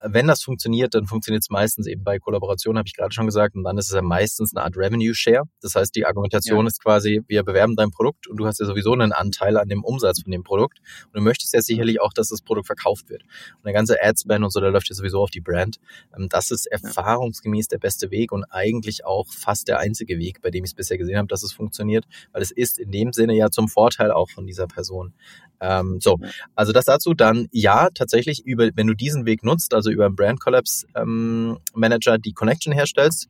wenn 0.00 0.28
das 0.28 0.42
funktioniert, 0.42 0.94
dann 0.94 1.06
funktioniert 1.06 1.42
es 1.42 1.50
meistens 1.50 1.86
eben 1.86 2.04
bei 2.04 2.18
Kollaboration, 2.18 2.78
habe 2.78 2.86
ich 2.86 2.94
gerade 2.94 3.12
schon 3.12 3.26
gesagt, 3.26 3.56
und 3.56 3.64
dann 3.64 3.78
ist 3.78 3.88
es 3.88 3.94
ja 3.94 4.02
meistens 4.02 4.54
eine 4.54 4.64
Art 4.64 4.76
Revenue 4.76 5.14
Share. 5.14 5.42
Das 5.60 5.74
heißt, 5.74 5.94
die 5.96 6.06
Argumentation 6.06 6.64
ja. 6.64 6.68
ist 6.68 6.82
quasi, 6.82 7.22
wir 7.26 7.42
bewerben 7.42 7.74
dein 7.74 7.90
Produkt 7.90 8.28
und 8.28 8.36
du 8.36 8.46
hast 8.46 8.60
ja 8.60 8.66
sowieso 8.66 8.92
einen 8.92 9.12
Anteil 9.12 9.56
an 9.56 9.68
dem 9.68 9.82
Umsatz 9.82 10.22
von 10.22 10.30
dem 10.30 10.44
Produkt 10.44 10.78
und 11.06 11.16
du 11.16 11.20
möchtest 11.20 11.52
ja 11.52 11.60
sicherlich 11.60 12.00
auch, 12.00 12.12
dass 12.12 12.28
das 12.28 12.42
Produkt 12.42 12.66
verkauft 12.66 13.08
wird. 13.08 13.22
Und 13.22 13.64
der 13.64 13.72
ganze 13.72 13.96
Adspan 14.00 14.44
und 14.44 14.52
so, 14.52 14.60
der 14.60 14.70
läuft 14.70 14.88
ja 14.88 14.94
sowieso 14.94 15.20
auf 15.20 15.30
die 15.30 15.40
Brand. 15.40 15.78
Ähm, 16.16 16.28
das 16.28 16.50
ist 16.50 16.66
erfahrungsgemäß 16.66 17.68
der 17.68 17.78
beste 17.78 18.10
Weg 18.10 18.30
und 18.32 18.44
eigentlich 18.44 19.04
auch 19.04 19.26
fast 19.32 19.68
der 19.68 19.80
einzige 19.80 20.18
Weg, 20.18 20.40
bei 20.42 20.50
dem 20.50 20.64
ich 20.64 20.70
es 20.70 20.74
bisher 20.74 20.98
gesehen 20.98 21.18
habe, 21.18 21.28
dass 21.28 21.42
es 21.42 21.52
funktioniert, 21.52 22.04
weil 22.32 22.42
es 22.42 22.50
ist 22.50 22.78
in 22.78 22.92
dem 22.92 23.12
Sinne 23.12 23.34
ja 23.34 23.50
zum 23.50 23.68
Vorteil 23.68 24.12
auch 24.12 24.30
von 24.30 24.46
dieser 24.46 24.66
Person. 24.66 25.14
Ähm, 25.60 25.98
so, 26.00 26.18
also 26.54 26.72
das 26.72 26.84
dazu. 26.84 27.14
Dann 27.14 27.48
ja, 27.50 27.88
tatsächlich 27.90 28.44
über, 28.44 28.70
wenn 28.74 28.86
du 28.86 28.94
diesen 28.94 29.26
Weg 29.26 29.42
nutzt, 29.42 29.74
also 29.74 29.87
über 29.90 30.06
einen 30.06 30.16
Brand 30.16 30.40
Collapse 30.40 30.86
ähm, 30.94 31.58
Manager 31.74 32.18
die 32.18 32.32
Connection 32.32 32.72
herstellst, 32.72 33.28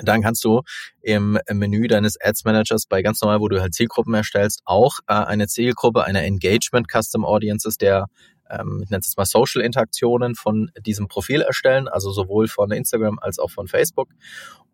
dann 0.00 0.22
kannst 0.22 0.44
du 0.44 0.62
im 1.02 1.38
Menü 1.52 1.88
deines 1.88 2.16
Ads 2.20 2.44
Managers 2.44 2.86
bei 2.86 3.02
ganz 3.02 3.20
normal, 3.20 3.40
wo 3.40 3.48
du 3.48 3.60
halt 3.60 3.74
Zielgruppen 3.74 4.14
erstellst, 4.14 4.62
auch 4.64 4.98
äh, 5.08 5.14
eine 5.14 5.48
Zielgruppe 5.48 6.04
einer 6.04 6.22
Engagement 6.22 6.86
Custom 6.88 7.24
Audiences 7.24 7.78
der 7.78 8.06
ähm, 8.50 8.80
ich 8.82 8.90
nenne 8.90 9.00
es 9.00 9.16
mal 9.16 9.24
Social 9.24 9.62
Interaktionen 9.62 10.34
von 10.34 10.70
diesem 10.80 11.08
Profil 11.08 11.42
erstellen, 11.42 11.88
also 11.88 12.10
sowohl 12.10 12.48
von 12.48 12.70
Instagram 12.70 13.18
als 13.18 13.38
auch 13.38 13.50
von 13.50 13.68
Facebook 13.68 14.08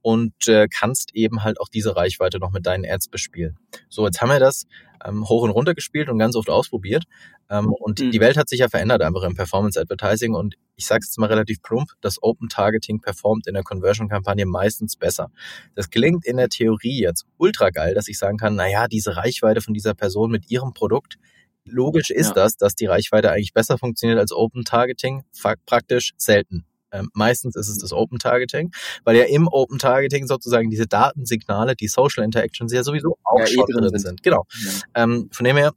und 0.04 0.48
äh, 0.48 0.68
kannst 0.68 1.14
eben 1.14 1.44
halt 1.44 1.58
auch 1.58 1.70
diese 1.70 1.96
Reichweite 1.96 2.38
noch 2.38 2.52
mit 2.52 2.66
deinen 2.66 2.84
Ads 2.84 3.08
bespielen. 3.08 3.58
So, 3.88 4.04
jetzt 4.04 4.20
haben 4.20 4.28
wir 4.28 4.38
das 4.38 4.66
ähm, 5.02 5.26
hoch 5.26 5.44
und 5.44 5.50
runter 5.50 5.74
gespielt 5.74 6.10
und 6.10 6.18
ganz 6.18 6.36
oft 6.36 6.50
ausprobiert. 6.50 7.04
Ähm, 7.48 7.72
und 7.72 8.00
mhm. 8.00 8.10
die 8.10 8.20
Welt 8.20 8.36
hat 8.36 8.50
sich 8.50 8.60
ja 8.60 8.68
verändert 8.68 9.00
einfach 9.00 9.22
im 9.22 9.34
Performance 9.34 9.80
Advertising 9.80 10.34
und 10.34 10.56
ich 10.76 10.84
sage 10.84 11.00
es 11.00 11.06
jetzt 11.06 11.18
mal 11.18 11.30
relativ 11.30 11.62
plump, 11.62 11.88
das 12.02 12.22
Open 12.22 12.50
Targeting 12.50 13.00
performt 13.00 13.46
in 13.46 13.54
der 13.54 13.62
Conversion-Kampagne 13.62 14.44
meistens 14.44 14.96
besser. 14.96 15.30
Das 15.74 15.88
klingt 15.88 16.26
in 16.26 16.36
der 16.36 16.50
Theorie 16.50 17.00
jetzt 17.00 17.24
ultra 17.38 17.70
geil, 17.70 17.94
dass 17.94 18.06
ich 18.06 18.18
sagen 18.18 18.36
kann, 18.36 18.56
naja, 18.56 18.88
diese 18.88 19.16
Reichweite 19.16 19.62
von 19.62 19.72
dieser 19.72 19.94
Person 19.94 20.30
mit 20.30 20.50
ihrem 20.50 20.74
Produkt, 20.74 21.16
logisch 21.64 22.10
ist 22.10 22.28
ja. 22.28 22.34
das, 22.34 22.58
dass 22.58 22.74
die 22.74 22.86
Reichweite 22.86 23.30
eigentlich 23.30 23.54
besser 23.54 23.78
funktioniert 23.78 24.18
als 24.18 24.32
Open 24.32 24.64
Targeting. 24.64 25.22
Praktisch 25.64 26.12
selten. 26.18 26.66
Ähm, 26.94 27.10
meistens 27.12 27.56
ist 27.56 27.68
es 27.68 27.78
das 27.78 27.92
Open 27.92 28.18
Targeting, 28.18 28.72
weil 29.04 29.16
ja 29.16 29.24
im 29.24 29.48
Open 29.48 29.78
Targeting 29.78 30.26
sozusagen 30.26 30.70
diese 30.70 30.86
Datensignale, 30.86 31.74
die 31.74 31.88
Social 31.88 32.24
Interactions 32.24 32.72
ja 32.72 32.82
sowieso 32.82 33.18
auch 33.24 33.40
ja, 33.40 33.44
eh 33.44 33.48
schon 33.48 33.66
drin 33.66 33.88
sind. 33.90 34.00
sind. 34.00 34.22
Genau. 34.22 34.44
Ja. 34.64 35.02
Ähm, 35.02 35.28
von 35.32 35.44
dem 35.44 35.56
her 35.56 35.72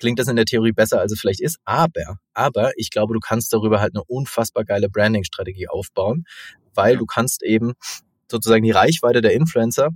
klingt 0.00 0.18
das 0.18 0.28
in 0.28 0.36
der 0.36 0.46
Theorie 0.46 0.72
besser, 0.72 1.00
als 1.00 1.12
es 1.12 1.20
vielleicht 1.20 1.40
ist. 1.40 1.58
Aber, 1.64 2.18
aber 2.34 2.72
ich 2.76 2.90
glaube, 2.90 3.14
du 3.14 3.20
kannst 3.20 3.52
darüber 3.52 3.80
halt 3.80 3.94
eine 3.94 4.02
unfassbar 4.04 4.64
geile 4.64 4.88
Branding-Strategie 4.88 5.68
aufbauen, 5.68 6.24
weil 6.74 6.96
du 6.96 7.06
kannst 7.06 7.42
eben 7.42 7.74
sozusagen 8.30 8.64
die 8.64 8.70
Reichweite 8.70 9.20
der 9.20 9.32
Influencer 9.34 9.90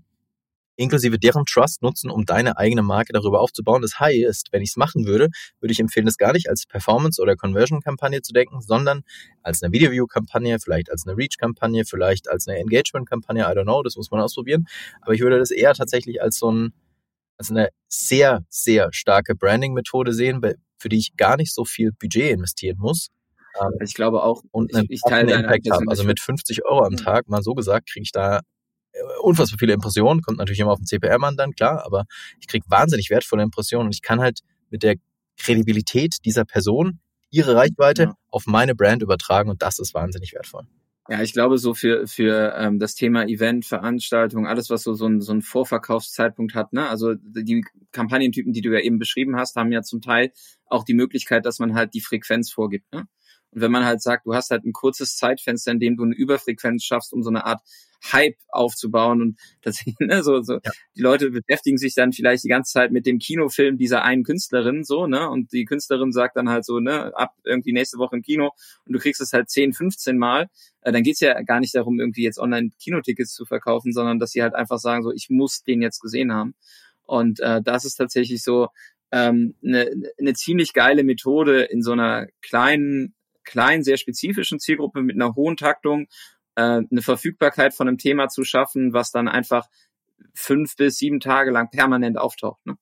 inklusive 0.77 1.19
deren 1.19 1.45
Trust 1.45 1.83
nutzen, 1.83 2.11
um 2.11 2.25
deine 2.25 2.57
eigene 2.57 2.83
Marke 2.83 3.13
darüber 3.13 3.41
aufzubauen. 3.41 3.83
Das 3.83 3.99
heißt, 4.01 4.49
wenn 4.53 4.63
ich 4.63 4.71
es 4.71 4.77
machen 4.77 5.07
würde, 5.07 5.29
würde 5.61 5.73
ich 5.73 5.81
empfehlen, 5.81 6.07
das 6.07 6.17
gar 6.17 6.33
nicht 6.33 6.49
als 6.49 6.67
Performance- 6.67 7.21
oder 7.21 7.37
Conversion-Kampagne 7.37 8.23
zu 8.23 8.33
denken, 8.33 8.61
sondern 8.61 9.03
als 9.43 9.63
eine 9.63 9.73
Video-View-Kampagne, 9.73 10.59
vielleicht 10.59 10.91
als 10.91 11.07
eine 11.07 11.17
Reach-Kampagne, 11.17 11.85
vielleicht 11.85 12.29
als 12.29 12.49
eine 12.49 12.59
Engagement-Kampagne, 12.59 13.43
I 13.43 13.47
don't 13.47 13.65
know, 13.65 13.83
das 13.83 13.97
muss 13.97 14.11
man 14.11 14.21
ausprobieren. 14.21 14.67
Aber 15.01 15.15
ich 15.15 15.21
würde 15.21 15.39
das 15.39 15.51
eher 15.51 15.75
tatsächlich 15.75 16.23
als 16.23 16.39
so 16.39 16.51
ein, 16.51 16.73
als 17.39 17.51
eine 17.51 17.69
sehr, 17.89 18.45
sehr 18.49 18.93
starke 18.93 19.35
Branding-Methode 19.35 20.13
sehen, 20.13 20.41
für 20.79 20.89
die 20.89 20.99
ich 20.99 21.17
gar 21.17 21.37
nicht 21.37 21.53
so 21.53 21.65
viel 21.65 21.93
Budget 21.93 22.33
investieren 22.33 22.79
muss. 22.79 23.11
Ähm, 23.61 23.73
ich 23.81 23.95
glaube 23.95 24.23
auch, 24.23 24.43
und 24.51 24.75
einen 24.75 24.85
ich, 24.85 24.97
ich 24.97 25.01
teile 25.09 25.35
Impact 25.35 25.71
haben. 25.71 25.89
Also 25.89 26.05
mit 26.05 26.21
50 26.21 26.65
Euro 26.65 26.85
am 26.85 26.97
Tag, 26.97 27.29
mal 27.29 27.43
so 27.43 27.55
gesagt, 27.55 27.91
kriege 27.91 28.03
ich 28.03 28.13
da 28.13 28.41
unfassbar 29.23 29.59
viele 29.59 29.73
Impressionen, 29.73 30.23
kommt 30.23 30.39
natürlich 30.39 30.61
immer 30.61 30.73
auf 30.73 30.79
den 30.79 30.87
CPM 30.87 31.25
an 31.25 31.37
dann, 31.37 31.53
klar, 31.53 31.85
aber 31.85 32.05
ich 32.41 32.47
kriege 32.47 32.65
wahnsinnig 32.69 33.11
wertvolle 33.11 33.43
Impressionen 33.43 33.87
und 33.87 33.95
ich 33.95 34.03
kann 34.03 34.21
halt 34.21 34.41
mit 34.71 34.83
der 34.83 34.97
Kredibilität 35.37 36.17
dieser 36.25 36.45
Person 36.45 37.01
ihre 37.31 37.57
Reichweite 37.57 38.03
ja. 38.03 38.15
auf 38.31 38.47
meine 38.47 38.75
Brand 38.75 39.03
übertragen 39.03 39.51
und 39.51 39.63
das 39.63 39.79
ist 39.79 39.95
wahnsinnig 39.95 40.33
wertvoll. 40.33 40.67
Ja, 41.09 41.21
ich 41.21 41.35
glaube, 41.35 41.59
so 41.59 41.75
für, 41.75 42.07
für 42.07 42.55
ähm, 42.57 42.79
das 42.79 42.95
Thema 42.95 43.27
Event, 43.29 43.67
Veranstaltung, 43.67 44.47
alles, 44.47 44.71
was 44.71 44.85
so, 44.85 44.95
so, 44.95 45.07
ein, 45.07 45.21
so 45.21 45.35
ein 45.35 45.43
Vorverkaufszeitpunkt 45.43 46.55
hat, 46.55 46.73
ne? 46.73 46.89
Also 46.89 47.15
die 47.15 47.63
Kampagnentypen, 47.93 48.55
die 48.55 48.63
du 48.63 48.73
ja 48.73 48.81
eben 48.81 48.99
beschrieben 48.99 49.37
hast, 49.37 49.57
haben 49.57 49.71
ja 49.71 49.83
zum 49.83 50.01
Teil 50.01 50.33
auch 50.65 50.83
die 50.83 50.95
Möglichkeit, 50.95 51.45
dass 51.45 51.59
man 51.59 51.75
halt 51.75 51.93
die 51.93 52.01
Frequenz 52.01 52.51
vorgibt. 52.51 52.91
Ne? 52.95 53.07
Und 53.55 53.61
wenn 53.61 53.71
man 53.71 53.85
halt 53.85 54.03
sagt, 54.03 54.27
du 54.27 54.35
hast 54.35 54.51
halt 54.51 54.65
ein 54.65 54.73
kurzes 54.73 55.17
Zeitfenster, 55.17 55.73
in 55.73 55.81
dem 55.81 55.97
du 55.97 56.05
eine 56.05 56.15
Überfrequenz 56.15 56.85
schaffst, 56.85 57.13
um 57.13 57.23
so 57.23 57.31
eine 57.31 57.45
Art 57.47 57.63
Hype 58.13 58.37
aufzubauen 58.49 59.23
und 59.23 59.39
das, 59.63 59.83
ne, 59.99 60.23
so, 60.23 60.43
so, 60.43 60.55
ja. 60.55 60.73
die 60.97 61.01
Leute 61.01 61.31
beschäftigen 61.31 61.79
sich 61.79 61.95
dann 61.95 62.13
vielleicht 62.13 62.45
die 62.45 62.49
ganze 62.49 62.73
Zeit 62.73 62.93
mit 62.93 63.07
dem 63.07 63.19
Kinofilm 63.19 63.79
dieser 63.79 64.05
einen 64.05 64.25
Künstlerin, 64.25 64.85
so, 64.85 65.07
ne, 65.07 65.29
und 65.31 65.53
die 65.53 65.65
Künstlerin 65.65 66.13
sagt 66.13 66.37
dann 66.37 66.49
halt 66.49 66.65
so, 66.65 66.81
ne, 66.81 67.17
ab 67.17 67.35
irgendwie 67.45 67.73
nächste 67.73 67.99
Woche 67.99 68.17
im 68.17 68.23
Kino 68.23 68.51
und 68.87 68.93
du 68.93 68.99
kriegst 68.99 69.21
es 69.21 69.33
halt 69.33 69.49
10, 69.49 69.73
15 69.73 70.19
Mal, 70.19 70.49
äh, 70.83 70.93
dann 70.93 71.03
geht's 71.03 71.21
ja 71.21 71.41
gar 71.43 71.61
nicht 71.61 71.75
darum, 71.75 71.99
irgendwie 71.99 72.25
jetzt 72.25 72.39
online 72.39 72.71
Kinotickets 72.83 73.33
zu 73.33 73.47
verkaufen, 73.47 73.93
sondern 73.93 74.19
dass 74.19 74.33
sie 74.33 74.43
halt 74.43 74.55
einfach 74.55 74.79
sagen, 74.79 75.03
so, 75.03 75.13
ich 75.13 75.31
muss 75.31 75.63
den 75.63 75.81
jetzt 75.81 76.01
gesehen 76.01 76.33
haben. 76.33 76.55
Und 77.07 77.41
äh, 77.41 77.61
das 77.63 77.85
ist 77.85 77.97
tatsächlich 77.97 78.43
so 78.43 78.69
ähm, 79.13 79.55
eine, 79.63 79.91
eine 80.19 80.33
ziemlich 80.33 80.73
geile 80.73 81.05
Methode 81.05 81.63
in 81.63 81.83
so 81.83 81.93
einer 81.93 82.27
kleinen 82.43 83.15
kleinen, 83.45 83.83
sehr 83.83 83.97
spezifischen 83.97 84.59
Zielgruppe 84.59 85.03
mit 85.03 85.17
einer 85.17 85.35
hohen 85.35 85.57
Taktung 85.57 86.07
äh, 86.57 86.83
eine 86.91 87.03
Verfügbarkeit 87.03 87.75
von 87.75 87.89
einem 87.89 87.99
Thema 87.99 88.29
zu 88.29 88.45
schaffen, 88.45 88.93
was 88.93 89.11
dann 89.11 89.29
einfach 89.29 89.67
fünf 90.35 90.77
bis 90.77 90.99
sieben 90.99 91.21
Tage 91.21 91.51
lang 91.51 91.71
permanent 91.71 92.19
auftaucht. 92.19 92.65
Ne? 92.67 92.77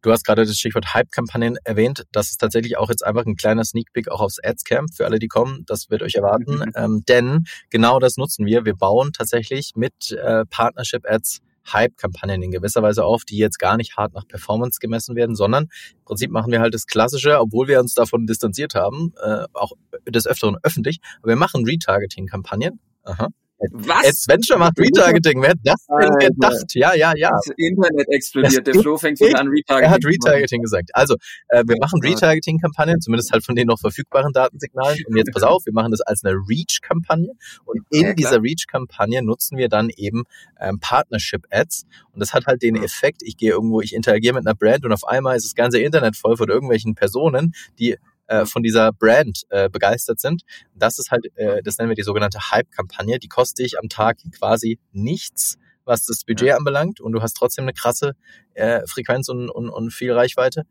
Du 0.00 0.10
hast 0.10 0.24
gerade 0.24 0.44
das 0.44 0.56
Stichwort 0.56 0.94
Hype-Kampagnen 0.94 1.58
erwähnt. 1.64 2.04
Das 2.12 2.30
ist 2.30 2.38
tatsächlich 2.38 2.78
auch 2.78 2.88
jetzt 2.88 3.04
einfach 3.04 3.26
ein 3.26 3.36
kleiner 3.36 3.64
Sneak 3.64 3.92
Peek 3.92 4.08
auch 4.08 4.20
aufs 4.20 4.38
Ads-Camp 4.42 4.94
für 4.94 5.04
alle, 5.04 5.18
die 5.18 5.28
kommen. 5.28 5.64
Das 5.66 5.90
wird 5.90 6.02
euch 6.02 6.14
erwarten. 6.14 6.56
Mhm. 6.56 6.72
Ähm, 6.74 7.02
denn 7.06 7.44
genau 7.70 7.98
das 7.98 8.16
nutzen 8.16 8.46
wir. 8.46 8.64
Wir 8.64 8.74
bauen 8.74 9.12
tatsächlich 9.12 9.72
mit 9.74 10.12
äh, 10.12 10.44
Partnership-Ads 10.46 11.40
Hype-Kampagnen 11.70 12.42
in 12.42 12.50
gewisser 12.50 12.82
Weise 12.82 13.04
auf, 13.04 13.24
die 13.24 13.36
jetzt 13.36 13.58
gar 13.58 13.76
nicht 13.76 13.96
hart 13.96 14.14
nach 14.14 14.26
Performance 14.26 14.78
gemessen 14.80 15.16
werden, 15.16 15.36
sondern 15.36 15.64
im 15.64 16.04
Prinzip 16.04 16.30
machen 16.30 16.52
wir 16.52 16.60
halt 16.60 16.74
das 16.74 16.86
Klassische, 16.86 17.38
obwohl 17.40 17.68
wir 17.68 17.80
uns 17.80 17.94
davon 17.94 18.26
distanziert 18.26 18.74
haben, 18.74 19.12
äh, 19.22 19.44
auch 19.52 19.72
des 20.08 20.26
Öfteren 20.26 20.56
öffentlich, 20.62 21.00
aber 21.20 21.28
wir 21.28 21.36
machen 21.36 21.64
Retargeting-Kampagnen. 21.64 22.80
Aha. 23.04 23.28
Was? 23.70 24.28
Adventure 24.28 24.58
macht 24.58 24.78
Retargeting. 24.78 25.40
Wer 25.42 25.50
hat 25.50 25.58
das 25.62 25.86
denn 25.86 26.18
gedacht? 26.18 26.74
Ja, 26.74 26.94
ja, 26.94 27.12
ja. 27.16 27.30
Das 27.30 27.54
Internet 27.56 28.08
explodiert. 28.08 28.66
Der 28.66 28.74
Flo 28.74 28.96
fängt 28.96 29.20
wieder 29.20 29.38
an 29.38 29.48
Retargeting. 29.48 29.88
Er 29.88 29.90
hat 29.90 30.04
Retargeting 30.04 30.62
gesagt. 30.62 30.90
Also, 30.94 31.16
äh, 31.48 31.62
wir 31.66 31.76
machen 31.80 32.00
Retargeting-Kampagnen, 32.02 33.00
zumindest 33.00 33.32
halt 33.32 33.44
von 33.44 33.54
den 33.54 33.68
noch 33.68 33.78
verfügbaren 33.78 34.32
Datensignalen. 34.32 34.98
Und 35.06 35.16
jetzt 35.16 35.30
pass 35.34 35.42
auf, 35.42 35.64
wir 35.64 35.72
machen 35.72 35.92
das 35.92 36.00
als 36.00 36.24
eine 36.24 36.34
Reach-Kampagne. 36.34 37.30
Und 37.64 37.82
in 37.90 38.08
ja, 38.08 38.14
dieser 38.14 38.42
Reach-Kampagne 38.42 39.22
nutzen 39.22 39.58
wir 39.58 39.68
dann 39.68 39.90
eben 39.90 40.24
ähm, 40.60 40.78
Partnership-Ads. 40.80 41.84
Und 42.12 42.20
das 42.20 42.34
hat 42.34 42.46
halt 42.46 42.62
den 42.62 42.76
Effekt, 42.76 43.22
ich 43.22 43.36
gehe 43.36 43.52
irgendwo, 43.52 43.80
ich 43.80 43.94
interagiere 43.94 44.34
mit 44.34 44.46
einer 44.46 44.54
Brand 44.54 44.84
und 44.84 44.92
auf 44.92 45.06
einmal 45.06 45.36
ist 45.36 45.46
das 45.46 45.54
ganze 45.54 45.78
Internet 45.78 46.16
voll 46.16 46.36
von 46.36 46.48
irgendwelchen 46.48 46.94
Personen, 46.94 47.54
die 47.78 47.96
äh, 48.26 48.46
von 48.46 48.62
dieser 48.62 48.92
Brand 48.92 49.42
äh, 49.50 49.68
begeistert 49.68 50.20
sind. 50.20 50.42
Das 50.74 50.98
ist 50.98 51.10
halt, 51.10 51.26
äh, 51.36 51.62
das 51.62 51.78
nennen 51.78 51.90
wir 51.90 51.96
die 51.96 52.02
sogenannte 52.02 52.50
Hype-Kampagne. 52.50 53.18
Die 53.18 53.28
kostet 53.28 53.66
ich 53.66 53.78
am 53.78 53.88
Tag 53.88 54.18
quasi 54.32 54.78
nichts 54.92 55.58
was 55.84 56.04
das 56.04 56.24
Budget 56.24 56.48
ja. 56.48 56.56
anbelangt 56.56 57.00
und 57.00 57.12
du 57.12 57.22
hast 57.22 57.34
trotzdem 57.34 57.64
eine 57.64 57.72
krasse 57.72 58.14
äh, 58.54 58.86
Frequenz 58.86 59.28
und, 59.28 59.50
und, 59.50 59.68
und 59.68 59.90
viel 59.92 60.12
Reichweite. 60.12 60.64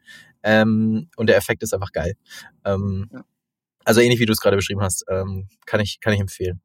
Ähm, 0.44 1.10
und 1.16 1.28
der 1.28 1.38
Effekt 1.38 1.64
ist 1.64 1.74
einfach 1.74 1.92
geil. 1.92 2.16
Ähm, 2.66 3.10
ja. 3.12 3.26
Also 3.84 4.02
ähnlich 4.02 4.20
wie 4.20 4.26
du 4.26 4.34
es 4.34 4.40
gerade 4.40 4.56
beschrieben 4.56 4.82
hast, 4.82 5.06
ähm, 5.10 5.48
kann 5.66 5.80
ich 5.80 6.00
kann 6.00 6.14
ich 6.14 6.20
empfehlen. 6.20 6.62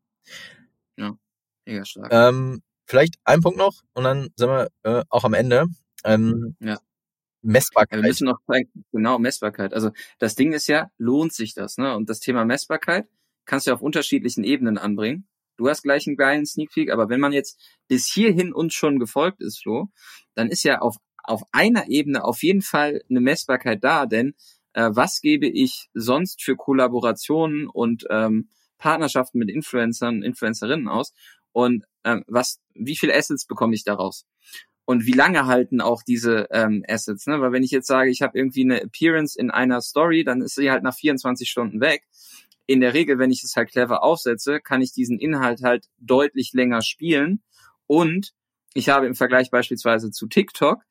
Ja, 0.96 1.16
mega 1.64 1.84
stark. 1.84 2.12
Ähm, 2.12 2.62
vielleicht 2.86 3.14
ein 3.24 3.40
Punkt 3.40 3.58
noch 3.58 3.82
und 3.94 4.04
dann 4.04 4.28
sind 4.36 4.48
wir 4.48 4.68
äh, 4.82 5.02
auch 5.08 5.24
am 5.24 5.34
Ende. 5.34 5.66
Ähm, 6.04 6.56
ja. 6.60 6.78
Messbarkeit. 7.46 7.98
Ja, 7.98 8.02
wir 8.02 8.08
müssen 8.08 8.26
noch 8.26 8.40
zeigen, 8.46 8.84
genau, 8.92 9.18
Messbarkeit. 9.18 9.72
Also 9.72 9.90
das 10.18 10.34
Ding 10.34 10.52
ist 10.52 10.66
ja, 10.66 10.90
lohnt 10.98 11.32
sich 11.32 11.54
das, 11.54 11.78
ne? 11.78 11.94
Und 11.96 12.10
das 12.10 12.20
Thema 12.20 12.44
Messbarkeit 12.44 13.06
kannst 13.44 13.66
du 13.66 13.72
auf 13.72 13.82
unterschiedlichen 13.82 14.44
Ebenen 14.44 14.78
anbringen. 14.78 15.28
Du 15.56 15.68
hast 15.68 15.82
gleich 15.82 16.06
einen 16.06 16.16
geilen 16.16 16.44
Sneak 16.44 16.70
Peek, 16.72 16.90
aber 16.90 17.08
wenn 17.08 17.20
man 17.20 17.32
jetzt 17.32 17.58
bis 17.88 18.06
hierhin 18.12 18.52
uns 18.52 18.74
schon 18.74 18.98
gefolgt 18.98 19.40
ist, 19.40 19.62
Flo, 19.62 19.88
dann 20.34 20.48
ist 20.48 20.64
ja 20.64 20.80
auf, 20.80 20.96
auf 21.22 21.42
einer 21.52 21.88
Ebene 21.88 22.24
auf 22.24 22.42
jeden 22.42 22.62
Fall 22.62 23.00
eine 23.08 23.20
Messbarkeit 23.20 23.82
da, 23.82 24.06
denn 24.06 24.34
äh, 24.74 24.90
was 24.92 25.20
gebe 25.20 25.46
ich 25.46 25.88
sonst 25.94 26.42
für 26.42 26.56
Kollaborationen 26.56 27.68
und 27.68 28.04
ähm, 28.10 28.50
Partnerschaften 28.78 29.38
mit 29.38 29.48
Influencern, 29.48 30.22
Influencerinnen 30.22 30.88
aus 30.88 31.14
und 31.52 31.84
ähm, 32.04 32.22
was, 32.26 32.60
wie 32.74 32.96
viel 32.96 33.10
Assets 33.10 33.46
bekomme 33.46 33.74
ich 33.74 33.84
daraus? 33.84 34.26
Und 34.86 35.04
wie 35.04 35.12
lange 35.12 35.46
halten 35.46 35.80
auch 35.80 36.02
diese 36.02 36.46
ähm, 36.52 36.84
Assets. 36.88 37.26
Ne? 37.26 37.40
Weil 37.40 37.52
wenn 37.52 37.64
ich 37.64 37.72
jetzt 37.72 37.88
sage, 37.88 38.08
ich 38.08 38.22
habe 38.22 38.38
irgendwie 38.38 38.62
eine 38.62 38.80
Appearance 38.82 39.38
in 39.38 39.50
einer 39.50 39.80
Story, 39.80 40.22
dann 40.24 40.40
ist 40.40 40.54
sie 40.54 40.70
halt 40.70 40.84
nach 40.84 40.94
24 40.94 41.50
Stunden 41.50 41.80
weg. 41.80 42.04
In 42.66 42.80
der 42.80 42.94
Regel, 42.94 43.18
wenn 43.18 43.32
ich 43.32 43.42
es 43.42 43.56
halt 43.56 43.70
clever 43.70 44.04
aufsetze, 44.04 44.60
kann 44.60 44.80
ich 44.80 44.92
diesen 44.92 45.18
Inhalt 45.18 45.62
halt 45.62 45.86
deutlich 45.98 46.52
länger 46.52 46.82
spielen. 46.82 47.42
Und 47.88 48.32
ich 48.74 48.88
habe 48.88 49.06
im 49.06 49.16
Vergleich 49.16 49.50
beispielsweise 49.50 50.12
zu 50.12 50.28
TikTok 50.28 50.82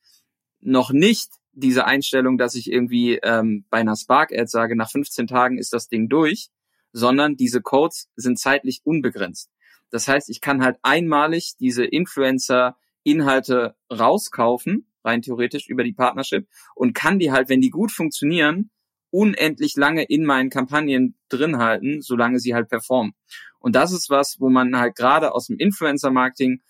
noch 0.59 0.91
nicht 0.91 1.31
diese 1.53 1.85
Einstellung, 1.85 2.37
dass 2.37 2.55
ich 2.55 2.69
irgendwie 2.69 3.19
ähm, 3.23 3.65
bei 3.69 3.77
einer 3.77 3.95
Spark-Ad 3.95 4.47
sage, 4.47 4.75
nach 4.75 4.91
15 4.91 5.27
Tagen 5.27 5.57
ist 5.57 5.71
das 5.71 5.87
Ding 5.87 6.09
durch, 6.09 6.49
sondern 6.91 7.37
diese 7.37 7.61
Codes 7.61 8.09
sind 8.17 8.39
zeitlich 8.39 8.81
unbegrenzt. 8.83 9.51
Das 9.89 10.09
heißt, 10.09 10.29
ich 10.29 10.41
kann 10.41 10.63
halt 10.63 10.77
einmalig 10.81 11.53
diese 11.59 11.85
Influencer 11.85 12.75
Inhalte 13.05 13.75
rauskaufen, 13.89 14.91
rein 15.03 15.21
theoretisch 15.21 15.67
über 15.67 15.83
die 15.83 15.93
Partnership 15.93 16.47
und 16.75 16.93
kann 16.93 17.19
die 17.19 17.31
halt, 17.31 17.47
wenn 17.47 17.61
die 17.61 17.69
gut 17.69 17.91
funktionieren, 17.91 18.71
unendlich 19.11 19.75
lange 19.77 20.03
in 20.03 20.25
meinen 20.25 20.49
Kampagnen 20.49 21.17
drin 21.29 21.57
halten, 21.57 22.01
solange 22.01 22.39
sie 22.39 22.53
halt 22.53 22.67
performen. 22.67 23.13
Und 23.59 23.75
das 23.75 23.93
ist 23.93 24.09
was, 24.09 24.37
wo 24.39 24.49
man 24.49 24.77
halt 24.77 24.95
gerade 24.95 25.33
aus 25.33 25.47
dem 25.47 25.57
Influencer-Marketing 25.57 26.61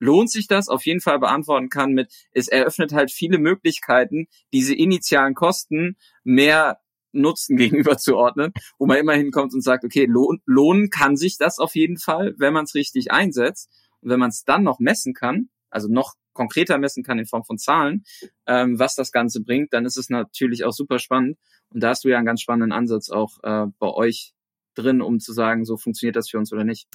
lohnt 0.00 0.30
sich 0.30 0.46
das 0.46 0.68
auf 0.68 0.86
jeden 0.86 1.00
Fall 1.00 1.18
beantworten 1.18 1.68
kann 1.68 1.92
mit, 1.92 2.10
es 2.32 2.48
eröffnet 2.48 2.92
halt 2.92 3.12
viele 3.12 3.38
Möglichkeiten, 3.38 4.28
diese 4.52 4.74
initialen 4.74 5.34
Kosten 5.34 5.96
mehr 6.24 6.80
Nutzen 7.12 7.56
gegenüber 7.58 7.98
zu 7.98 8.16
ordnen, 8.16 8.52
wo 8.78 8.86
man 8.86 8.96
immer 8.96 9.14
hinkommt 9.14 9.52
und 9.52 9.62
sagt, 9.62 9.84
okay, 9.84 10.06
lohn, 10.06 10.40
lohnen 10.46 10.90
kann 10.90 11.16
sich 11.16 11.36
das 11.38 11.58
auf 11.58 11.74
jeden 11.74 11.98
Fall, 11.98 12.34
wenn 12.38 12.54
man 12.54 12.64
es 12.64 12.74
richtig 12.74 13.12
einsetzt. 13.12 13.70
Und 14.00 14.10
wenn 14.10 14.20
man 14.20 14.30
es 14.30 14.44
dann 14.44 14.62
noch 14.62 14.78
messen 14.78 15.12
kann, 15.12 15.50
also 15.70 15.88
noch 15.88 16.14
konkreter 16.32 16.78
messen 16.78 17.02
kann 17.02 17.18
in 17.18 17.26
Form 17.26 17.44
von 17.44 17.58
Zahlen, 17.58 18.04
ähm, 18.46 18.78
was 18.78 18.94
das 18.94 19.12
Ganze 19.12 19.42
bringt, 19.42 19.72
dann 19.72 19.84
ist 19.84 19.96
es 19.96 20.08
natürlich 20.10 20.64
auch 20.64 20.72
super 20.72 20.98
spannend. 20.98 21.38
Und 21.72 21.82
da 21.82 21.90
hast 21.90 22.04
du 22.04 22.08
ja 22.08 22.16
einen 22.16 22.26
ganz 22.26 22.40
spannenden 22.40 22.72
Ansatz 22.72 23.10
auch 23.10 23.38
äh, 23.42 23.66
bei 23.78 23.88
euch 23.88 24.32
drin, 24.80 25.02
um 25.02 25.20
zu 25.20 25.32
sagen, 25.32 25.64
so 25.64 25.76
funktioniert 25.76 26.16
das 26.16 26.28
für 26.28 26.38
uns 26.38 26.52
oder 26.52 26.64
nicht. 26.64 26.86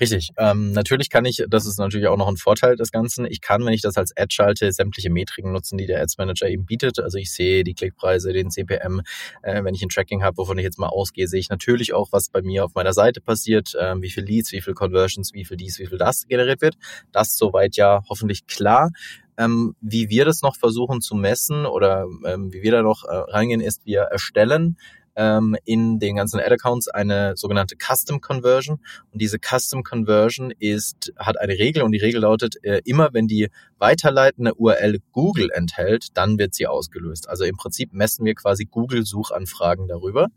Richtig. 0.00 0.30
Ähm, 0.38 0.72
natürlich 0.72 1.10
kann 1.10 1.24
ich, 1.24 1.44
das 1.48 1.66
ist 1.66 1.78
natürlich 1.78 2.08
auch 2.08 2.16
noch 2.16 2.28
ein 2.28 2.36
Vorteil 2.36 2.76
des 2.76 2.90
Ganzen, 2.90 3.24
ich 3.26 3.40
kann, 3.40 3.64
wenn 3.64 3.72
ich 3.72 3.82
das 3.82 3.96
als 3.96 4.12
Ad 4.16 4.32
schalte, 4.32 4.72
sämtliche 4.72 5.10
Metriken 5.10 5.52
nutzen, 5.52 5.78
die 5.78 5.86
der 5.86 6.02
Ads 6.02 6.18
Manager 6.18 6.48
eben 6.48 6.64
bietet. 6.64 6.98
Also 6.98 7.18
ich 7.18 7.32
sehe 7.32 7.62
die 7.62 7.74
Klickpreise, 7.74 8.32
den 8.32 8.50
CPM. 8.50 9.02
Äh, 9.42 9.62
wenn 9.64 9.74
ich 9.74 9.82
ein 9.82 9.90
Tracking 9.90 10.22
habe, 10.22 10.38
wovon 10.38 10.58
ich 10.58 10.64
jetzt 10.64 10.78
mal 10.78 10.88
ausgehe, 10.88 11.28
sehe 11.28 11.40
ich 11.40 11.50
natürlich 11.50 11.92
auch, 11.92 12.08
was 12.10 12.30
bei 12.30 12.42
mir 12.42 12.64
auf 12.64 12.74
meiner 12.74 12.92
Seite 12.92 13.20
passiert, 13.20 13.74
äh, 13.74 13.94
wie 14.00 14.10
viel 14.10 14.24
Leads, 14.24 14.52
wie 14.52 14.60
viel 14.60 14.74
Conversions, 14.74 15.32
wie 15.34 15.44
viel 15.44 15.56
dies, 15.56 15.78
wie 15.78 15.86
viel 15.86 15.98
das 15.98 16.26
generiert 16.26 16.62
wird. 16.62 16.76
Das 17.12 17.36
soweit 17.36 17.76
ja 17.76 18.02
hoffentlich 18.08 18.46
klar. 18.46 18.90
Ähm, 19.38 19.74
wie 19.80 20.10
wir 20.10 20.24
das 20.24 20.42
noch 20.42 20.56
versuchen 20.56 21.00
zu 21.00 21.14
messen 21.14 21.64
oder 21.64 22.06
ähm, 22.26 22.52
wie 22.52 22.62
wir 22.62 22.72
da 22.72 22.82
noch 22.82 23.04
äh, 23.04 23.14
reingehen, 23.14 23.60
ist, 23.60 23.86
wir 23.86 24.02
erstellen 24.02 24.76
ähm, 25.16 25.56
in 25.64 25.98
den 25.98 26.16
ganzen 26.16 26.40
Ad-Accounts 26.40 26.88
eine 26.88 27.36
sogenannte 27.36 27.76
Custom 27.76 28.20
Conversion. 28.20 28.80
Und 29.10 29.20
diese 29.20 29.38
Custom 29.38 29.82
Conversion 29.82 30.52
ist, 30.58 31.12
hat 31.16 31.38
eine 31.38 31.54
Regel 31.54 31.82
und 31.82 31.92
die 31.92 31.98
Regel 31.98 32.22
lautet, 32.22 32.56
äh, 32.62 32.80
immer 32.84 33.10
wenn 33.12 33.28
die 33.28 33.48
weiterleitende 33.78 34.54
URL 34.54 34.98
Google 35.12 35.50
enthält, 35.52 36.08
dann 36.14 36.38
wird 36.38 36.54
sie 36.54 36.66
ausgelöst. 36.66 37.28
Also 37.28 37.44
im 37.44 37.56
Prinzip 37.56 37.92
messen 37.92 38.24
wir 38.24 38.34
quasi 38.34 38.64
Google-Suchanfragen 38.64 39.88
darüber 39.88 40.28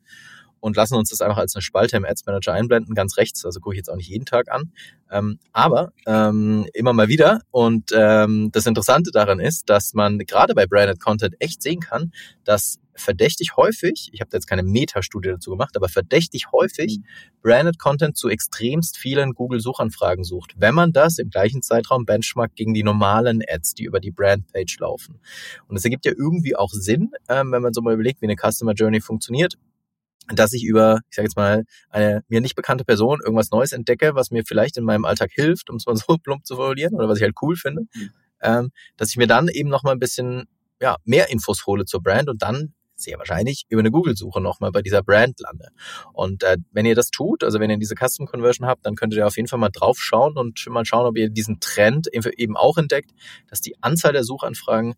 und 0.65 0.75
lassen 0.75 0.95
uns 0.95 1.11
das 1.11 1.21
einfach 1.21 1.37
als 1.37 1.55
eine 1.55 1.61
Spalte 1.61 1.95
im 1.95 2.05
Ads 2.05 2.25
Manager 2.25 2.51
einblenden, 2.51 2.95
ganz 2.95 3.17
rechts. 3.17 3.45
Also 3.45 3.59
gucke 3.59 3.75
ich 3.75 3.77
jetzt 3.77 3.89
auch 3.89 3.97
nicht 3.97 4.09
jeden 4.09 4.25
Tag 4.25 4.51
an. 4.51 4.71
Ähm, 5.11 5.37
aber 5.53 5.93
ähm, 6.07 6.65
immer 6.73 6.91
mal 6.91 7.07
wieder. 7.07 7.41
Und 7.51 7.91
ähm, 7.95 8.49
das 8.51 8.65
Interessante 8.65 9.11
daran 9.11 9.39
ist, 9.39 9.69
dass 9.69 9.93
man 9.93 10.17
gerade 10.17 10.55
bei 10.55 10.65
Branded 10.65 10.99
Content 10.99 11.35
echt 11.37 11.61
sehen 11.61 11.81
kann, 11.81 12.11
dass 12.45 12.79
verdächtig 12.95 13.57
häufig, 13.57 14.09
ich 14.11 14.21
habe 14.21 14.31
jetzt 14.33 14.47
keine 14.47 14.63
Metastudie 14.63 15.29
dazu 15.29 15.51
gemacht, 15.51 15.75
aber 15.77 15.87
verdächtig 15.87 16.51
häufig 16.51 16.97
mhm. 16.97 17.03
Branded 17.43 17.77
Content 17.77 18.17
zu 18.17 18.29
extremst 18.29 18.97
vielen 18.97 19.33
Google-Suchanfragen 19.33 20.23
sucht, 20.23 20.55
wenn 20.57 20.73
man 20.73 20.93
das 20.93 21.19
im 21.19 21.29
gleichen 21.29 21.61
Zeitraum 21.61 22.05
benchmarkt 22.05 22.55
gegen 22.55 22.73
die 22.73 22.81
normalen 22.81 23.43
Ads, 23.47 23.75
die 23.75 23.83
über 23.83 23.99
die 23.99 24.09
Brandpage 24.09 24.79
laufen. 24.79 25.19
Und 25.67 25.75
es 25.75 25.83
ergibt 25.83 26.05
ja 26.05 26.13
irgendwie 26.17 26.55
auch 26.55 26.71
Sinn, 26.71 27.11
ähm, 27.29 27.51
wenn 27.51 27.61
man 27.61 27.73
so 27.73 27.81
mal 27.81 27.93
überlegt, 27.93 28.23
wie 28.23 28.25
eine 28.25 28.35
Customer 28.35 28.73
Journey 28.73 28.99
funktioniert 28.99 29.59
dass 30.33 30.53
ich 30.53 30.63
über, 30.63 30.99
ich 31.09 31.15
sage 31.15 31.27
jetzt 31.27 31.37
mal, 31.37 31.63
eine 31.89 32.23
mir 32.27 32.41
nicht 32.41 32.55
bekannte 32.55 32.85
Person 32.85 33.19
irgendwas 33.23 33.51
Neues 33.51 33.71
entdecke, 33.71 34.15
was 34.15 34.31
mir 34.31 34.43
vielleicht 34.45 34.77
in 34.77 34.83
meinem 34.83 35.05
Alltag 35.05 35.31
hilft, 35.33 35.69
um 35.69 35.77
es 35.77 35.85
mal 35.85 35.95
so 35.95 36.17
plump 36.23 36.45
zu 36.45 36.55
formulieren, 36.55 36.95
oder 36.95 37.07
was 37.07 37.17
ich 37.17 37.23
halt 37.23 37.35
cool 37.41 37.55
finde, 37.55 37.83
mhm. 37.93 38.09
ähm, 38.41 38.71
dass 38.97 39.09
ich 39.09 39.17
mir 39.17 39.27
dann 39.27 39.47
eben 39.47 39.69
noch 39.69 39.83
mal 39.83 39.91
ein 39.91 39.99
bisschen 39.99 40.45
ja, 40.81 40.97
mehr 41.05 41.29
Infos 41.29 41.65
hole 41.65 41.85
zur 41.85 42.01
Brand 42.01 42.29
und 42.29 42.41
dann 42.41 42.73
sehr 42.95 43.17
wahrscheinlich 43.17 43.65
über 43.69 43.81
eine 43.81 43.91
Google-Suche 43.91 44.41
nochmal 44.41 44.71
bei 44.71 44.81
dieser 44.81 45.03
Brand 45.03 45.39
lande. 45.39 45.67
Und 46.13 46.43
äh, 46.43 46.57
wenn 46.71 46.85
ihr 46.85 46.95
das 46.95 47.09
tut, 47.09 47.43
also 47.43 47.59
wenn 47.59 47.69
ihr 47.69 47.77
diese 47.77 47.95
Custom 47.95 48.25
Conversion 48.25 48.67
habt, 48.67 48.85
dann 48.85 48.95
könntet 48.95 49.17
ihr 49.17 49.27
auf 49.27 49.35
jeden 49.35 49.47
Fall 49.47 49.59
mal 49.59 49.69
drauf 49.69 49.97
schauen 49.99 50.37
und 50.37 50.65
mal 50.69 50.85
schauen, 50.85 51.05
ob 51.05 51.17
ihr 51.17 51.29
diesen 51.29 51.59
Trend 51.59 52.07
eben 52.07 52.55
auch 52.55 52.77
entdeckt, 52.77 53.11
dass 53.49 53.61
die 53.61 53.75
Anzahl 53.81 54.13
der 54.13 54.23
Suchanfragen 54.23 54.95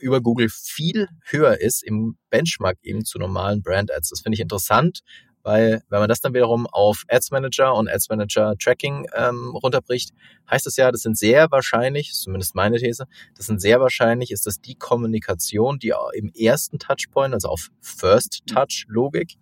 über 0.00 0.20
Google 0.20 0.48
viel 0.50 1.08
höher 1.24 1.60
ist 1.60 1.82
im 1.82 2.16
Benchmark 2.30 2.78
eben 2.82 3.04
zu 3.04 3.18
normalen 3.18 3.62
Brand 3.62 3.92
Ads. 3.92 4.10
Das 4.10 4.20
finde 4.20 4.34
ich 4.34 4.40
interessant, 4.40 5.00
weil 5.42 5.82
wenn 5.90 6.00
man 6.00 6.08
das 6.08 6.20
dann 6.20 6.32
wiederum 6.32 6.66
auf 6.66 7.04
Ads 7.08 7.30
Manager 7.30 7.74
und 7.74 7.88
Ads 7.88 8.08
Manager 8.08 8.54
Tracking 8.58 9.06
ähm, 9.14 9.50
runterbricht, 9.50 10.10
heißt 10.50 10.66
es 10.66 10.76
ja, 10.76 10.90
das 10.90 11.02
sind 11.02 11.18
sehr 11.18 11.50
wahrscheinlich, 11.50 12.12
zumindest 12.14 12.54
meine 12.54 12.78
These, 12.78 13.06
das 13.36 13.46
sind 13.46 13.60
sehr 13.60 13.78
wahrscheinlich, 13.78 14.30
ist 14.30 14.46
das 14.46 14.60
die 14.60 14.74
Kommunikation, 14.74 15.78
die 15.78 15.92
im 16.14 16.32
ersten 16.34 16.78
Touchpoint, 16.78 17.34
also 17.34 17.48
auf 17.48 17.68
First 17.80 18.42
Touch 18.46 18.86
Logik, 18.88 19.34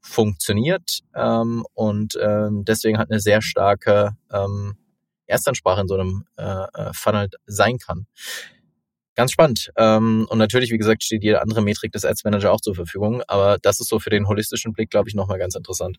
funktioniert 0.00 1.00
ähm, 1.14 1.64
und 1.74 2.18
ähm, 2.20 2.64
deswegen 2.64 2.98
hat 2.98 3.10
eine 3.10 3.20
sehr 3.20 3.42
starke 3.42 4.16
ähm, 4.32 4.76
Erstansprache 5.26 5.80
in 5.80 5.88
so 5.88 5.94
einem 5.94 6.24
äh, 6.36 6.44
äh 6.44 6.92
Funnel 6.92 7.28
sein 7.46 7.78
kann. 7.78 8.06
Ganz 9.16 9.32
spannend. 9.32 9.72
Ähm, 9.76 10.26
und 10.28 10.38
natürlich, 10.38 10.70
wie 10.70 10.78
gesagt, 10.78 11.02
steht 11.02 11.24
jede 11.24 11.40
andere 11.40 11.62
Metrik 11.62 11.90
des 11.90 12.04
Ads 12.04 12.24
Manager 12.24 12.52
auch 12.52 12.60
zur 12.60 12.74
Verfügung. 12.74 13.22
Aber 13.26 13.56
das 13.58 13.80
ist 13.80 13.88
so 13.88 13.98
für 13.98 14.10
den 14.10 14.28
holistischen 14.28 14.74
Blick, 14.74 14.90
glaube 14.90 15.08
ich, 15.08 15.14
nochmal 15.14 15.38
ganz 15.38 15.54
interessant. 15.54 15.98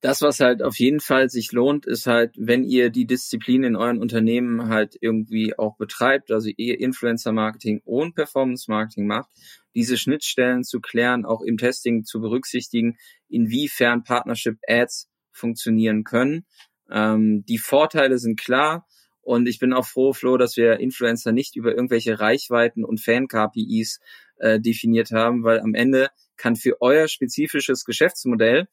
Das, 0.00 0.22
was 0.22 0.40
halt 0.40 0.62
auf 0.62 0.78
jeden 0.78 1.00
Fall 1.00 1.28
sich 1.28 1.52
lohnt, 1.52 1.84
ist 1.84 2.06
halt, 2.06 2.32
wenn 2.38 2.64
ihr 2.64 2.88
die 2.88 3.04
Disziplin 3.04 3.64
in 3.64 3.76
euren 3.76 3.98
Unternehmen 3.98 4.68
halt 4.68 4.96
irgendwie 5.00 5.58
auch 5.58 5.76
betreibt, 5.76 6.30
also 6.30 6.50
ihr 6.56 6.80
Influencer 6.80 7.32
Marketing 7.32 7.82
und 7.84 8.14
Performance 8.14 8.70
Marketing 8.70 9.06
macht, 9.06 9.28
diese 9.74 9.98
Schnittstellen 9.98 10.62
zu 10.62 10.80
klären, 10.80 11.26
auch 11.26 11.42
im 11.42 11.58
Testing 11.58 12.04
zu 12.04 12.20
berücksichtigen, 12.20 12.96
inwiefern 13.28 14.04
Partnership 14.04 14.58
Ads 14.68 15.10
funktionieren 15.32 16.04
können. 16.04 16.46
Ähm, 16.90 17.44
die 17.46 17.58
Vorteile 17.58 18.18
sind 18.18 18.40
klar 18.40 18.86
und 19.28 19.46
ich 19.46 19.58
bin 19.58 19.74
auch 19.74 19.84
froh, 19.84 20.14
Flo, 20.14 20.38
dass 20.38 20.56
wir 20.56 20.80
Influencer 20.80 21.32
nicht 21.32 21.54
über 21.54 21.74
irgendwelche 21.74 22.18
Reichweiten 22.18 22.82
und 22.82 22.98
Fan-KPIs 22.98 24.00
äh, 24.38 24.58
definiert 24.58 25.10
haben, 25.10 25.44
weil 25.44 25.60
am 25.60 25.74
Ende 25.74 26.08
kann 26.38 26.56
für 26.56 26.80
euer 26.80 27.08
spezifisches 27.08 27.84
Geschäftsmodell 27.84 28.68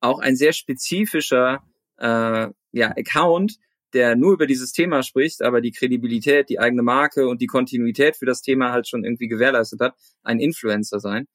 auch 0.00 0.18
ein 0.18 0.36
sehr 0.36 0.54
spezifischer 0.54 1.62
äh, 1.98 2.48
ja, 2.72 2.88
Account, 2.96 3.58
der 3.92 4.16
nur 4.16 4.32
über 4.32 4.46
dieses 4.46 4.72
Thema 4.72 5.02
spricht, 5.02 5.42
aber 5.42 5.60
die 5.60 5.72
Kredibilität, 5.72 6.48
die 6.48 6.60
eigene 6.60 6.82
Marke 6.82 7.28
und 7.28 7.42
die 7.42 7.46
Kontinuität 7.46 8.16
für 8.16 8.24
das 8.24 8.40
Thema 8.40 8.72
halt 8.72 8.88
schon 8.88 9.04
irgendwie 9.04 9.28
gewährleistet 9.28 9.80
hat, 9.80 9.96
ein 10.22 10.40
Influencer 10.40 10.98
sein. 10.98 11.28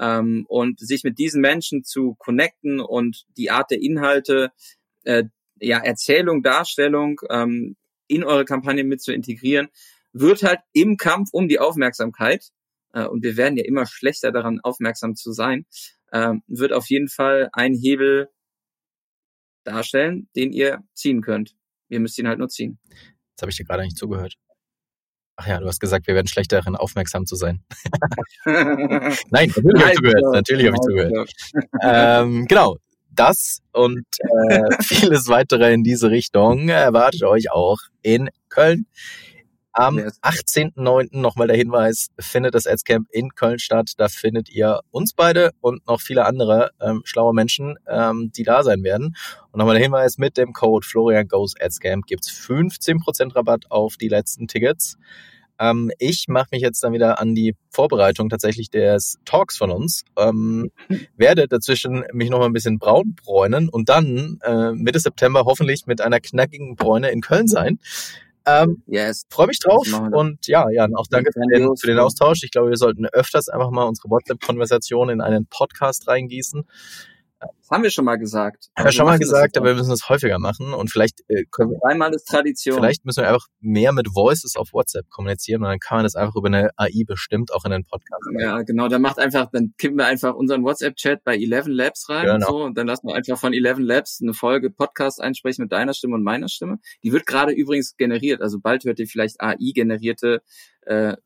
Ähm, 0.00 0.44
und 0.48 0.80
sich 0.80 1.04
mit 1.04 1.20
diesen 1.20 1.40
Menschen 1.40 1.84
zu 1.84 2.16
connecten 2.18 2.80
und 2.80 3.26
die 3.36 3.52
Art 3.52 3.70
der 3.70 3.80
Inhalte, 3.80 4.50
äh, 5.04 5.22
ja, 5.60 5.78
Erzählung, 5.78 6.42
Darstellung, 6.42 7.20
ähm, 7.30 7.76
in 8.08 8.24
eure 8.24 8.44
Kampagne 8.44 8.84
mit 8.84 9.00
zu 9.02 9.12
integrieren, 9.12 9.68
wird 10.12 10.42
halt 10.42 10.60
im 10.72 10.96
Kampf 10.96 11.30
um 11.32 11.48
die 11.48 11.58
Aufmerksamkeit, 11.58 12.50
äh, 12.92 13.04
und 13.04 13.22
wir 13.22 13.36
werden 13.36 13.56
ja 13.56 13.64
immer 13.64 13.86
schlechter 13.86 14.32
daran, 14.32 14.60
aufmerksam 14.60 15.14
zu 15.14 15.32
sein, 15.32 15.66
äh, 16.10 16.34
wird 16.46 16.72
auf 16.72 16.88
jeden 16.88 17.08
Fall 17.08 17.50
ein 17.52 17.74
Hebel 17.74 18.30
darstellen, 19.64 20.28
den 20.34 20.52
ihr 20.52 20.82
ziehen 20.94 21.20
könnt. 21.20 21.54
Ihr 21.88 22.00
müsst 22.00 22.18
ihn 22.18 22.28
halt 22.28 22.38
nur 22.38 22.48
ziehen. 22.48 22.78
Jetzt 23.32 23.42
habe 23.42 23.50
ich 23.50 23.56
dir 23.56 23.64
gerade 23.64 23.82
nicht 23.82 23.96
zugehört. 23.96 24.34
Ach 25.36 25.46
ja, 25.46 25.60
du 25.60 25.66
hast 25.66 25.78
gesagt, 25.78 26.08
wir 26.08 26.14
werden 26.14 26.26
schlechter 26.26 26.58
darin, 26.58 26.74
aufmerksam 26.74 27.24
zu 27.24 27.36
sein. 27.36 27.62
Nein, 28.44 29.14
natürlich 29.30 29.80
habe 29.80 29.90
ich 29.90 29.96
zugehört. 29.96 30.34
Natürlich 30.34 30.66
habe 30.66 30.76
ich 30.76 30.80
zugehört. 30.80 31.32
ähm, 31.80 32.46
genau, 32.46 32.78
das 33.18 33.60
und 33.72 34.06
äh, 34.50 34.62
vieles 34.82 35.28
weitere 35.28 35.72
in 35.72 35.82
diese 35.82 36.10
Richtung 36.10 36.68
erwartet 36.68 37.24
euch 37.24 37.50
auch 37.50 37.78
in 38.02 38.28
Köln. 38.48 38.86
Am 39.72 39.96
18.09. 39.96 41.20
nochmal 41.20 41.46
der 41.46 41.56
Hinweis, 41.56 42.08
findet 42.18 42.54
das 42.54 42.66
Adscamp 42.66 43.06
in 43.12 43.30
Köln 43.36 43.60
statt. 43.60 43.92
Da 43.96 44.08
findet 44.08 44.48
ihr 44.48 44.80
uns 44.90 45.12
beide 45.12 45.52
und 45.60 45.86
noch 45.86 46.00
viele 46.00 46.24
andere 46.24 46.70
ähm, 46.80 47.02
schlaue 47.04 47.32
Menschen, 47.32 47.76
ähm, 47.86 48.32
die 48.34 48.42
da 48.42 48.64
sein 48.64 48.82
werden. 48.82 49.14
Und 49.52 49.58
nochmal 49.58 49.76
der 49.76 49.84
Hinweis, 49.84 50.18
mit 50.18 50.36
dem 50.36 50.52
Code 50.52 50.84
Florian 50.84 51.28
Goes 51.28 51.54
Adscamp 51.60 52.06
gibt's 52.06 52.28
15% 52.28 53.36
Rabatt 53.36 53.70
auf 53.70 53.96
die 53.96 54.08
letzten 54.08 54.48
Tickets. 54.48 54.96
Ähm, 55.58 55.90
ich 55.98 56.26
mache 56.28 56.48
mich 56.52 56.62
jetzt 56.62 56.82
dann 56.82 56.92
wieder 56.92 57.20
an 57.20 57.34
die 57.34 57.54
Vorbereitung 57.70 58.28
tatsächlich 58.28 58.70
des 58.70 59.18
Talks 59.24 59.56
von 59.56 59.70
uns. 59.70 60.04
Ähm, 60.16 60.70
werde 61.16 61.48
dazwischen 61.48 62.04
mich 62.12 62.30
noch 62.30 62.38
mal 62.38 62.46
ein 62.46 62.52
bisschen 62.52 62.78
braun 62.78 63.14
bräunen 63.14 63.68
und 63.68 63.88
dann 63.88 64.38
äh, 64.42 64.72
Mitte 64.72 65.00
September 65.00 65.44
hoffentlich 65.44 65.86
mit 65.86 66.00
einer 66.00 66.20
knackigen 66.20 66.76
Bräune 66.76 67.10
in 67.10 67.20
Köln 67.20 67.48
sein. 67.48 67.78
Ähm, 68.46 68.82
yes. 68.86 69.26
Freue 69.28 69.48
mich 69.48 69.58
drauf 69.58 69.86
und 70.12 70.46
ja, 70.46 70.70
Jan, 70.70 70.94
auch 70.94 71.06
danke 71.10 71.32
für 71.32 71.40
den, 71.52 71.76
für 71.76 71.86
den 71.86 71.98
Austausch. 71.98 72.42
Ich 72.44 72.50
glaube, 72.50 72.70
wir 72.70 72.76
sollten 72.78 73.04
öfters 73.06 73.48
einfach 73.48 73.70
mal 73.70 73.84
unsere 73.84 74.08
WhatsApp-Konversation 74.08 75.10
in 75.10 75.20
einen 75.20 75.46
Podcast 75.46 76.08
reingießen. 76.08 76.64
Das 77.40 77.70
haben 77.70 77.82
wir 77.82 77.90
schon 77.90 78.04
mal 78.04 78.16
gesagt. 78.16 78.68
Haben 78.76 78.86
wir 78.86 78.92
schon 78.92 79.06
mal 79.06 79.18
gesagt, 79.18 79.56
aber 79.56 79.66
wir 79.66 79.74
müssen 79.74 79.92
es 79.92 80.08
häufiger 80.08 80.38
machen 80.38 80.72
und 80.72 80.90
vielleicht 80.90 81.20
äh, 81.28 81.44
können 81.50 81.70
wir, 81.70 81.84
einmal 81.84 82.12
ist 82.14 82.26
Tradition. 82.26 82.76
Vielleicht 82.76 83.04
müssen 83.04 83.22
wir 83.22 83.28
einfach 83.28 83.46
mehr 83.60 83.92
mit 83.92 84.08
Voices 84.14 84.56
auf 84.56 84.72
WhatsApp 84.72 85.08
kommunizieren 85.10 85.62
und 85.62 85.68
dann 85.68 85.78
kann 85.78 85.98
man 85.98 86.04
das 86.04 86.14
einfach 86.14 86.34
über 86.34 86.48
eine 86.48 86.70
AI 86.76 87.04
bestimmt 87.06 87.52
auch 87.52 87.64
in 87.64 87.70
den 87.70 87.84
Podcast. 87.84 88.22
Ja, 88.38 88.62
genau. 88.62 88.88
Dann 88.88 89.02
macht 89.02 89.18
einfach, 89.18 89.50
dann 89.52 89.74
kippen 89.78 89.98
wir 89.98 90.06
einfach 90.06 90.34
unseren 90.34 90.64
WhatsApp-Chat 90.64 91.22
bei 91.24 91.36
Eleven 91.36 91.72
Labs 91.72 92.08
rein 92.08 92.24
genau. 92.24 92.34
und 92.34 92.42
so 92.46 92.64
und 92.64 92.78
dann 92.78 92.86
lassen 92.86 93.06
wir 93.06 93.14
einfach 93.14 93.38
von 93.38 93.52
Eleven 93.52 93.84
Labs 93.84 94.20
eine 94.22 94.34
Folge 94.34 94.70
Podcast 94.70 95.20
einsprechen 95.20 95.62
mit 95.62 95.72
deiner 95.72 95.94
Stimme 95.94 96.14
und 96.14 96.22
meiner 96.22 96.48
Stimme. 96.48 96.78
Die 97.04 97.12
wird 97.12 97.26
gerade 97.26 97.52
übrigens 97.52 97.96
generiert. 97.96 98.40
Also 98.40 98.58
bald 98.60 98.84
hört 98.84 98.98
ihr 98.98 99.06
vielleicht 99.06 99.40
AI 99.40 99.72
generierte 99.74 100.42
äh, 100.86 101.16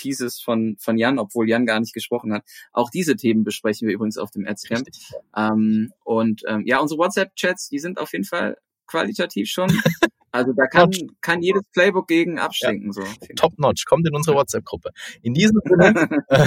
Pieces 0.00 0.40
von, 0.40 0.76
von 0.78 0.96
Jan, 0.96 1.18
obwohl 1.18 1.48
Jan 1.48 1.66
gar 1.66 1.80
nicht 1.80 1.92
gesprochen 1.92 2.32
hat. 2.32 2.44
Auch 2.72 2.90
diese 2.90 3.16
Themen 3.16 3.44
besprechen 3.44 3.86
wir 3.86 3.94
übrigens 3.94 4.18
auf 4.18 4.30
dem 4.30 4.46
Adscamp. 4.46 4.88
Ähm, 5.36 5.92
und 6.04 6.42
ähm, 6.46 6.62
ja, 6.64 6.78
unsere 6.80 6.98
WhatsApp-Chats, 6.98 7.68
die 7.68 7.78
sind 7.78 7.98
auf 7.98 8.12
jeden 8.12 8.24
Fall 8.24 8.56
qualitativ 8.86 9.48
schon. 9.48 9.70
Also 10.32 10.52
da 10.52 10.68
kann, 10.68 10.92
kann 11.20 11.42
jedes 11.42 11.64
Playbook 11.72 12.06
gegen 12.06 12.38
abstinken. 12.38 12.92
Ja. 12.96 13.02
So. 13.02 13.02
Top 13.34 13.58
notch, 13.58 13.84
kommt 13.84 14.06
in 14.06 14.14
unsere 14.14 14.36
WhatsApp-Gruppe. 14.36 14.90
In 15.22 15.34
diesem 15.34 15.60
Sinne, 15.64 16.08
äh, 16.28 16.46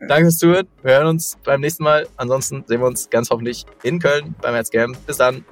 danke 0.00 0.24
fürs 0.24 0.38
Zuhören. 0.38 0.66
Wir 0.82 0.94
hören 0.94 1.06
uns 1.06 1.38
beim 1.44 1.60
nächsten 1.60 1.84
Mal. 1.84 2.08
Ansonsten 2.16 2.64
sehen 2.66 2.80
wir 2.80 2.88
uns 2.88 3.08
ganz 3.08 3.30
hoffentlich 3.30 3.64
in 3.84 4.00
Köln 4.00 4.34
beim 4.42 4.56
Adscamp. 4.56 4.96
Bis 5.06 5.18
dann. 5.18 5.44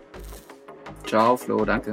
Ciao, 1.06 1.36
Flo, 1.36 1.64
danke. 1.64 1.92